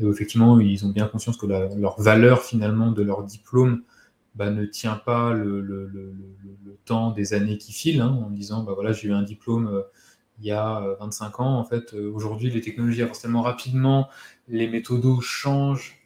Et 0.00 0.04
effectivement, 0.04 0.58
ils 0.58 0.84
ont 0.84 0.90
bien 0.90 1.06
conscience 1.06 1.36
que 1.36 1.46
leur 1.46 2.00
valeur 2.00 2.42
finalement 2.42 2.90
de 2.90 3.02
leur 3.02 3.22
diplôme 3.22 3.82
bah, 4.34 4.50
ne 4.50 4.64
tient 4.64 4.96
pas 4.96 5.32
le, 5.32 6.14
temps 6.84 7.10
des 7.10 7.34
années 7.34 7.58
qui 7.58 7.72
filent, 7.72 8.00
hein, 8.00 8.18
en 8.26 8.30
disant 8.30 8.64
bah 8.64 8.72
voilà 8.74 8.92
j'ai 8.92 9.08
eu 9.08 9.12
un 9.12 9.22
diplôme 9.22 9.84
il 10.40 10.46
y 10.46 10.52
a 10.52 10.96
25 11.00 11.40
ans. 11.40 11.58
En 11.58 11.64
fait, 11.64 11.92
aujourd'hui 11.94 12.50
les 12.50 12.60
technologies 12.60 13.02
avancent 13.02 13.20
tellement 13.20 13.42
rapidement, 13.42 14.08
les 14.48 14.68
méthodos 14.68 15.20
changent, 15.20 15.98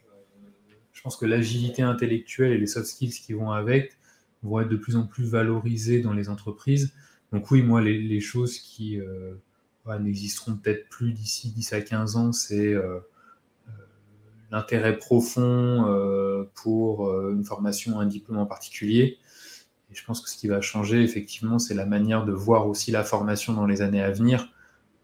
je 0.91 1.01
pense 1.01 1.17
que 1.17 1.25
l'agilité 1.25 1.81
intellectuelle 1.81 2.53
et 2.53 2.57
les 2.57 2.67
soft 2.67 2.87
skills 2.87 3.11
qui 3.11 3.33
vont 3.33 3.51
avec 3.51 3.97
vont 4.43 4.59
être 4.59 4.69
de 4.69 4.75
plus 4.75 4.95
en 4.95 5.05
plus 5.05 5.25
valorisés 5.25 6.01
dans 6.01 6.13
les 6.13 6.29
entreprises. 6.29 6.93
Donc 7.31 7.49
oui, 7.51 7.63
moi, 7.63 7.81
les, 7.81 8.19
choses 8.19 8.59
qui 8.59 8.99
euh, 8.99 9.33
n'existeront 9.99 10.55
peut-être 10.55 10.87
plus 10.89 11.13
d'ici 11.13 11.49
10 11.49 11.73
à 11.73 11.81
15 11.81 12.15
ans, 12.15 12.31
c'est 12.31 12.73
euh, 12.73 12.99
euh, 13.67 13.71
l'intérêt 14.51 14.97
profond 14.97 16.47
pour 16.53 17.11
une 17.29 17.43
formation, 17.43 17.99
un 17.99 18.05
diplôme 18.05 18.37
en 18.37 18.45
particulier. 18.45 19.17
Et 19.91 19.95
je 19.95 20.05
pense 20.05 20.21
que 20.21 20.29
ce 20.29 20.37
qui 20.37 20.47
va 20.47 20.61
changer, 20.61 21.03
effectivement, 21.03 21.59
c'est 21.59 21.73
la 21.73 21.85
manière 21.85 22.25
de 22.25 22.31
voir 22.31 22.67
aussi 22.67 22.91
la 22.91 23.03
formation 23.03 23.53
dans 23.53 23.65
les 23.65 23.81
années 23.81 24.01
à 24.01 24.11
venir 24.11 24.49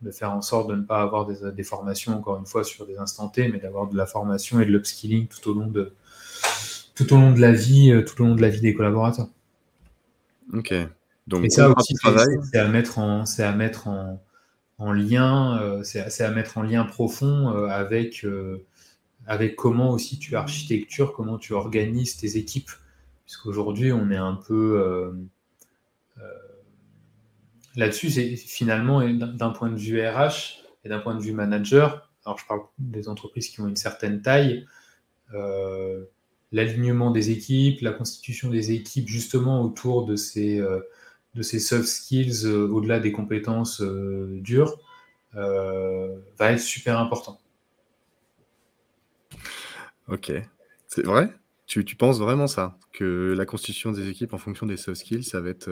de 0.01 0.11
faire 0.11 0.31
en 0.31 0.41
sorte 0.41 0.69
de 0.69 0.75
ne 0.75 0.83
pas 0.83 1.01
avoir 1.01 1.25
des, 1.25 1.63
formations, 1.63 2.17
encore 2.17 2.37
une 2.37 2.45
fois, 2.45 2.63
sur 2.63 2.85
des 2.85 2.97
instants 2.97 3.27
T, 3.27 3.49
mais 3.49 3.59
d'avoir 3.59 3.87
de 3.87 3.97
la 3.97 4.05
formation 4.05 4.59
et 4.59 4.65
de 4.65 4.71
l'upskilling 4.71 5.27
tout 5.27 5.49
au 5.49 5.53
long 5.53 5.67
de 5.67 5.93
tout 6.99 7.13
au 7.13 7.17
long 7.17 7.31
de 7.31 7.39
la 7.39 7.53
vie, 7.53 7.91
euh, 7.91 8.03
tout 8.03 8.21
au 8.21 8.25
long 8.25 8.35
de 8.35 8.41
la 8.41 8.49
vie 8.49 8.59
des 8.59 8.73
collaborateurs. 8.73 9.29
Ok. 10.53 10.73
Donc, 11.27 11.45
et 11.45 11.49
ça 11.49 11.69
aussi, 11.69 11.95
c'est 12.51 12.57
à 12.57 12.67
mettre 12.67 12.99
en, 12.99 13.25
c'est 13.25 13.43
à 13.43 13.53
mettre 13.53 13.87
en, 13.87 14.21
en 14.79 14.91
lien, 14.91 15.61
euh, 15.61 15.81
c'est 15.83 16.23
à 16.23 16.31
mettre 16.31 16.57
en 16.57 16.63
lien 16.63 16.83
profond 16.83 17.55
euh, 17.55 17.67
avec, 17.67 18.25
avec 19.27 19.55
comment 19.55 19.91
aussi 19.91 20.19
tu 20.19 20.35
architectures, 20.35 21.13
comment 21.13 21.37
tu 21.37 21.53
organises 21.53 22.17
tes 22.17 22.35
équipes. 22.35 22.71
Puisqu'aujourd'hui, 23.25 23.93
on 23.93 24.11
est 24.11 24.17
un 24.17 24.33
peu 24.33 25.13
là-dessus, 27.75 28.09
c'est 28.09 28.35
finalement 28.35 29.07
d'un 29.07 29.51
point 29.51 29.69
de 29.69 29.77
vue 29.77 30.05
RH 30.05 30.65
et 30.83 30.89
d'un 30.89 30.99
point 30.99 31.15
de 31.15 31.21
vue 31.21 31.31
manager. 31.31 32.11
Alors, 32.25 32.39
je 32.39 32.45
parle 32.45 32.61
des 32.79 33.07
entreprises 33.07 33.49
qui 33.49 33.61
ont 33.61 33.67
une 33.67 33.77
certaine 33.77 34.21
taille. 34.21 34.65
Euh, 36.53 36.55
l'alignement 36.55 37.11
des 37.11 37.31
équipes, 37.31 37.81
la 37.81 37.91
constitution 37.91 38.49
des 38.49 38.71
équipes 38.71 39.07
justement 39.07 39.61
autour 39.61 40.05
de 40.05 40.15
ces, 40.15 40.59
euh, 40.59 40.79
de 41.35 41.41
ces 41.41 41.59
soft 41.59 41.87
skills 41.87 42.45
euh, 42.45 42.67
au-delà 42.67 42.99
des 42.99 43.11
compétences 43.11 43.81
dures 43.81 44.79
va 45.33 46.51
être 46.51 46.59
super 46.59 46.99
important. 46.99 47.39
Ok, 50.07 50.31
c'est 50.87 51.05
vrai? 51.05 51.31
Tu, 51.67 51.85
tu, 51.85 51.95
penses 51.95 52.17
vraiment 52.17 52.47
ça? 52.47 52.79
Que 52.93 53.35
la 53.37 53.45
constitution 53.45 53.91
des 53.91 54.09
équipes 54.09 54.33
en 54.33 54.39
fonction 54.39 54.65
des 54.65 54.75
soft 54.75 55.01
skills, 55.01 55.23
ça 55.23 55.39
va 55.39 55.49
être, 55.49 55.69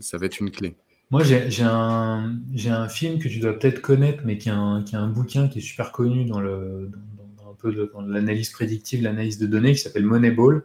ça 0.00 0.16
va 0.16 0.24
être 0.24 0.40
une 0.40 0.50
clé? 0.50 0.76
Moi, 1.10 1.22
j'ai 1.24 1.62
un, 1.62 2.38
un, 2.66 2.88
film 2.88 3.18
que 3.18 3.28
tu 3.28 3.38
dois 3.38 3.58
peut-être 3.58 3.82
connaître, 3.82 4.22
mais 4.24 4.38
qui 4.38 4.48
est, 4.48 4.52
un, 4.52 4.82
qui 4.82 4.96
un, 4.96 5.08
bouquin 5.08 5.48
qui 5.48 5.58
est 5.58 5.62
super 5.62 5.92
connu 5.92 6.24
dans, 6.24 6.40
le, 6.40 6.90
dans, 6.90 7.27
dans 7.62 8.02
l'analyse 8.02 8.50
prédictive, 8.50 9.02
l'analyse 9.02 9.38
de 9.38 9.46
données, 9.46 9.72
qui 9.72 9.78
s'appelle 9.78 10.04
Moneyball, 10.04 10.64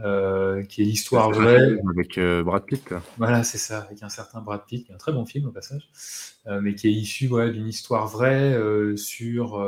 euh, 0.00 0.62
qui 0.62 0.82
est 0.82 0.84
l'histoire 0.84 1.30
vraie. 1.30 1.78
Avec 1.90 2.18
euh, 2.18 2.42
Brad 2.42 2.64
Pitt, 2.64 2.90
là. 2.90 3.02
Voilà, 3.18 3.44
c'est 3.44 3.58
ça, 3.58 3.80
avec 3.80 4.02
un 4.02 4.08
certain 4.08 4.40
Brad 4.40 4.64
Pitt, 4.66 4.86
qui 4.86 4.92
est 4.92 4.94
un 4.94 4.98
très 4.98 5.12
bon 5.12 5.26
film 5.26 5.46
au 5.46 5.50
passage, 5.50 5.88
euh, 6.46 6.60
mais 6.60 6.74
qui 6.74 6.88
est 6.88 6.92
issu 6.92 7.28
d'une 7.28 7.68
histoire 7.68 8.06
vraie 8.06 8.52
sur, 8.96 8.96
sur, 8.96 9.58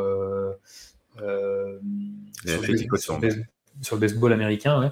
le, 3.20 3.44
sur, 3.82 3.96
le, 3.96 4.00
baseball 4.00 4.32
américain, 4.32 4.80
ouais 4.80 4.90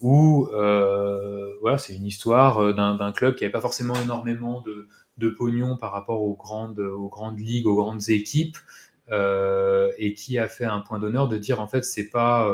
où 0.00 0.48
euh, 0.52 1.54
voilà, 1.60 1.78
c'est 1.78 1.94
une 1.94 2.06
histoire 2.06 2.58
euh, 2.58 2.72
d'un 2.72 3.12
club 3.12 3.34
qui 3.34 3.44
n'avait 3.44 3.52
pas 3.52 3.60
forcément 3.60 3.94
énormément 4.00 4.60
de, 4.60 4.88
de, 5.18 5.28
pognon 5.30 5.76
par 5.76 5.92
rapport 5.92 6.22
aux 6.22 6.34
grandes, 6.34 6.78
aux 6.78 7.08
grandes 7.08 7.38
ligues, 7.38 7.66
aux 7.66 7.76
grandes 7.76 8.08
équipes, 8.08 8.56
euh, 8.56 8.62
et 9.10 10.14
qui 10.14 10.38
a 10.38 10.48
fait 10.48 10.64
un 10.64 10.80
point 10.80 10.98
d'honneur 10.98 11.28
de 11.28 11.38
dire 11.38 11.60
en 11.60 11.68
fait 11.68 11.84
c'est 11.84 12.10
pas 12.10 12.50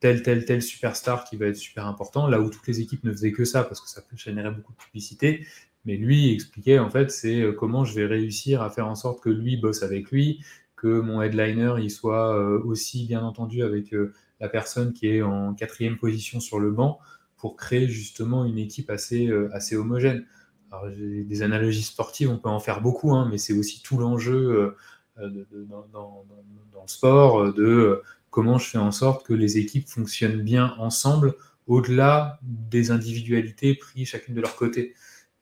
tel 0.00 0.22
tel 0.22 0.44
tel 0.44 0.62
superstar 0.62 1.24
qui 1.24 1.36
va 1.36 1.46
être 1.46 1.56
super 1.56 1.86
important, 1.86 2.26
là 2.28 2.40
où 2.40 2.50
toutes 2.50 2.66
les 2.66 2.80
équipes 2.80 3.04
ne 3.04 3.12
faisaient 3.12 3.32
que 3.32 3.44
ça 3.44 3.64
parce 3.64 3.80
que 3.80 3.88
ça 3.88 4.02
générait 4.16 4.50
beaucoup 4.50 4.72
de 4.72 4.78
publicité. 4.78 5.46
Mais 5.84 5.96
lui 5.96 6.32
expliquait 6.32 6.78
en 6.78 6.90
fait 6.90 7.10
c'est 7.10 7.44
comment 7.56 7.84
je 7.84 7.94
vais 7.94 8.06
réussir 8.06 8.62
à 8.62 8.70
faire 8.70 8.88
en 8.88 8.94
sorte 8.94 9.22
que 9.22 9.30
lui 9.30 9.56
bosse 9.56 9.82
avec 9.82 10.10
lui, 10.10 10.42
que 10.76 11.00
mon 11.00 11.22
headliner 11.22 11.74
il 11.78 11.90
soit 11.90 12.36
aussi 12.64 13.06
bien 13.06 13.22
entendu 13.22 13.62
avec 13.62 13.94
la 14.40 14.48
personne 14.48 14.92
qui 14.92 15.08
est 15.08 15.22
en 15.22 15.54
quatrième 15.54 15.96
position 15.96 16.40
sur 16.40 16.58
le 16.58 16.70
banc 16.70 16.98
pour 17.36 17.56
créer 17.56 17.88
justement 17.88 18.44
une 18.44 18.58
équipe 18.58 18.90
assez, 18.90 19.28
euh, 19.28 19.48
assez 19.54 19.76
homogène. 19.76 20.26
Alors, 20.70 20.86
des 20.90 21.42
analogies 21.42 21.82
sportives, 21.82 22.28
on 22.28 22.36
peut 22.36 22.50
en 22.50 22.60
faire 22.60 22.82
beaucoup, 22.82 23.14
hein, 23.14 23.26
mais 23.30 23.38
c'est 23.38 23.54
aussi 23.54 23.82
tout 23.82 23.96
l'enjeu 23.96 24.74
euh, 25.20 25.44
dans, 25.92 26.24
le 26.72 26.86
sport 26.86 27.52
de 27.52 28.02
comment 28.30 28.58
je 28.58 28.68
fais 28.68 28.78
en 28.78 28.92
sorte 28.92 29.26
que 29.26 29.34
les 29.34 29.58
équipes 29.58 29.88
fonctionnent 29.88 30.42
bien 30.42 30.74
ensemble 30.78 31.34
au-delà 31.66 32.38
des 32.42 32.90
individualités 32.90 33.74
prises 33.74 34.08
chacune 34.08 34.34
de 34.34 34.40
leur 34.40 34.56
côté. 34.56 34.94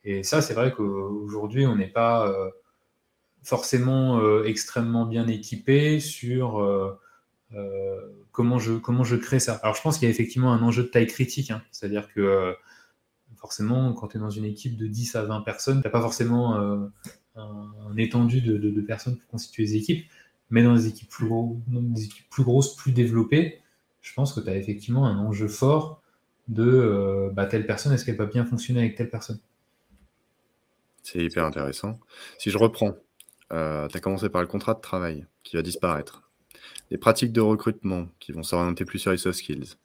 Et 0.04 0.22
ça, 0.22 0.42
c'est 0.42 0.54
vrai 0.54 0.72
qu'aujourd'hui, 0.72 1.66
on 1.66 1.76
n'est 1.76 1.88
pas 1.88 2.28
euh, 2.28 2.50
forcément 3.42 4.42
extrêmement 4.44 5.06
bien 5.06 5.26
équipé 5.28 6.00
sur 6.00 6.60
euh, 7.54 8.00
comment, 8.32 8.58
je, 8.58 8.74
comment 8.74 9.04
je 9.04 9.16
crée 9.16 9.38
ça 9.38 9.54
Alors, 9.62 9.74
je 9.74 9.82
pense 9.82 9.98
qu'il 9.98 10.06
y 10.06 10.10
a 10.10 10.10
effectivement 10.10 10.52
un 10.52 10.62
enjeu 10.62 10.82
de 10.82 10.88
taille 10.88 11.06
critique. 11.06 11.50
Hein. 11.50 11.62
C'est-à-dire 11.70 12.12
que 12.12 12.20
euh, 12.20 12.52
forcément, 13.36 13.92
quand 13.92 14.08
tu 14.08 14.16
es 14.16 14.20
dans 14.20 14.30
une 14.30 14.44
équipe 14.44 14.76
de 14.76 14.86
10 14.86 15.16
à 15.16 15.24
20 15.24 15.42
personnes, 15.42 15.80
tu 15.80 15.86
n'as 15.86 15.92
pas 15.92 16.00
forcément 16.00 16.88
euh, 17.36 17.40
un, 17.90 17.96
étendu 17.96 18.40
de, 18.40 18.80
personnes 18.80 19.16
pour 19.16 19.28
constituer 19.28 19.64
des 19.64 19.76
équipes. 19.76 20.06
Mais 20.50 20.62
dans 20.62 20.74
des 20.74 20.86
équipes 20.86 21.08
plus, 21.08 21.28
plus 22.30 22.44
grosses, 22.44 22.76
plus 22.76 22.92
développées, 22.92 23.60
je 24.00 24.14
pense 24.14 24.32
que 24.32 24.40
tu 24.40 24.48
as 24.48 24.56
effectivement 24.56 25.06
un 25.06 25.18
enjeu 25.18 25.48
fort 25.48 26.02
de 26.46 27.30
bah, 27.34 27.46
telle 27.46 27.66
personne, 27.66 27.92
est-ce 27.92 28.04
qu'elle 28.04 28.16
va 28.16 28.26
bien 28.26 28.44
fonctionner 28.44 28.80
avec 28.80 28.94
telle 28.94 29.10
personne? 29.10 29.40
C'est 31.02 31.24
hyper 31.24 31.44
intéressant. 31.44 32.00
Si 32.36 32.50
je 32.50 32.58
reprends, 32.58 32.96
euh, 33.52 33.86
tu 33.86 33.96
as 33.96 34.00
commencé 34.00 34.28
par 34.28 34.40
le 34.40 34.48
contrat 34.48 34.74
de 34.74 34.80
travail 34.80 35.24
qui 35.44 35.54
va 35.54 35.62
disparaître, 35.62 36.28
les 36.90 36.98
pratiques 36.98 37.32
de 37.32 37.40
recrutement 37.40 38.08
qui 38.18 38.32
vont 38.32 38.42
s'orienter 38.42 38.84
plus 38.84 38.98
sur 38.98 39.12
les 39.12 39.16
soft 39.16 39.38
skills, 39.38 39.76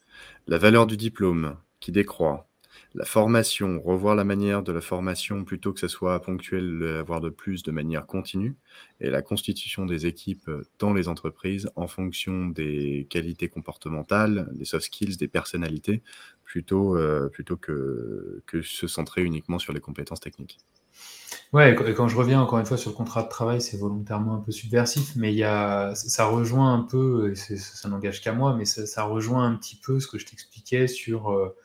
la 0.47 0.57
valeur 0.57 0.87
du 0.87 0.97
diplôme 0.97 1.57
qui 1.79 1.91
décroît, 1.91 2.47
la 2.93 3.05
formation, 3.05 3.81
revoir 3.83 4.15
la 4.15 4.23
manière 4.23 4.63
de 4.63 4.71
la 4.71 4.81
formation 4.81 5.45
plutôt 5.45 5.71
que 5.73 5.79
ce 5.79 5.87
soit 5.87 6.21
ponctuel, 6.21 6.97
avoir 6.99 7.21
de 7.21 7.29
plus 7.29 7.63
de 7.63 7.71
manière 7.71 8.05
continue, 8.05 8.55
et 8.99 9.09
la 9.09 9.21
constitution 9.21 9.85
des 9.85 10.07
équipes 10.07 10.49
dans 10.79 10.93
les 10.93 11.07
entreprises 11.07 11.69
en 11.75 11.87
fonction 11.87 12.47
des 12.47 13.07
qualités 13.09 13.47
comportementales, 13.47 14.49
des 14.53 14.65
soft 14.65 14.85
skills, 14.85 15.17
des 15.17 15.27
personnalités, 15.27 16.03
plutôt, 16.43 16.97
euh, 16.97 17.29
plutôt 17.29 17.55
que, 17.55 18.43
que 18.45 18.61
se 18.61 18.87
centrer 18.87 19.23
uniquement 19.23 19.57
sur 19.57 19.71
les 19.71 19.79
compétences 19.79 20.19
techniques. 20.19 20.59
Ouais, 21.53 21.71
et 21.71 21.93
quand 21.93 22.07
je 22.07 22.15
reviens 22.17 22.41
encore 22.41 22.59
une 22.59 22.65
fois 22.65 22.77
sur 22.77 22.91
le 22.91 22.95
contrat 22.95 23.23
de 23.23 23.29
travail, 23.29 23.61
c'est 23.61 23.77
volontairement 23.77 24.35
un 24.35 24.39
peu 24.39 24.51
subversif, 24.51 25.15
mais 25.15 25.33
il 25.33 25.37
y 25.37 25.43
a, 25.43 25.93
ça 25.95 26.25
rejoint 26.25 26.73
un 26.73 26.81
peu, 26.81 27.33
ça 27.35 27.89
n'engage 27.89 28.21
qu'à 28.21 28.33
moi, 28.33 28.55
mais 28.55 28.65
ça, 28.65 29.03
rejoint 29.03 29.45
un 29.45 29.55
petit 29.55 29.75
peu 29.75 29.99
ce 29.99 30.07
que 30.07 30.17
je 30.17 30.25
t'expliquais 30.25 30.87
sur 30.87 31.29
euh, 31.29 31.45
euh, 31.45 31.55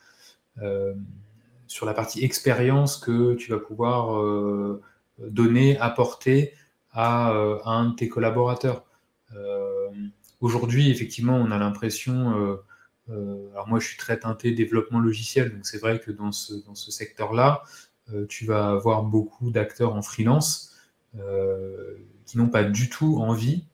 sur 1.67 1.85
la 1.85 1.93
partie 1.93 2.23
expérience 2.23 2.97
que 2.97 3.35
tu 3.35 3.51
vas 3.51 3.59
pouvoir 3.59 4.17
euh, 4.17 4.81
donner, 5.19 5.77
apporter 5.77 6.53
à, 6.91 7.31
euh, 7.33 7.59
un 7.65 7.89
de 7.89 7.95
tes 7.95 8.09
collaborateurs. 8.09 8.83
Aujourd'hui, 10.39 10.89
effectivement, 10.89 11.35
on 11.35 11.51
a 11.51 11.57
l'impression, 11.57 12.59
alors 13.09 13.67
moi 13.67 13.79
je 13.79 13.87
suis 13.87 13.97
très 13.97 14.19
teinté 14.19 14.51
développement 14.51 14.99
logiciel, 14.99 15.51
donc 15.51 15.65
c'est 15.65 15.79
vrai 15.79 15.99
que 15.99 16.11
dans 16.11 16.31
ce, 16.31 16.53
dans 16.65 16.75
ce 16.75 16.91
secteur-là, 16.91 17.63
tu 18.29 18.45
vas 18.45 18.69
avoir 18.69 19.03
beaucoup 19.03 19.51
d'acteurs 19.51 19.95
en 19.95 20.01
freelance 20.01 20.75
qui 22.25 22.37
n'ont 22.37 22.49
pas 22.49 22.63
du 22.63 22.89
tout 22.89 23.17
envie 23.17 23.65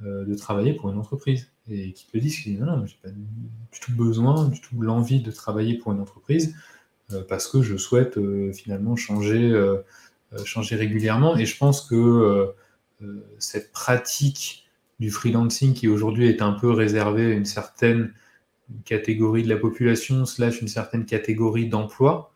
de 0.00 0.34
travailler 0.34 0.74
pour 0.74 0.90
une 0.90 0.98
entreprise 0.98 1.51
et 1.68 1.92
qui 1.92 2.06
te 2.06 2.18
disent, 2.18 2.40
qui 2.40 2.50
disent 2.50 2.60
non, 2.60 2.78
non, 2.78 2.86
j'ai 2.86 2.96
pas 3.02 3.10
du 3.10 3.80
tout 3.80 3.92
besoin, 3.92 4.48
du 4.48 4.60
tout 4.60 4.80
l'envie 4.80 5.20
de 5.20 5.30
travailler 5.30 5.78
pour 5.78 5.92
une 5.92 6.00
entreprise 6.00 6.54
euh, 7.12 7.22
parce 7.28 7.48
que 7.48 7.62
je 7.62 7.76
souhaite 7.76 8.18
euh, 8.18 8.52
finalement 8.52 8.96
changer, 8.96 9.50
euh, 9.50 9.82
changer 10.44 10.76
régulièrement. 10.76 11.36
Et 11.36 11.46
je 11.46 11.56
pense 11.56 11.82
que 11.82 12.54
cette 13.38 13.72
pratique 13.72 14.68
du 15.00 15.10
freelancing 15.10 15.74
qui 15.74 15.88
aujourd'hui 15.88 16.28
est 16.28 16.40
un 16.40 16.52
peu 16.52 16.70
réservée 16.70 17.32
à 17.32 17.34
une 17.34 17.44
certaine 17.44 18.14
catégorie 18.84 19.42
de 19.42 19.48
la 19.48 19.56
population, 19.56 20.24
slash 20.24 20.62
une 20.62 20.68
certaine 20.68 21.04
catégorie 21.04 21.68
d'emploi, 21.68 22.32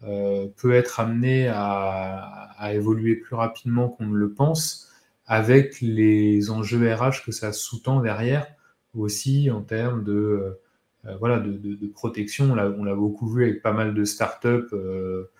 peut 0.00 0.72
être 0.72 1.00
amenée 1.00 1.48
à, 1.48 2.50
à, 2.56 2.72
évoluer 2.72 3.16
plus 3.16 3.36
rapidement 3.36 3.90
qu'on 3.90 4.06
ne 4.06 4.16
le 4.16 4.32
pense 4.32 4.88
avec 5.26 5.82
les 5.82 6.50
enjeux 6.50 6.94
RH 6.94 7.22
que 7.24 7.32
ça 7.32 7.52
sous-tend 7.52 8.00
derrière 8.00 8.46
aussi 9.02 9.50
en 9.50 9.62
termes 9.62 10.04
de, 10.04 10.58
euh, 11.06 11.16
voilà, 11.18 11.38
de, 11.38 11.86
protection. 11.88 12.50
On 12.52 12.84
l'a 12.84 12.94
beaucoup 12.94 13.28
vu 13.28 13.44
avec 13.44 13.62
pas 13.62 13.72
mal 13.72 13.94
de 13.94 14.04
startups 14.04 14.72
euh, 14.72 15.30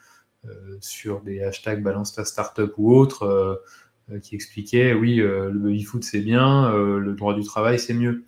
euh, 0.46 0.76
sur 0.80 1.20
des 1.22 1.42
hashtags 1.42 1.82
balance 1.82 2.14
ta 2.14 2.24
startup 2.24 2.72
ou 2.76 2.94
autres 2.94 3.62
qui 4.22 4.36
expliquaient 4.36 4.94
oui, 4.94 5.16
le 5.16 5.50
baby-foot 5.50 6.04
c'est 6.04 6.20
bien, 6.20 6.72
le 6.72 7.12
droit 7.14 7.34
du 7.34 7.42
travail 7.42 7.78
c'est 7.78 7.94
mieux. 7.94 8.24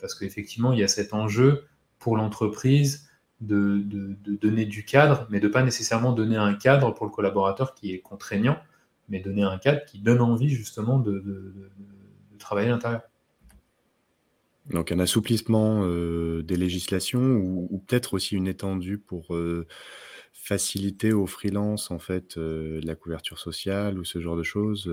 Parce 0.00 0.14
qu'effectivement, 0.14 0.72
il 0.72 0.80
y 0.80 0.82
a 0.82 0.88
cet 0.88 1.14
enjeu 1.14 1.66
pour 2.00 2.16
l'entreprise 2.16 3.08
de, 3.40 3.80
donner 4.40 4.64
du 4.64 4.84
cadre, 4.84 5.28
mais 5.30 5.38
de 5.38 5.46
pas 5.46 5.62
nécessairement 5.62 6.12
donner 6.12 6.36
un 6.36 6.54
cadre 6.54 6.92
pour 6.92 7.06
le 7.06 7.12
collaborateur 7.12 7.74
qui 7.74 7.92
est 7.92 8.00
contraignant, 8.00 8.58
mais 9.08 9.20
donner 9.20 9.44
un 9.44 9.58
cadre 9.58 9.84
qui 9.84 10.00
donne 10.00 10.20
envie 10.20 10.50
justement 10.50 10.98
de, 10.98 11.54
travailler 12.38 12.68
à 12.68 12.72
l'intérieur. 12.72 13.02
Donc 14.70 14.92
un 14.92 15.00
assouplissement 15.00 15.82
euh, 15.82 16.42
des 16.42 16.56
législations 16.56 17.20
ou, 17.20 17.82
peut-être 17.86 18.14
aussi 18.14 18.36
une 18.36 18.46
étendue 18.46 18.98
pour 18.98 19.34
euh, 19.34 19.66
faciliter 20.32 21.12
aux 21.12 21.26
freelances 21.26 21.90
en 21.90 21.98
fait 21.98 22.36
euh, 22.36 22.80
la 22.84 22.94
couverture 22.94 23.38
sociale 23.38 23.98
ou 23.98 24.04
ce 24.04 24.20
genre 24.20 24.36
de 24.36 24.42
choses 24.42 24.90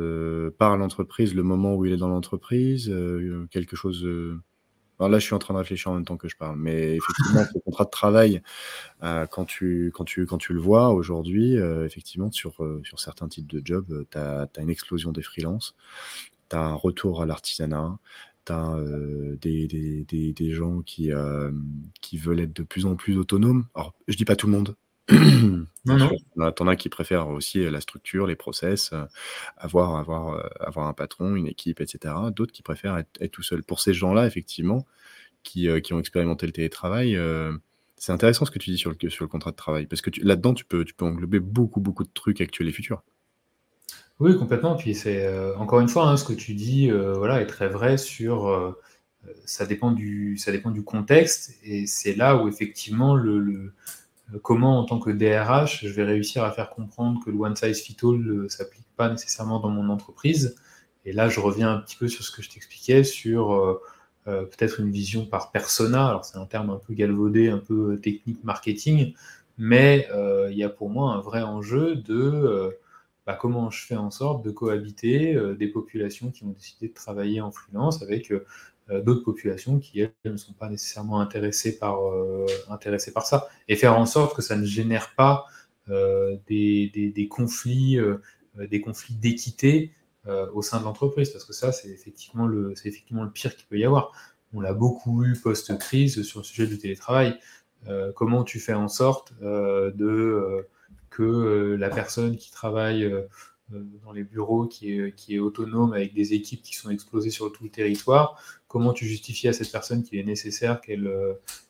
par 0.58 0.78
l'entreprise, 0.78 1.36
le 1.36 1.44
moment 1.44 1.76
où 1.76 1.86
il 1.86 1.94
est 1.94 1.98
dans 1.98 2.10
l'entreprise, 2.10 2.94
quelque 3.52 3.76
chose. 3.76 4.08
Alors 5.00 5.10
là, 5.10 5.20
je 5.20 5.26
suis 5.26 5.36
en 5.36 5.40
train 5.40 5.54
de 5.54 5.60
réfléchir 5.60 5.92
en 5.92 5.96
même 5.96 6.06
temps 6.06 6.18
que 6.18 6.28
je 6.28 6.36
parle, 6.36 6.58
mais 6.58 6.96
effectivement, 6.96 7.44
ce 7.54 7.60
contrat 7.60 7.86
de 7.86 7.90
travail, 7.92 8.42
quand 9.02 9.46
tu, 9.46 9.92
quand, 9.94 10.06
tu, 10.06 10.26
quand 10.26 10.40
tu 10.40 10.54
le 10.54 10.60
vois 10.60 10.90
aujourd'hui, 10.90 11.56
effectivement, 11.86 12.32
sur, 12.32 12.56
sur 12.84 13.00
certains 13.00 13.28
types 13.28 13.48
de 13.48 13.62
jobs, 13.64 14.06
tu 14.10 14.18
as, 14.18 14.50
as, 14.58 14.62
une 14.62 14.72
explosion 14.72 15.12
des 15.12 15.22
freelances, 15.22 15.76
tu 16.50 16.56
as 16.56 16.62
un 16.62 16.74
retour 16.74 17.22
à 17.22 17.28
l'artisanat, 17.28 18.00
des, 18.50 19.68
des, 19.68 20.34
des, 20.34 20.52
gens 20.52 20.82
qui, 20.82 21.12
qui 22.02 22.18
veulent 22.18 22.40
être 22.40 22.56
de 22.56 22.64
plus 22.64 22.86
en 22.86 22.96
plus 22.96 23.18
autonomes. 23.18 23.66
Alors, 23.76 23.94
je 24.08 24.16
dis 24.16 24.26
pas 24.26 24.36
tout 24.36 24.48
le 24.48 24.54
monde. 24.54 24.76
non, 25.12 25.68
non. 25.86 26.52
T'en 26.52 26.68
as 26.68 26.76
qui 26.76 26.90
préfèrent 26.90 27.30
aussi 27.30 27.70
la 27.70 27.80
structure, 27.80 28.28
les 28.28 28.36
process, 28.36 28.94
avoir, 29.56 29.96
avoir, 29.96 30.50
avoir 30.60 30.88
un 30.88 30.94
patron, 30.94 31.36
une 31.36 31.48
équipe, 31.48 31.80
etc. 31.80 32.14
D'autres 32.36 32.52
qui 32.52 32.62
préfèrent 32.62 32.98
être, 32.98 33.32
tout 33.32 33.44
seul. 33.44 33.64
Pour 33.64 33.80
ces 33.80 33.94
gens-là, 33.94 34.28
effectivement, 34.28 34.86
qui, 35.44 35.68
qui, 35.82 35.94
ont 35.94 36.00
expérimenté 36.00 36.46
le 36.46 36.52
télétravail, 36.52 37.18
c'est 37.98 38.12
intéressant 38.12 38.46
ce 38.46 38.52
que 38.52 38.60
tu 38.60 38.70
dis 38.70 38.78
sur 38.78 38.92
le, 38.92 39.10
sur 39.10 39.24
le 39.24 39.30
contrat 39.30 39.52
de 39.52 39.56
travail, 39.56 39.88
parce 39.88 40.02
que 40.02 40.12
là-dedans, 40.22 40.54
tu 40.54 40.66
peux, 40.66 40.86
tu 40.86 40.94
peux 40.94 41.06
englober 41.06 41.40
beaucoup, 41.40 41.82
beaucoup 41.82 42.04
de 42.04 42.12
trucs 42.14 42.42
actuels 42.42 42.68
et 42.68 42.72
futurs. 42.72 43.04
Oui, 44.20 44.36
complètement. 44.38 44.76
Puis 44.76 44.96
c'est 44.96 45.26
euh, 45.26 45.56
encore 45.58 45.80
une 45.80 45.90
fois, 45.90 46.08
hein, 46.10 46.18
ce 46.18 46.24
que 46.26 46.34
tu 46.34 46.54
dis, 46.56 46.90
euh, 46.90 47.14
voilà, 47.14 47.42
est 47.42 47.46
très 47.46 47.68
vrai 47.68 47.98
sur 47.98 48.48
euh, 48.48 48.72
ça 49.46 49.66
dépend 49.68 49.92
du 49.92 50.38
ça 50.38 50.52
dépend 50.52 50.72
du 50.72 50.84
contexte 50.84 51.54
et 51.64 51.86
c'est 51.86 52.16
là 52.16 52.38
où 52.38 52.48
effectivement 52.48 53.16
le, 53.16 53.74
comment 54.44 54.80
en 54.80 54.86
tant 54.86 55.00
que 55.00 55.12
DRH 55.12 55.86
je 55.86 55.90
vais 55.94 56.04
réussir 56.04 56.44
à 56.44 56.52
faire 56.52 56.70
comprendre 56.72 57.24
que 57.24 57.30
le 57.32 57.38
one 57.38 57.56
size 57.56 57.82
fit 57.82 57.98
all 58.04 58.18
ne 58.20 58.48
s'applique 58.48 58.88
pas 58.96 59.10
nécessairement 59.10 59.60
dans 59.60 59.70
mon 59.70 59.90
entreprise. 59.90 60.56
Et 61.06 61.14
là, 61.14 61.30
je 61.30 61.40
reviens 61.40 61.72
un 61.72 61.80
petit 61.80 61.96
peu 61.98 62.08
sur 62.08 62.24
ce 62.24 62.32
que 62.32 62.42
je 62.42 62.50
t'expliquais 62.50 63.04
sur 63.04 63.80
peut-être 64.26 64.80
une 64.82 64.92
vision 64.92 65.26
par 65.26 65.52
persona. 65.52 66.08
Alors 66.08 66.26
c'est 66.26 66.38
un 66.38 66.46
terme 66.46 66.70
un 66.70 66.78
peu 66.78 66.94
galvaudé, 66.94 67.50
un 67.50 67.60
peu 67.60 68.00
technique 68.02 68.44
marketing, 68.44 69.14
mais 69.58 70.08
il 70.52 70.58
y 70.58 70.64
a 70.64 70.70
pour 70.70 70.90
moi 70.90 71.14
un 71.14 71.22
vrai 71.22 71.42
enjeu 71.44 71.96
de 71.96 72.78
bah, 73.28 73.38
comment 73.40 73.70
je 73.70 73.86
fais 73.86 73.98
en 73.98 74.10
sorte 74.10 74.44
de 74.46 74.52
cohabiter 74.52 75.36
euh, 75.36 75.54
des 75.54 75.68
populations 75.68 76.32
qui 76.32 76.46
ont 76.46 76.52
décidé 76.52 76.88
de 76.88 76.94
travailler 76.94 77.42
en 77.42 77.52
freelance 77.52 78.02
avec 78.02 78.32
euh, 78.32 78.46
euh, 78.90 79.02
d'autres 79.02 79.26
populations 79.26 79.80
qui, 79.80 80.00
elles, 80.00 80.14
ne 80.24 80.38
sont 80.38 80.54
pas 80.54 80.70
nécessairement 80.70 81.20
intéressées 81.20 81.78
par, 81.78 82.00
ça, 83.26 83.50
et 83.68 83.76
faire 83.76 84.00
en 84.00 84.06
sorte 84.06 84.34
que 84.34 84.42
ça 84.42 84.56
ne 84.56 84.64
génère 84.64 85.14
pas 85.16 85.46
des, 85.88 86.92
des, 87.14 87.28
conflits 87.30 87.98
des 88.58 88.82
conflits 88.82 89.16
d'équité 89.16 89.94
au 90.54 90.62
sein 90.62 90.80
de 90.80 90.84
l'entreprise, 90.84 91.30
parce 91.30 91.46
que 91.46 91.54
ça, 91.54 91.72
c'est 91.72 91.88
effectivement, 91.90 92.46
le, 92.46 92.74
effectivement 92.86 93.24
le 93.24 93.32
pire 93.32 93.56
qu'il 93.56 93.68
peut 93.68 93.78
y 93.78 93.86
avoir. 93.86 94.12
On 94.54 94.60
l'a 94.60 94.74
beaucoup 94.74 95.24
eu 95.24 95.38
post-crise 95.38 96.24
sur 96.24 96.40
le 96.40 96.44
sujet 96.46 96.68
du 96.68 96.78
télétravail. 96.78 97.40
comment 98.16 98.44
tu 98.44 98.60
fais 98.60 98.74
en 98.74 98.90
sorte 98.90 99.34
de 99.42 100.68
que 101.18 101.24
euh, 101.24 101.78
la 101.78 101.90
personne 101.90 102.38
qui 102.38 102.52
travaille 102.52 103.04
euh, 103.04 103.24
euh, 103.74 103.84
dans 104.04 104.12
les 104.12 104.24
bureaux, 104.24 104.68
qui 104.68 104.94
est, 104.94 105.16
qui 105.16 105.36
est 105.36 105.40
autonome 105.40 105.94
avec 105.94 106.14
des 106.14 106.36
équipes 106.36 106.62
qui 106.62 106.76
sont 106.76 106.92
explosées 106.92 107.32
sur 107.32 107.52
tout 107.52 107.64
le 107.64 107.72
territoire, 107.72 108.40
comment 108.68 108.94
tu 108.94 109.08
justifies 109.08 109.48
à 109.48 109.54
cette 109.54 109.72
personne 109.72 110.04
qu'il 110.04 110.20
est 110.20 110.24
nécessaire 110.24 110.80
qu'elle 110.80 111.12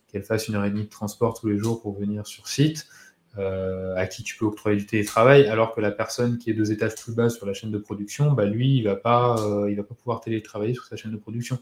qu'elle 0.08 0.24
fasse 0.24 0.48
une 0.48 0.56
heure 0.56 0.66
et 0.66 0.70
demie 0.70 0.86
de 0.86 0.90
transport 0.90 1.40
tous 1.40 1.48
les 1.48 1.58
jours 1.58 1.82
pour 1.82 1.98
venir 1.98 2.28
sur 2.28 2.48
site, 2.48 2.88
à 3.38 4.08
qui 4.08 4.24
tu 4.24 4.38
peux 4.38 4.46
octroyer 4.46 4.78
du 4.78 4.86
télétravail, 4.86 5.48
alors 5.48 5.76
que 5.76 5.82
la 5.82 5.92
personne 5.92 6.38
qui 6.38 6.50
est 6.50 6.54
deux 6.54 6.72
étages 6.72 6.96
plus 6.96 7.14
bas 7.14 7.30
sur 7.30 7.46
la 7.46 7.54
chaîne 7.54 7.72
de 7.72 7.78
production, 7.78 8.32
bah 8.32 8.46
lui, 8.46 8.78
il 8.78 8.84
va 8.84 8.96
pas, 8.96 9.36
il 9.70 9.76
va 9.76 9.84
pas 9.84 9.96
pouvoir 9.96 10.22
télétravailler 10.22 10.74
sur 10.74 10.86
sa 10.86 10.96
chaîne 10.96 11.12
de 11.12 11.18
production. 11.18 11.60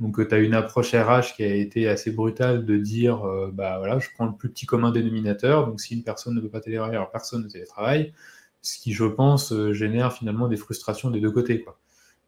Donc, 0.00 0.26
tu 0.26 0.34
as 0.34 0.38
une 0.38 0.54
approche 0.54 0.92
RH 0.92 1.36
qui 1.36 1.44
a 1.44 1.54
été 1.54 1.88
assez 1.88 2.10
brutale 2.10 2.64
de 2.64 2.76
dire 2.76 3.24
euh, 3.24 3.50
bah 3.52 3.78
voilà, 3.78 4.00
je 4.00 4.08
prends 4.14 4.26
le 4.26 4.34
plus 4.34 4.48
petit 4.48 4.66
commun 4.66 4.90
dénominateur. 4.90 5.66
Donc, 5.66 5.80
si 5.80 5.94
une 5.94 6.02
personne 6.02 6.34
ne 6.34 6.40
peut 6.40 6.48
pas 6.48 6.60
télétravailler, 6.60 6.96
alors 6.96 7.10
personne 7.10 7.44
ne 7.44 7.48
télétravaille. 7.48 8.12
Ce 8.60 8.78
qui, 8.78 8.92
je 8.92 9.04
pense, 9.04 9.52
euh, 9.52 9.72
génère 9.72 10.12
finalement 10.12 10.48
des 10.48 10.56
frustrations 10.56 11.10
des 11.10 11.20
deux 11.20 11.30
côtés, 11.30 11.60
quoi, 11.60 11.78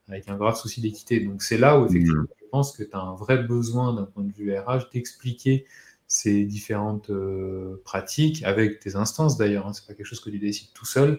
avec 0.08 0.28
un 0.28 0.36
grave 0.36 0.56
souci 0.56 0.80
d'équité. 0.80 1.18
Donc, 1.20 1.42
c'est 1.42 1.58
là 1.58 1.80
où, 1.80 1.86
effectivement, 1.86 2.22
mmh. 2.22 2.40
je 2.40 2.46
pense 2.52 2.76
que 2.76 2.84
tu 2.84 2.90
as 2.92 3.00
un 3.00 3.16
vrai 3.16 3.38
besoin, 3.38 3.94
d'un 3.94 4.04
point 4.04 4.22
de 4.22 4.32
vue 4.32 4.56
RH, 4.56 4.90
d'expliquer 4.92 5.66
ces 6.06 6.44
différentes 6.44 7.10
euh, 7.10 7.82
pratiques, 7.84 8.44
avec 8.44 8.78
tes 8.78 8.94
instances 8.94 9.36
d'ailleurs. 9.36 9.66
Hein, 9.66 9.72
c'est 9.72 9.86
pas 9.86 9.94
quelque 9.94 10.06
chose 10.06 10.20
que 10.20 10.30
tu 10.30 10.38
décides 10.38 10.72
tout 10.72 10.86
seul, 10.86 11.18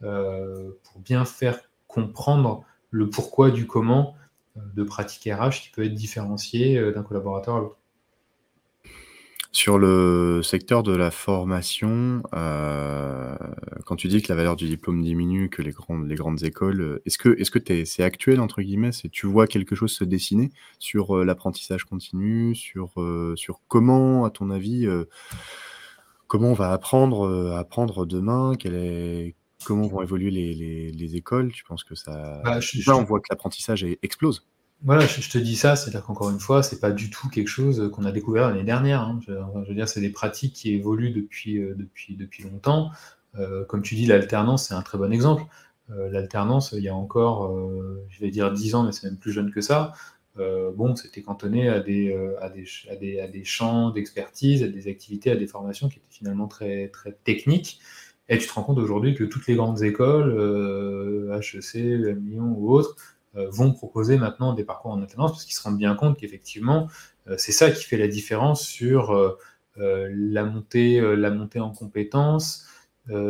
pour 0.00 1.00
bien 1.00 1.24
faire 1.24 1.58
comprendre 1.88 2.64
le 2.90 3.10
pourquoi 3.10 3.50
du 3.50 3.66
comment 3.66 4.14
de 4.74 4.82
pratique 4.82 5.32
RH 5.32 5.62
qui 5.62 5.70
peut 5.70 5.84
être 5.84 5.94
différenciée 5.94 6.76
euh, 6.78 6.92
d'un 6.92 7.02
collaborateur 7.02 7.56
à 7.56 7.60
l'autre. 7.60 7.76
Sur 9.50 9.78
le 9.78 10.42
secteur 10.42 10.82
de 10.82 10.94
la 10.94 11.10
formation, 11.10 12.22
heu, 12.34 13.38
quand 13.86 13.96
tu 13.96 14.06
dis 14.08 14.20
que 14.20 14.30
la 14.30 14.36
valeur 14.36 14.56
du 14.56 14.68
diplôme 14.68 15.02
diminue, 15.02 15.48
que 15.48 15.62
les 15.62 15.70
grandes 15.70 16.06
les 16.06 16.16
grandes 16.16 16.42
écoles, 16.42 16.80
heu, 16.80 17.02
est-ce 17.06 17.16
que 17.18 17.30
est-ce 17.40 17.84
c'est 17.84 18.04
«actuel» 18.04 18.40
entre 18.40 18.60
guillemets? 18.60 18.90
Tu 19.10 19.26
vois 19.26 19.46
quelque 19.46 19.74
chose 19.74 19.92
se 19.92 20.04
dessiner 20.04 20.50
sur, 20.78 21.24
l'apprentissage 21.24 21.84
continu, 21.84 22.54
sur, 22.54 22.92
sur 23.36 23.60
comment, 23.68 24.26
à 24.26 24.30
ton 24.30 24.50
avis, 24.50 24.86
comment 26.26 26.50
on 26.50 26.54
va 26.54 26.70
apprendre, 26.70 27.54
apprendre 27.56 28.04
demain? 28.04 28.54
Quelle 28.58 28.74
est 28.74 29.34
comment 29.64 29.86
vont 29.88 30.02
évoluer 30.02 30.30
les 30.30 30.54
les 30.54 30.90
les 30.92 31.16
écoles? 31.16 31.52
Tu 31.52 31.64
penses 31.64 31.84
que 31.84 31.94
ça 31.94 32.12
Bah, 32.42 32.60
je 32.60 32.80
là, 32.86 32.96
je 32.96 32.98
on 32.98 33.04
voit 33.04 33.20
que 33.20 33.26
l'apprentissage 33.30 33.84
explose. 34.02 34.46
Voilà, 34.82 35.06
je 35.06 35.20
je 35.20 35.28
te 35.30 35.38
dis 35.38 35.56
ça, 35.56 35.74
c'est-à-dire 35.74 36.04
qu'encore 36.04 36.30
une 36.30 36.38
fois, 36.38 36.62
c'est 36.62 36.78
pas 36.78 36.92
du 36.92 37.10
tout 37.10 37.28
quelque 37.28 37.48
chose, 37.48 37.90
qu'on 37.92 38.04
a 38.04 38.12
découvert 38.12 38.48
l'année 38.48 38.62
dernière, 38.62 39.00
hein. 39.02 39.18
Je 39.26 39.32
veux 39.68 39.74
dire, 39.74 39.88
c'est 39.88 40.00
des 40.00 40.10
pratiques 40.10 40.54
qui 40.54 40.72
évoluent 40.72 41.10
depuis, 41.10 41.60
depuis 42.16 42.44
longtemps. 42.44 42.90
Heu, 43.36 43.64
comme 43.68 43.82
tu 43.82 43.96
dis, 43.96 44.06
l'alternance, 44.06 44.68
c'est 44.68 44.74
un 44.74 44.82
très 44.82 44.96
bon 44.96 45.12
exemple. 45.12 45.42
Heu, 45.90 46.08
l'alternance, 46.10 46.72
il 46.76 46.82
y 46.84 46.88
a 46.88 46.94
encore, 46.94 47.52
je 48.08 48.20
vais 48.20 48.30
dire 48.30 48.52
10 48.52 48.74
ans, 48.76 48.84
mais 48.84 48.92
c'est 48.92 49.08
même 49.08 49.18
plus 49.18 49.32
jeune 49.32 49.50
que 49.50 49.60
ça, 49.60 49.92
bon, 50.36 50.94
c'était 50.94 51.22
cantonné 51.22 51.68
à 51.68 51.80
des, 51.80 52.10
heu, 52.12 52.36
à 52.40 52.48
des 52.48 52.64
ch 52.64 52.86
à 52.90 52.94
des 52.96 53.18
à 53.20 53.26
des 53.26 53.44
champs 53.44 53.90
d'expertise, 53.90 54.62
à 54.62 54.68
des 54.68 54.86
activités, 54.88 55.32
à 55.32 55.36
des 55.36 55.48
formations 55.48 55.88
qui 55.88 55.98
étaient 55.98 56.06
finalement 56.10 56.46
très 56.46 56.88
très 56.88 57.12
techniques 57.24 57.80
et 58.28 58.38
tu 58.38 58.46
te 58.46 58.52
rends 58.52 58.62
compte 58.62 58.78
aujourd'hui 58.78 59.14
que 59.14 59.24
toutes 59.24 59.46
les 59.46 59.54
grandes 59.54 59.82
écoles, 59.82 60.30
HEC, 61.40 61.74
Lyon 61.74 62.54
ou 62.56 62.72
autres, 62.72 62.96
euh, 63.36 63.48
vont 63.50 63.72
proposer 63.72 64.16
maintenant 64.16 64.54
des 64.54 64.64
parcours 64.64 64.90
en 64.90 65.02
alternance 65.02 65.32
parce 65.32 65.44
qu'ils 65.44 65.54
se 65.54 65.62
rendent 65.62 65.76
bien 65.76 65.94
compte 65.94 66.18
qu'effectivement, 66.18 66.88
euh, 67.28 67.34
c'est 67.36 67.52
ça 67.52 67.70
qui 67.70 67.84
fait 67.84 67.98
la 67.98 68.08
différence 68.08 68.66
sur 68.66 69.12
euh, 69.12 69.36
la, 69.76 70.44
montée, 70.44 71.00
la 71.00 71.30
montée 71.30 71.60
en 71.60 71.70
compétences, 71.70 72.64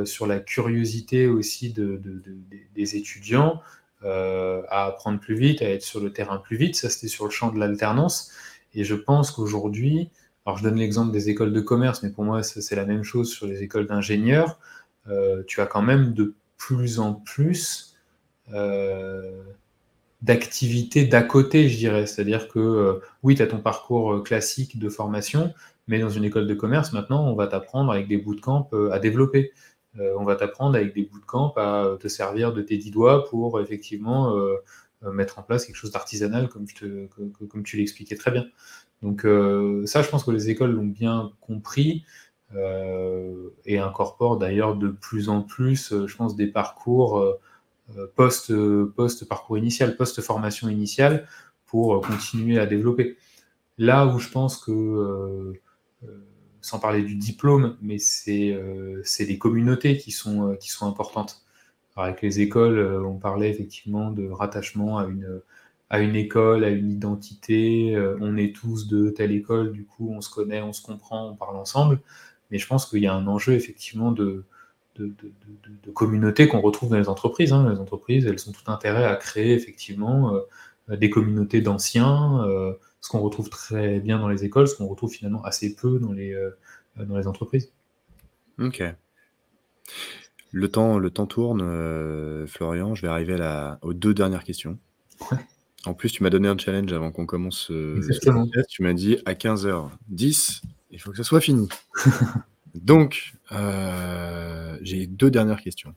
sur 0.06 0.26
la 0.26 0.40
curiosité 0.40 1.28
aussi 1.28 1.72
de, 1.72 1.98
de, 1.98 2.18
de, 2.18 2.36
des 2.74 2.96
étudiants 2.96 3.62
à 4.02 4.86
apprendre 4.86 5.20
plus 5.20 5.36
vite, 5.36 5.62
à 5.62 5.68
être 5.68 5.82
sur 5.82 6.00
le 6.00 6.12
terrain 6.12 6.38
plus 6.38 6.56
vite. 6.56 6.74
Ça, 6.74 6.90
c'était 6.90 7.06
sur 7.06 7.26
le 7.26 7.30
champ 7.30 7.52
de 7.52 7.60
l'alternance. 7.60 8.32
Et 8.74 8.82
je 8.82 8.96
pense 8.96 9.30
qu'aujourd'hui, 9.30 10.10
alors 10.46 10.58
je 10.58 10.64
donne 10.64 10.76
l'exemple 10.76 11.12
des 11.12 11.28
écoles 11.28 11.52
de 11.52 11.60
commerce, 11.60 12.02
mais 12.02 12.10
pour 12.10 12.24
moi, 12.24 12.42
c'est 12.42 12.74
la 12.74 12.86
même 12.86 13.04
chose 13.04 13.30
sur 13.30 13.46
les 13.46 13.62
écoles 13.62 13.86
d'ingénieurs. 13.86 14.58
Tu 15.46 15.60
as 15.60 15.66
quand 15.66 15.82
même 15.82 16.12
de 16.12 16.34
plus 16.56 17.00
en 17.00 17.14
plus 17.14 17.96
euh, 18.52 19.42
d'activités 20.22 21.04
d'à 21.04 21.22
côté, 21.22 21.68
je 21.68 21.76
dirais. 21.76 22.06
C'est-à-dire 22.06 22.48
que 22.48 22.58
euh, 22.58 23.00
oui, 23.22 23.34
tu 23.36 23.42
as 23.42 23.46
ton 23.46 23.60
parcours 23.60 24.14
euh, 24.14 24.22
classique 24.22 24.78
de 24.78 24.88
formation, 24.88 25.54
mais 25.86 26.00
dans 26.00 26.10
une 26.10 26.24
école 26.24 26.46
de 26.46 26.54
commerce, 26.54 26.92
maintenant, 26.92 27.26
on 27.28 27.34
va 27.34 27.46
t'apprendre 27.46 27.92
avec 27.92 28.08
des 28.08 28.16
bootcamps 28.16 28.68
euh, 28.72 28.90
à 28.90 28.98
développer. 28.98 29.52
on 29.96 30.24
va 30.24 30.36
t'apprendre 30.36 30.76
avec 30.76 30.94
des 30.94 31.02
bootcamps 31.02 31.52
à 31.56 31.96
te 31.98 32.08
servir 32.08 32.52
de 32.52 32.62
tes 32.62 32.76
dix 32.76 32.90
doigts 32.92 33.24
pour 33.28 33.60
effectivement 33.60 34.36
mettre 35.02 35.40
en 35.40 35.42
place 35.42 35.66
quelque 35.66 35.76
chose 35.76 35.90
d'artisanal, 35.90 36.48
comme, 36.48 36.66
comme, 37.48 37.64
tu 37.64 37.76
l'expliquais 37.78 38.14
très 38.14 38.30
bien. 38.30 38.46
Donc 39.02 39.22
ça, 39.86 40.02
je 40.02 40.08
pense 40.08 40.22
que 40.22 40.30
les 40.30 40.50
écoles 40.50 40.70
l'ont 40.70 40.86
bien 40.86 41.32
compris. 41.40 42.04
Et 42.54 43.78
incorporent 43.78 44.38
d'ailleurs 44.38 44.74
de 44.74 44.88
plus 44.88 45.28
en 45.28 45.42
plus, 45.42 45.92
je 46.06 46.16
pense, 46.16 46.34
des 46.34 46.46
parcours 46.46 47.38
euh, 47.96 48.06
post, 48.16 48.50
euh, 48.50 48.92
post 48.96 49.26
parcours 49.26 49.56
initial, 49.56 49.96
post 49.96 50.20
formation 50.20 50.68
initiale 50.68 51.26
pour 51.66 51.94
euh, 51.94 52.00
continuer 52.00 52.58
à 52.58 52.66
développer. 52.66 53.16
Là 53.78 54.06
où 54.06 54.18
je 54.18 54.28
pense 54.28 54.58
que 54.58 55.54
sans 56.60 56.80
parler 56.80 57.02
du 57.02 57.14
diplôme, 57.14 57.78
mais 57.80 57.98
c'est 57.98 58.52
euh, 58.52 59.02
les 59.20 59.38
communautés 59.38 59.96
qui 59.96 60.10
sont, 60.10 60.56
qui 60.60 60.68
sont 60.70 60.86
importantes. 60.86 61.42
avec 61.96 62.22
les 62.22 62.40
écoles, 62.40 62.78
on 63.04 63.18
parlait 63.18 63.50
effectivement 63.50 64.10
de 64.10 64.28
rattachement 64.28 64.98
à 64.98 65.06
une, 65.06 65.40
à 65.90 66.00
une 66.00 66.16
école, 66.16 66.64
à 66.64 66.70
une 66.70 66.90
identité. 66.90 67.96
on 68.20 68.36
est 68.36 68.54
tous 68.54 68.88
de 68.88 69.10
telle 69.10 69.32
école, 69.32 69.72
du 69.72 69.84
coup, 69.84 70.10
on 70.12 70.20
se 70.20 70.30
connaît, 70.30 70.60
on 70.62 70.72
se 70.72 70.82
comprend, 70.82 71.30
on 71.30 71.36
parle 71.36 71.56
ensemble. 71.56 72.00
Mais 72.50 72.58
je 72.58 72.66
pense 72.66 72.86
qu'il 72.86 73.02
y 73.02 73.06
a 73.06 73.14
un 73.14 73.26
enjeu 73.26 73.54
effectivement 73.54 74.12
de, 74.12 74.44
de, 74.96 75.90
communautés 75.92 76.48
qu'on 76.48 76.60
retrouve 76.60 76.90
dans 76.90 76.98
les 76.98 77.08
entreprises. 77.08 77.52
Hein. 77.52 77.70
Les 77.70 77.78
entreprises, 77.78 78.26
elles 78.26 78.48
ont 78.48 78.52
tout 78.52 78.70
intérêt 78.70 79.04
à 79.04 79.16
créer 79.16 79.54
effectivement 79.54 80.34
euh, 80.90 80.96
des 80.96 81.10
communautés 81.10 81.60
d'anciens, 81.60 82.44
euh, 82.46 82.72
ce 83.00 83.10
qu'on 83.10 83.20
retrouve 83.20 83.48
très 83.50 84.00
bien 84.00 84.18
dans 84.18 84.28
les 84.28 84.44
écoles, 84.44 84.68
ce 84.68 84.74
qu'on 84.74 84.86
retrouve 84.86 85.12
finalement 85.12 85.42
assez 85.44 85.74
peu 85.74 85.98
dans 85.98 86.12
les, 86.12 86.32
euh, 86.32 86.50
dans 86.96 87.16
les 87.16 87.26
entreprises. 87.26 87.72
Ok. 88.58 88.82
Le 90.50 90.68
temps, 90.68 90.98
le 90.98 91.10
temps 91.10 91.26
tourne, 91.26 91.60
Florian. 92.46 92.94
Je 92.94 93.02
vais 93.02 93.08
arriver 93.08 93.40
à 93.40 93.78
aux 93.82 93.92
deux 93.92 94.14
dernières 94.14 94.44
questions. 94.44 94.78
En 95.84 95.94
plus, 95.94 96.10
tu 96.10 96.22
m'as 96.22 96.30
donné 96.30 96.48
un 96.48 96.58
challenge 96.58 96.92
avant 96.92 97.12
qu'on 97.12 97.24
commence 97.24 97.68
ce, 97.68 98.64
Tu 98.68 98.82
m'as 98.82 98.92
dit 98.94 99.18
à 99.26 99.34
15h10, 99.34 100.62
il 100.90 101.00
faut 101.00 101.10
que 101.10 101.16
ça 101.16 101.24
soit 101.24 101.40
fini. 101.40 101.68
Donc, 102.74 103.32
euh, 103.52 104.78
j'ai 104.82 105.06
deux 105.06 105.30
dernières 105.30 105.62
questions. 105.62 105.94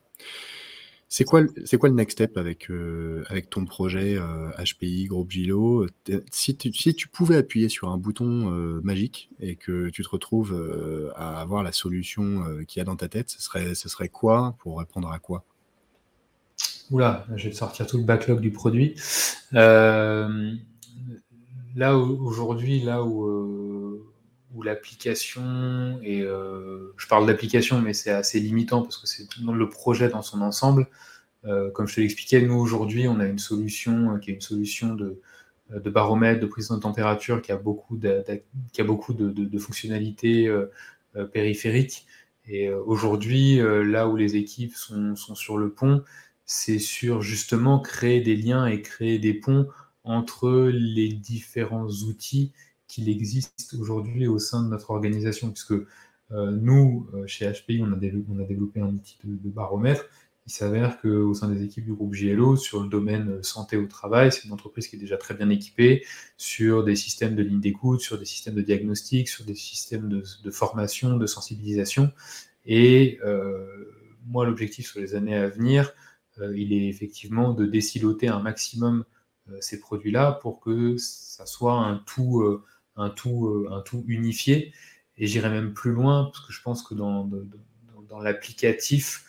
C'est 1.10 1.26
quoi, 1.26 1.42
c'est 1.66 1.78
quoi 1.78 1.90
le 1.90 1.96
next 1.96 2.18
step 2.18 2.38
avec, 2.38 2.72
euh, 2.72 3.26
avec 3.28 3.50
ton 3.50 3.66
projet 3.66 4.18
HPI, 4.58 5.04
euh, 5.04 5.08
Groupe 5.10 5.30
Gilo 5.30 5.86
si 6.32 6.56
tu, 6.56 6.72
si 6.72 6.96
tu 6.96 7.10
pouvais 7.10 7.36
appuyer 7.36 7.68
sur 7.68 7.90
un 7.90 7.98
bouton 7.98 8.50
magique 8.82 9.30
et 9.42 9.58
que 9.58 9.90
tu 9.90 10.04
te 10.04 10.10
retrouves 10.10 11.12
à 11.16 11.42
avoir 11.42 11.64
la 11.64 11.74
solution 11.74 12.46
qu'il 12.66 12.80
y 12.80 12.82
a 12.82 12.86
dans 12.86 12.96
ta 12.96 13.10
tête, 13.10 13.30
ce 13.30 13.42
serait, 13.42 13.76
ce 13.76 13.90
serait 13.90 14.08
quoi 14.08 14.56
pour 14.60 14.80
répondre 14.80 15.12
à 15.12 15.20
quoi? 15.20 15.44
Oula, 16.92 17.26
je 17.36 17.46
vais 17.46 17.52
te 17.52 17.58
sortir 17.58 17.88
tout 17.88 17.98
le 17.98 18.04
backlog 18.04 18.40
du 18.40 18.52
produit. 18.52 18.96
là, 19.52 20.30
aujourd'hui, 21.98 22.80
là 22.80 23.04
où 23.04 23.71
où 24.54 24.64
l'application, 24.64 26.00
et 26.04 26.22
euh, 26.22 26.94
je 26.98 27.08
parle 27.08 27.26
d'application, 27.26 27.82
mais 27.82 27.94
c'est 27.94 28.12
assez 28.12 28.40
limitant 28.40 28.82
parce 28.82 28.98
que 28.98 29.08
c'est 29.08 29.26
le 29.40 29.70
projet 29.70 30.10
dans 30.10 30.22
son 30.22 30.42
ensemble. 30.42 30.88
Euh, 31.46 31.72
comme 31.72 31.88
je 31.88 31.96
te 31.96 32.02
l'expliquais, 32.02 32.42
nous 32.42 32.56
aujourd'hui, 32.56 33.08
on 33.08 33.20
a 33.20 33.26
une 33.26 33.40
solution 33.40 34.16
euh, 34.16 34.18
qui 34.20 34.32
est 34.32 34.34
une 34.34 34.42
solution 34.42 34.94
de, 34.94 35.22
baromètre, 35.90 36.42
de 36.42 36.48
prise 36.48 36.70
de 36.70 36.76
température 36.76 37.42
qui 37.42 37.52
a 37.52 37.56
beaucoup 37.56 37.98
de, 37.98 39.58
fonctionnalités 39.58 40.54
périphériques. 41.32 42.06
Et 42.46 42.70
aujourd'hui, 42.70 43.62
là 43.62 44.10
où 44.10 44.18
les 44.18 44.36
équipes 44.36 44.76
sont 44.76 45.16
sur 45.16 45.58
le 45.58 45.72
pont, 45.72 46.04
c'est 46.46 46.80
sur 46.80 47.22
justement 47.22 47.80
créer 47.80 48.20
des 48.20 48.36
liens 48.36 48.66
et 48.66 48.82
créer 48.82 49.18
des 49.18 49.34
ponts 49.34 49.70
entre 50.04 50.70
les 50.74 51.08
différents 51.08 51.88
outils 51.88 52.52
qu'il 52.92 53.10
existe 53.10 53.76
aujourd'hui 53.80 54.28
au 54.28 54.38
sein 54.38 54.64
de 54.64 54.70
notre 54.70 54.92
organisation, 54.92 55.50
puisque 55.50 55.72
euh, 55.72 56.52
nous, 56.52 57.08
euh, 57.14 57.26
chez 57.26 57.50
HPI, 57.50 57.82
on 57.84 57.92
a, 57.94 57.96
développé, 57.96 58.82
un 58.82 58.88
outil 58.88 59.18
de, 59.24 59.50
baromètre. 59.50 60.06
Il 60.48 60.52
s'avère 60.52 61.00
qu'au 61.00 61.34
sein 61.34 61.50
des 61.50 61.64
équipes 61.64 61.86
du 61.86 61.94
groupe 61.94 62.14
JLO, 62.14 62.58
sur 62.58 62.82
le 62.82 62.90
domaine 62.90 63.42
santé 63.44 63.78
au 63.78 63.86
travail, 63.86 64.32
c'est 64.32 64.46
une 64.46 64.52
entreprise 64.52 64.88
qui 64.88 64.98
est 64.98 65.00
déjà 65.00 65.18
très 65.18 65.36
bien 65.36 65.50
équipée 65.50 66.04
sur 66.36 66.84
des 66.84 66.96
systèmes 66.96 67.36
de 67.36 67.44
ligne 67.44 67.62
d'écoute, 67.62 68.02
sur 68.02 68.18
des 68.18 68.26
systèmes 68.26 68.56
de 68.56 68.62
diagnostic, 68.62 69.30
sur 69.30 69.46
des 69.46 69.56
systèmes 69.56 70.10
de, 70.10 70.52
formation, 70.52 71.18
de 71.18 71.28
sensibilisation. 71.28 72.12
Et 72.66 73.20
euh, 73.24 73.66
moi, 74.26 74.46
l'objectif 74.46 74.88
sur 74.92 75.00
les 75.00 75.16
années 75.16 75.36
à 75.36 75.48
venir, 75.48 75.94
il 76.56 76.74
est 76.74 76.88
effectivement 76.88 77.54
de 77.54 77.66
déciloter 77.66 78.28
un 78.28 78.40
maximum 78.40 79.06
ces 79.60 79.80
produits-là 79.80 80.40
pour 80.42 80.60
que 80.60 80.96
ça 80.98 81.46
soit 81.46 81.74
un 81.74 81.98
tout 81.98 82.62
un 82.96 83.10
tout, 83.10 83.48
euh, 83.48 83.70
un 83.72 83.82
tout 83.82 84.04
unifié. 84.08 84.74
Et 85.18 85.28
j'irai 85.28 85.50
même 85.50 85.74
plus 85.74 85.92
loin, 85.92 86.26
parce 86.26 86.46
que 86.46 86.54
je 86.54 86.62
pense 86.62 86.84
que 86.84 86.94
dans, 86.94 87.30
dans, 88.10 88.20
l'applicatif, 88.20 89.26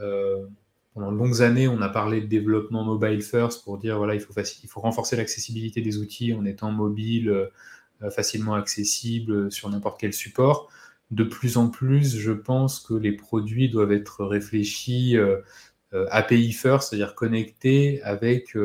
euh, 0.00 0.46
pendant 0.94 1.12
de 1.12 1.16
longues 1.16 1.42
années, 1.42 1.68
on 1.68 1.80
a 1.80 1.88
parlé 1.88 2.20
de 2.20 2.26
développement 2.26 2.84
mobile 2.84 3.22
first 3.22 3.64
pour 3.64 3.78
dire 3.78 3.98
voilà, 3.98 4.14
il 4.14 4.20
faut, 4.20 4.32
il 4.62 4.68
faut 4.68 4.80
renforcer 4.80 5.16
l'accessibilité 5.16 5.80
des 5.80 5.98
outils 5.98 6.32
en 6.34 6.44
étant 6.44 6.70
mobile, 6.70 7.28
euh, 7.28 8.10
facilement 8.10 8.54
accessible 8.54 9.50
sur 9.52 9.68
n'importe 9.70 10.00
quel 10.00 10.12
support. 10.12 10.70
De 11.10 11.24
plus 11.24 11.56
en 11.56 11.68
plus, 11.68 12.16
je 12.16 12.32
pense 12.32 12.80
que 12.80 12.94
les 12.94 13.12
produits 13.12 13.68
doivent 13.68 13.92
être 13.92 14.24
réfléchis 14.24 15.16
API 16.10 16.52
first, 16.52 16.88
c'est-à-dire 16.88 17.14
connectés 17.14 18.02
avec 18.02 18.56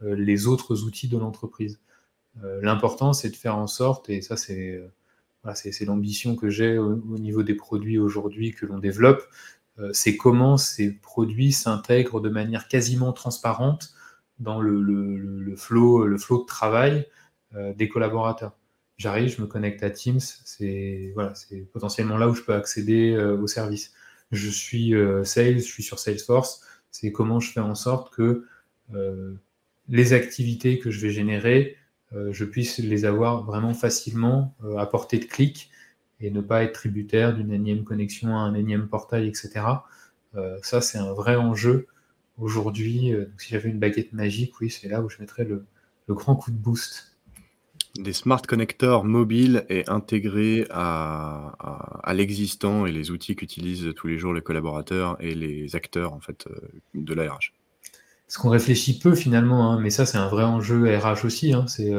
les 0.00 0.46
autres 0.48 0.82
outils 0.84 1.06
de 1.06 1.18
l'entreprise. 1.18 1.81
Euh, 2.42 2.60
l'important, 2.62 3.12
c'est 3.12 3.30
de 3.30 3.36
faire 3.36 3.56
en 3.56 3.66
sorte, 3.66 4.08
et 4.10 4.20
ça, 4.22 4.36
c'est 4.36 4.74
euh, 4.74 5.84
l'ambition 5.86 6.36
que 6.36 6.50
j'ai 6.50 6.78
au, 6.78 7.18
niveau 7.18 7.42
des 7.42 7.54
produits 7.54 7.98
aujourd'hui 7.98 8.52
que 8.52 8.66
l'on 8.66 8.78
développe, 8.78 9.22
euh, 9.78 9.90
c'est 9.92 10.16
comment 10.16 10.56
ces 10.56 10.92
produits 10.92 11.52
s'intègrent 11.52 12.20
de 12.20 12.28
manière 12.28 12.68
quasiment 12.68 13.12
transparente 13.12 13.94
dans 14.38 14.60
le, 14.60 14.80
le, 14.82 15.16
le, 15.16 15.56
flow, 15.56 16.06
le 16.06 16.18
flow 16.18 16.42
de 16.42 16.46
travail 16.46 17.06
des 17.76 17.86
collaborateurs. 17.86 18.56
j'arrive, 18.96 19.28
je 19.28 19.42
me 19.42 19.46
connecte 19.46 19.82
à 19.82 19.90
Teams, 19.90 20.20
c'est 20.20 21.14
potentiellement 21.70 22.16
là 22.16 22.28
où 22.28 22.34
je 22.34 22.40
peux 22.42 22.54
accéder 22.54 23.14
au 23.14 23.46
service. 23.46 23.92
Je 24.30 24.48
suis 24.48 24.94
sales, 25.24 25.58
je 25.58 25.64
suis 25.64 25.82
sur 25.82 25.98
Salesforce, 25.98 26.62
c'est 26.90 27.12
comment 27.12 27.40
je 27.40 27.52
fais 27.52 27.60
en 27.60 27.74
sorte 27.74 28.12
que 28.14 28.46
les 29.88 30.12
activités 30.14 30.78
que 30.78 30.90
je 30.90 31.00
vais 31.00 31.10
générer, 31.10 31.76
je 32.30 32.44
puisse 32.44 32.78
les 32.78 33.04
avoir 33.04 33.44
vraiment 33.44 33.74
facilement 33.74 34.54
à 34.76 34.86
portée 34.86 35.18
de 35.18 35.24
clic 35.24 35.70
et 36.22 36.30
ne 36.30 36.40
pas 36.40 36.62
être 36.62 36.72
tributaire 36.72 37.34
d'une 37.34 37.52
énième 37.52 37.84
connexion 37.84 38.36
à 38.36 38.40
un 38.40 38.54
énième 38.54 38.88
portail, 38.88 39.26
etc. 39.26 39.64
Euh, 40.36 40.56
ça, 40.62 40.80
c'est 40.80 40.98
un 40.98 41.12
vrai 41.12 41.36
enjeu 41.36 41.88
aujourd'hui. 42.38 43.12
Euh, 43.12 43.26
si 43.38 43.50
j'avais 43.50 43.68
une 43.68 43.78
baguette 43.78 44.12
magique, 44.12 44.60
oui, 44.60 44.70
c'est 44.70 44.88
là 44.88 45.02
où 45.02 45.10
je 45.10 45.18
mettrais 45.18 45.44
le, 45.44 45.66
grand 46.08 46.36
coup 46.36 46.50
de 46.50 46.56
boost. 46.56 47.16
Des 47.96 48.12
smart 48.12 48.42
connecteurs 48.42 49.04
mobiles 49.04 49.64
et 49.70 49.88
intégrés 49.88 50.66
à, 50.70 52.12
l'existant 52.14 52.86
et 52.86 52.92
les 52.92 53.10
outils 53.10 53.34
qu'utilisent 53.34 53.92
tous 53.96 54.06
les 54.06 54.18
jours 54.18 54.34
les 54.34 54.42
collaborateurs 54.42 55.16
et 55.20 55.34
les 55.34 55.74
acteurs 55.74 56.12
en 56.12 56.20
fait 56.20 56.46
euh, 56.48 56.60
de 56.94 57.14
la 57.14 57.32
RH. 57.32 57.52
Ce 58.32 58.38
qu'on 58.38 58.48
réfléchit 58.48 58.98
peu 58.98 59.14
finalement, 59.14 59.70
hein, 59.70 59.78
mais 59.78 59.90
ça 59.90 60.06
c'est 60.06 60.16
un 60.16 60.28
vrai 60.28 60.44
enjeu 60.44 60.96
RH 60.96 61.26
aussi. 61.26 61.52
Hein, 61.52 61.66
c'est 61.68 61.92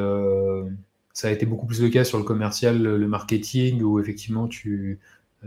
ça 1.12 1.28
a 1.28 1.30
été 1.30 1.46
beaucoup 1.46 1.66
plus 1.66 1.80
le 1.80 1.90
cas 1.90 2.02
sur 2.02 2.18
le 2.18 2.24
commercial, 2.24 2.82
le 2.82 3.06
marketing, 3.06 3.82
où 3.82 4.00
effectivement 4.00 4.48
tu, 4.48 4.98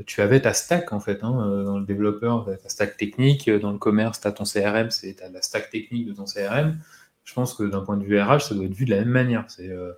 tu 0.05 0.21
avais 0.21 0.41
ta 0.41 0.53
stack 0.53 0.93
en 0.93 0.99
fait. 0.99 1.23
Hein, 1.23 1.41
euh, 1.41 1.63
dans 1.63 1.79
le 1.79 1.85
développeur, 1.85 2.45
ta 2.61 2.69
stack 2.69 2.97
technique. 2.97 3.49
Dans 3.49 3.71
le 3.71 3.77
commerce, 3.77 4.21
tu 4.21 4.27
as 4.27 4.31
ton 4.31 4.43
CRM, 4.43 4.91
c'est 4.91 5.17
la 5.31 5.41
stack 5.41 5.69
technique 5.69 6.07
de 6.07 6.13
ton 6.13 6.25
CRM. 6.25 6.77
Je 7.23 7.33
pense 7.33 7.53
que 7.53 7.63
d'un 7.63 7.81
point 7.81 7.97
de 7.97 8.05
vue 8.05 8.19
RH, 8.19 8.41
ça 8.41 8.55
doit 8.55 8.65
être 8.65 8.73
vu 8.73 8.85
de 8.85 8.91
la 8.91 8.99
même 8.99 9.09
manière. 9.09 9.45
C'est, 9.47 9.69
euh, 9.69 9.91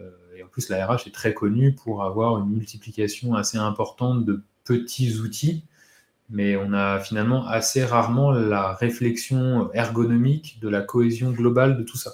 euh, 0.00 0.10
et 0.36 0.42
en 0.42 0.48
plus, 0.48 0.68
la 0.68 0.86
RH 0.86 1.06
est 1.06 1.14
très 1.14 1.32
connue 1.32 1.74
pour 1.74 2.04
avoir 2.04 2.38
une 2.38 2.50
multiplication 2.50 3.34
assez 3.34 3.58
importante 3.58 4.24
de 4.24 4.42
petits 4.64 5.18
outils, 5.18 5.64
mais 6.30 6.56
on 6.56 6.72
a 6.72 7.00
finalement 7.00 7.46
assez 7.46 7.84
rarement 7.84 8.32
la 8.32 8.74
réflexion 8.74 9.70
ergonomique 9.72 10.58
de 10.60 10.68
la 10.68 10.80
cohésion 10.80 11.30
globale 11.32 11.76
de 11.76 11.82
tout 11.82 11.98
ça 11.98 12.12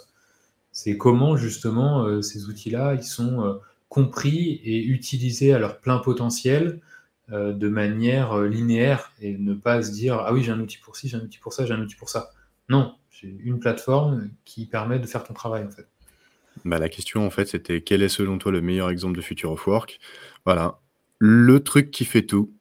c'est 0.72 0.96
comment 0.96 1.36
justement 1.36 2.04
euh, 2.04 2.22
ces 2.22 2.46
outils-là, 2.46 2.94
ils 2.94 3.04
sont 3.04 3.44
euh, 3.44 3.54
compris 3.88 4.60
et 4.64 4.82
utilisés 4.84 5.52
à 5.52 5.58
leur 5.58 5.80
plein 5.80 5.98
potentiel 5.98 6.80
euh, 7.32 7.52
de 7.52 7.68
manière 7.68 8.40
linéaire 8.42 9.12
et 9.20 9.36
ne 9.36 9.54
pas 9.54 9.82
se 9.82 9.92
dire 9.92 10.18
ah 10.20 10.32
oui 10.32 10.42
j'ai 10.42 10.52
un 10.52 10.60
outil 10.60 10.78
pour 10.78 10.96
ci, 10.96 11.08
j'ai 11.08 11.16
un 11.16 11.20
outil 11.20 11.38
pour 11.38 11.52
ça, 11.52 11.66
j'ai 11.66 11.74
un 11.74 11.80
outil 11.80 11.96
pour 11.96 12.08
ça. 12.08 12.30
Non, 12.68 12.94
j'ai 13.10 13.36
une 13.42 13.58
plateforme 13.58 14.30
qui 14.44 14.66
permet 14.66 14.98
de 14.98 15.06
faire 15.06 15.24
ton 15.24 15.34
travail 15.34 15.64
en 15.64 15.70
fait. 15.70 15.86
Bah, 16.64 16.78
la 16.78 16.88
question 16.88 17.26
en 17.26 17.30
fait 17.30 17.46
c'était 17.46 17.82
quel 17.82 18.02
est 18.02 18.08
selon 18.08 18.38
toi 18.38 18.52
le 18.52 18.60
meilleur 18.60 18.90
exemple 18.90 19.16
de 19.16 19.22
Future 19.22 19.52
of 19.52 19.66
Work? 19.66 19.98
Voilà, 20.44 20.78
le 21.18 21.60
truc 21.60 21.90
qui 21.90 22.04
fait 22.04 22.22
tout. 22.22 22.52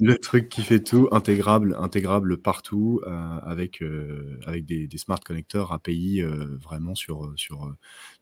Le 0.00 0.18
truc 0.18 0.48
qui 0.48 0.62
fait 0.62 0.80
tout, 0.80 1.08
intégrable, 1.12 1.76
intégrable 1.78 2.38
partout, 2.38 3.00
euh, 3.06 3.38
avec, 3.42 3.82
euh, 3.82 4.38
avec 4.46 4.64
des, 4.64 4.88
smart 4.98 5.20
connecteurs 5.20 5.72
API 5.72 6.22
euh, 6.22 6.56
vraiment 6.62 6.94
sur, 6.94 7.32
sur 7.36 7.74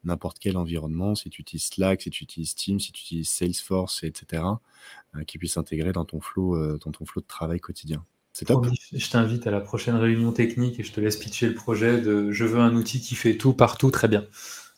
n'importe 0.04 0.38
quel 0.38 0.56
environnement. 0.56 1.14
Si 1.14 1.30
tu 1.30 1.42
utilises 1.42 1.66
Slack, 1.66 2.02
si 2.02 2.10
tu 2.10 2.24
utilises 2.24 2.54
Teams, 2.54 2.80
si 2.80 2.92
tu 2.92 3.02
utilises 3.02 3.28
Salesforce, 3.28 4.04
etc., 4.04 4.42
qui 5.26 5.38
puissent 5.38 5.54
s'intégrer 5.54 5.92
dans 5.92 6.04
ton 6.04 6.20
flow, 6.20 6.78
dans 6.78 6.90
ton 6.90 7.04
flow 7.04 7.20
de 7.20 7.26
travail 7.26 7.60
quotidien. 7.60 8.04
C'est 8.32 8.46
top. 8.46 8.66
Je 8.92 9.10
t'invite 9.10 9.46
à 9.46 9.50
la 9.50 9.60
prochaine 9.60 9.96
réunion 9.96 10.32
technique 10.32 10.80
et 10.80 10.84
je 10.84 10.92
te 10.92 11.00
laisse 11.00 11.18
pitcher 11.18 11.48
le 11.48 11.54
projet 11.54 12.00
de 12.00 12.32
je 12.32 12.44
veux 12.46 12.60
un 12.60 12.74
outil 12.74 13.00
qui 13.00 13.14
fait 13.14 13.36
tout 13.36 13.52
partout, 13.52 13.90
très 13.90 14.08
bien. 14.08 14.26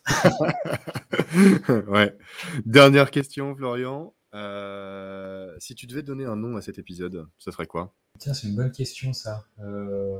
ouais. 1.87 2.17
Dernière 2.65 3.11
question, 3.11 3.55
Florian. 3.55 4.13
Euh, 4.35 5.55
si 5.59 5.75
tu 5.75 5.87
devais 5.87 6.03
donner 6.03 6.25
un 6.25 6.35
nom 6.35 6.57
à 6.57 6.61
cet 6.61 6.77
épisode, 6.77 7.25
ce 7.37 7.51
serait 7.51 7.67
quoi? 7.67 7.93
Tiens, 8.19 8.33
c'est 8.33 8.47
une 8.47 8.55
bonne 8.55 8.71
question 8.71 9.13
ça. 9.13 9.45
Euh, 9.61 10.17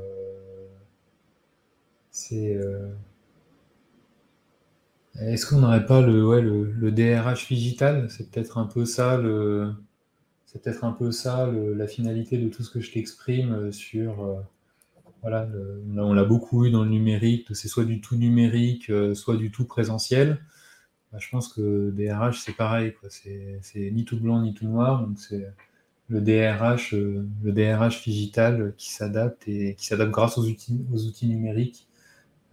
c'est. 2.10 2.56
Euh, 2.56 2.88
est-ce 5.20 5.46
qu'on 5.46 5.58
n'aurait 5.58 5.84
pas 5.86 6.00
le, 6.00 6.26
ouais, 6.26 6.40
le, 6.40 6.90
DRH 6.92 7.48
digital? 7.48 8.10
C'est 8.10 8.30
peut-être 8.30 8.56
un 8.58 8.66
peu 8.66 8.86
ça 8.86 9.18
le. 9.18 9.72
C'est 10.46 10.62
peut-être 10.62 10.84
un 10.84 10.92
peu 10.92 11.12
ça 11.12 11.50
la 11.50 11.86
finalité 11.86 12.38
de 12.38 12.48
tout 12.48 12.62
ce 12.62 12.70
que 12.70 12.80
je 12.80 12.90
t'exprime 12.90 13.70
sur. 13.72 14.42
voilà, 15.20 15.46
on 15.96 16.14
l'a 16.14 16.24
beaucoup 16.24 16.64
eu 16.64 16.70
dans 16.70 16.84
le 16.84 16.90
numérique, 16.90 17.54
c'est 17.54 17.68
soit 17.68 17.84
du 17.84 18.00
tout 18.00 18.16
numérique, 18.16 18.90
soit 19.14 19.36
du 19.36 19.50
tout 19.50 19.66
présentiel. 19.66 20.38
Bah, 21.12 21.18
je 21.20 21.28
pense 21.30 21.52
que 21.52 21.90
DRH, 21.90 22.40
c'est 22.40 22.56
pareil. 22.56 22.94
C'est 23.08 23.90
ni 23.90 24.04
tout 24.04 24.18
blanc 24.18 24.40
ni 24.42 24.54
tout 24.54 24.66
noir. 24.66 25.06
Donc, 25.06 25.18
c'est 25.18 25.46
le 26.08 26.20
DRH, 26.20 26.94
euh, 26.94 27.26
le 27.42 27.52
DRH 27.52 28.04
digital 28.04 28.74
qui 28.76 28.92
s'adapte 28.92 29.48
et 29.48 29.74
qui 29.74 29.86
s'adapte 29.86 30.12
grâce 30.12 30.38
aux 30.38 30.44
outils, 30.44 30.84
aux 30.92 31.04
outils 31.04 31.26
numériques 31.26 31.88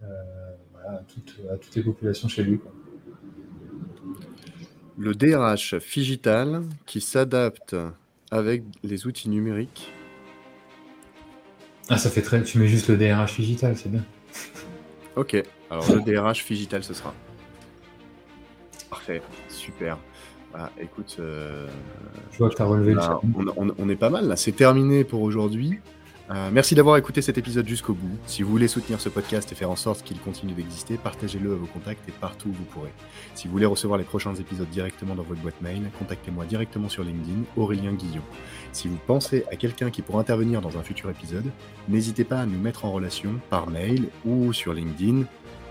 euh, 0.02 0.06
à, 0.88 0.98
toutes, 1.06 1.76
les 1.76 1.82
populations 1.82 2.28
chez 2.28 2.42
lui. 2.42 2.60
Le 4.98 5.14
DRH 5.14 5.74
digital 5.74 6.62
qui 6.86 7.00
s'adapte 7.00 7.76
avec 8.30 8.62
les 8.82 9.06
outils 9.06 9.28
numériques. 9.28 9.92
Ah, 11.88 11.98
ça 11.98 12.10
fait 12.10 12.22
très. 12.22 12.42
Tu 12.42 12.58
mets 12.58 12.68
juste 12.68 12.88
le 12.88 12.96
DRH 12.96 13.36
digital, 13.36 13.76
c'est 13.76 13.90
bien. 13.90 14.04
Ok, 15.16 15.40
alors 15.70 15.86
le 15.92 16.00
DRH 16.00 16.44
digital, 16.46 16.82
ce 16.82 16.94
sera. 16.94 17.14
Parfait, 19.06 19.22
super. 19.50 19.98
Bah, 20.50 20.70
écoute, 20.80 21.16
euh, 21.20 21.66
je 22.32 22.38
vois 22.38 22.48
que 22.48 22.54
tu 22.54 22.62
as 22.62 22.64
relevé 22.64 22.94
le 22.94 23.00
on, 23.56 23.74
on, 23.76 23.88
est 23.90 23.96
pas 23.96 24.08
mal 24.08 24.28
là, 24.28 24.36
c'est 24.36 24.52
terminé 24.52 25.04
pour 25.04 25.20
aujourd'hui. 25.20 25.78
Euh, 26.30 26.48
merci 26.50 26.74
d'avoir 26.74 26.96
écouté 26.96 27.20
cet 27.20 27.36
épisode 27.36 27.68
jusqu'au 27.68 27.92
bout. 27.92 28.16
Si 28.24 28.42
vous 28.42 28.50
voulez 28.50 28.66
soutenir 28.66 28.98
ce 28.98 29.10
podcast 29.10 29.52
et 29.52 29.54
faire 29.54 29.70
en 29.70 29.76
sorte 29.76 30.02
qu'il 30.04 30.18
continue 30.20 30.54
d'exister, 30.54 30.96
partagez-le 30.96 31.52
à 31.52 31.54
vos 31.54 31.66
contacts 31.66 32.08
et 32.08 32.12
partout 32.12 32.48
où 32.48 32.52
vous 32.52 32.64
pourrez. 32.64 32.94
Si 33.34 33.46
vous 33.46 33.52
voulez 33.52 33.66
recevoir 33.66 33.98
les 33.98 34.04
prochains 34.04 34.34
épisodes 34.36 34.70
directement 34.70 35.14
dans 35.14 35.22
votre 35.22 35.42
boîte 35.42 35.60
mail, 35.60 35.82
contactez-moi 35.98 36.46
directement 36.46 36.88
sur 36.88 37.04
LinkedIn, 37.04 37.42
Aurélien 37.58 37.92
Guillon. 37.92 38.22
Si 38.72 38.88
vous 38.88 38.98
pensez 39.06 39.44
à 39.52 39.56
quelqu'un 39.56 39.90
qui 39.90 40.00
pourrait 40.00 40.20
intervenir 40.20 40.62
dans 40.62 40.78
un 40.78 40.82
futur 40.82 41.10
épisode, 41.10 41.50
n'hésitez 41.90 42.24
pas 42.24 42.38
à 42.38 42.46
nous 42.46 42.58
mettre 42.58 42.86
en 42.86 42.92
relation 42.92 43.34
par 43.50 43.68
mail 43.68 44.08
ou 44.24 44.54
sur 44.54 44.72
LinkedIn, 44.72 45.24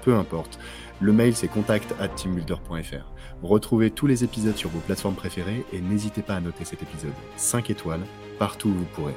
peu 0.04 0.14
importe. 0.14 0.60
Le 1.04 1.12
mail 1.12 1.36
c'est 1.36 1.50
contact 1.50 1.94
at 2.00 2.08
teambuilder.fr. 2.08 3.12
Retrouvez 3.44 3.92
tous 3.92 4.08
les 4.08 4.24
épisodes 4.24 4.56
sur 4.56 4.70
vos 4.70 4.80
plateformes 4.80 5.16
préférées 5.16 5.66
et 5.74 5.82
n'hésitez 5.82 6.22
pas 6.22 6.36
à 6.36 6.40
noter 6.40 6.64
cet 6.64 6.82
épisode 6.82 7.12
5 7.36 7.70
étoiles 7.70 8.06
partout 8.40 8.70
où 8.70 8.74
vous 8.74 8.86
pourrez. 8.86 9.16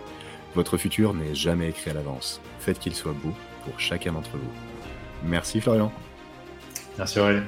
Votre 0.57 0.79
futur 0.79 1.15
n'est 1.15 1.37
jamais 1.37 1.69
écrit 1.69 1.93
à 1.93 1.95
l'avance. 1.95 2.41
Faites 2.59 2.81
qu'il 2.81 2.97
soit 2.97 3.13
beau 3.13 3.33
pour 3.65 3.79
chacun 3.79 4.15
d'entre 4.15 4.33
vous. 4.37 4.51
Merci 5.23 5.61
Florian. 5.61 5.93
Merci 6.99 7.21
Aurélien. 7.21 7.45